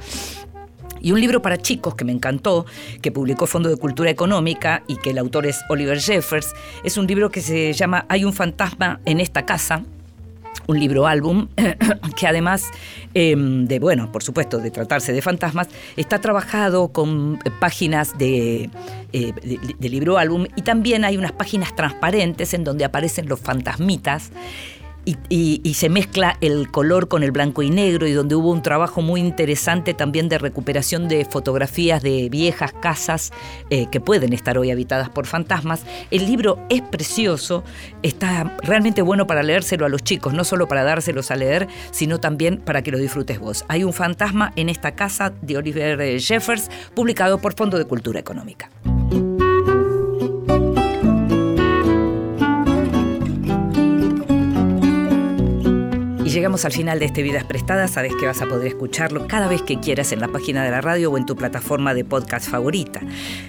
Y 1.01 1.13
un 1.13 1.21
libro 1.21 1.43
para 1.43 1.57
chicos 1.59 1.95
que 1.95 2.05
me 2.05 2.13
encantó, 2.13 2.67
que 3.03 3.13
publicó 3.13 3.47
Fondo 3.47 3.69
de 3.69 3.77
Cultura 3.77 4.11
Económica 4.11 4.83
y 4.87 4.97
que 4.97 5.11
el 5.11 5.19
autor 5.19 5.47
es 5.47 5.61
Oliver 5.69 6.01
Jeffers, 6.01 6.55
es 6.85 6.97
un 6.97 7.07
libro 7.07 7.31
que 7.31 7.41
se 7.41 7.73
llama 7.73 8.07
Hay 8.09 8.25
un 8.25 8.33
fantasma 8.33 9.01
en 9.05 9.21
esta 9.21 9.45
casa, 9.47 9.85
un 10.67 10.79
libro 10.79 11.07
álbum 11.07 11.49
que 12.17 12.27
además 12.27 12.65
em, 13.15 13.67
de, 13.67 13.79
bueno, 13.79 14.13
por 14.13 14.23
supuesto, 14.23 14.59
de 14.59 14.71
tratarse 14.71 15.13
de 15.13 15.23
fantasmas, 15.23 15.69
está 15.97 16.21
trabajado 16.21 16.89
con 16.89 17.39
páginas 17.59 18.17
de, 18.19 18.71
eh, 19.13 19.33
de 19.79 19.89
libro 19.89 20.19
álbum 20.19 20.47
y 20.57 20.63
también 20.63 21.05
hay 21.05 21.17
unas 21.17 21.33
páginas 21.33 21.75
transparentes 21.75 22.55
en 22.55 22.65
donde 22.65 22.85
aparecen 22.85 23.29
los 23.29 23.41
fantasmitas 23.41 24.31
y, 25.29 25.75
se 25.75 25.89
mezcla 25.89 26.37
el 26.41 26.71
color 26.71 27.09
con 27.09 27.23
el 27.23 27.31
blanco 27.31 27.63
y 27.63 27.71
negro 27.71 28.07
y 28.07 28.13
donde 28.13 28.35
hubo 28.35 28.51
un 28.51 28.63
trabajo 28.63 29.01
muy 29.01 29.21
interesante 29.21 29.95
también 29.95 30.29
de 30.29 30.39
recuperación 30.39 31.09
de 31.09 31.25
fotografías 31.25 32.03
de 32.03 32.29
viejas 32.29 32.73
casas 32.73 33.33
eh, 33.71 33.87
que 33.91 34.01
pueden 34.01 34.33
estar 34.33 34.59
hoy 34.59 34.71
habitadas 34.71 35.09
por 35.09 35.27
fantasmas. 35.27 35.85
El 36.11 36.27
libro 36.27 36.59
es 36.69 36.83
precioso, 36.83 37.63
está 38.03 38.57
realmente 38.63 39.03
bueno 39.03 39.27
para 39.27 39.43
leérselo 39.43 39.87
a 39.87 39.89
los 39.89 40.03
chicos, 40.03 40.35
no 40.35 40.45
solo 40.45 40.67
para 40.67 40.83
dárselos 40.83 41.31
a 41.31 41.37
leer, 41.37 41.69
sino 41.91 42.19
también 42.19 42.59
para 42.59 42.83
que 42.83 42.91
lo 42.91 42.99
disfrutes 42.99 43.39
vos. 43.39 43.65
Hay 43.69 43.85
un 43.85 43.93
fantasma 43.93 44.53
en 44.57 44.69
esta 44.69 44.95
casa 44.95 45.33
de 45.43 45.57
Oliver 45.57 46.21
Jeffers, 46.21 46.71
publicado 46.95 47.39
por 47.39 47.55
Fondo 47.55 47.79
de 47.79 47.85
Cultura 47.85 48.19
Económica. 48.19 48.69
Y 56.29 56.31
llegamos 56.31 56.67
al 56.67 56.73
final 56.73 56.99
de 56.99 57.07
este 57.07 57.23
Vidas 57.23 57.45
Prestadas. 57.45 57.93
Sabes 57.93 58.15
que 58.15 58.27
vas 58.27 58.43
a 58.43 58.47
poder 58.47 58.67
escucharlo 58.67 59.27
cada 59.27 59.49
vez 59.49 59.63
que 59.63 59.81
quieras 59.81 60.13
en 60.13 60.21
la 60.21 60.29
página 60.29 60.63
de 60.63 60.71
la 60.71 60.83
radio 60.83 61.11
o 61.11 61.17
en 61.17 61.25
tu 61.25 61.35
plataforma 61.37 61.95
de 61.95 62.05
podcast 62.05 62.51
favorita. 62.51 63.01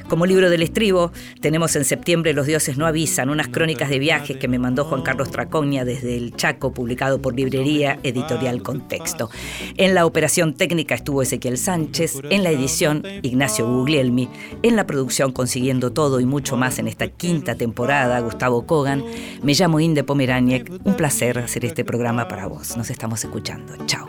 Como 0.07 0.25
libro 0.25 0.49
del 0.49 0.61
estribo, 0.61 1.11
tenemos 1.41 1.75
en 1.75 1.83
septiembre 1.83 2.33
Los 2.33 2.47
dioses 2.47 2.77
no 2.77 2.85
avisan, 2.85 3.29
unas 3.29 3.49
crónicas 3.49 3.89
de 3.89 3.99
viajes 3.99 4.37
que 4.37 4.47
me 4.47 4.59
mandó 4.59 4.85
Juan 4.85 5.01
Carlos 5.01 5.29
Tracoña 5.29 5.83
desde 5.83 6.15
el 6.15 6.33
Chaco, 6.37 6.71
publicado 6.71 7.21
por 7.21 7.35
Librería 7.35 7.99
Editorial 8.01 8.63
Contexto. 8.63 9.29
En 9.75 9.93
la 9.93 10.05
operación 10.05 10.53
técnica 10.53 10.95
estuvo 10.95 11.21
Ezequiel 11.21 11.57
Sánchez, 11.57 12.21
en 12.29 12.45
la 12.45 12.51
edición 12.51 13.03
Ignacio 13.23 13.67
Guglielmi, 13.67 14.29
en 14.63 14.77
la 14.77 14.87
producción 14.87 15.33
consiguiendo 15.33 15.91
todo 15.91 16.21
y 16.21 16.25
mucho 16.25 16.55
más 16.55 16.79
en 16.79 16.87
esta 16.87 17.09
quinta 17.09 17.55
temporada 17.55 18.21
Gustavo 18.21 18.65
Kogan. 18.65 19.03
Me 19.43 19.53
llamo 19.53 19.81
Inde 19.81 20.05
Pomeraniec. 20.05 20.71
Un 20.85 20.95
placer 20.95 21.39
hacer 21.39 21.65
este 21.65 21.83
programa 21.83 22.29
para 22.29 22.47
vos. 22.47 22.68
Nos 22.77 22.89
estamos 22.89 23.23
escuchando. 23.23 23.73
Chao. 23.87 24.07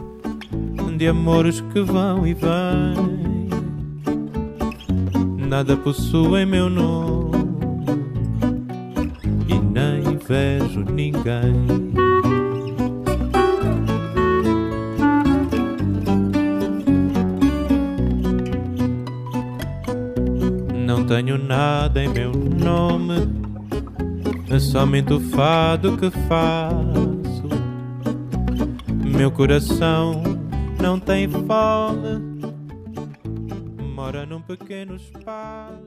De 0.97 1.09
amores 1.09 1.63
que 1.73 1.81
vão 1.81 2.27
e 2.27 2.35
vêm, 2.35 3.49
nada 5.49 5.77
possui 5.79 6.45
meu 6.45 6.69
nome 6.69 7.39
e 9.49 9.59
nem 9.59 10.19
vejo 10.19 10.81
ninguém. 10.85 11.55
Não 20.87 21.07
tenho 21.07 21.39
nada 21.39 22.05
em 22.05 22.09
meu 22.09 22.33
nome, 22.33 23.27
é 24.51 24.59
somente 24.59 25.15
o 25.15 25.21
fado 25.21 25.97
que 25.97 26.11
faz 26.29 27.10
meu 29.11 29.31
coração 29.31 30.23
não 30.81 30.99
tem 30.99 31.29
fome, 31.29 32.21
mora 33.95 34.25
num 34.25 34.41
pequeno 34.41 34.97
espaço. 34.97 35.81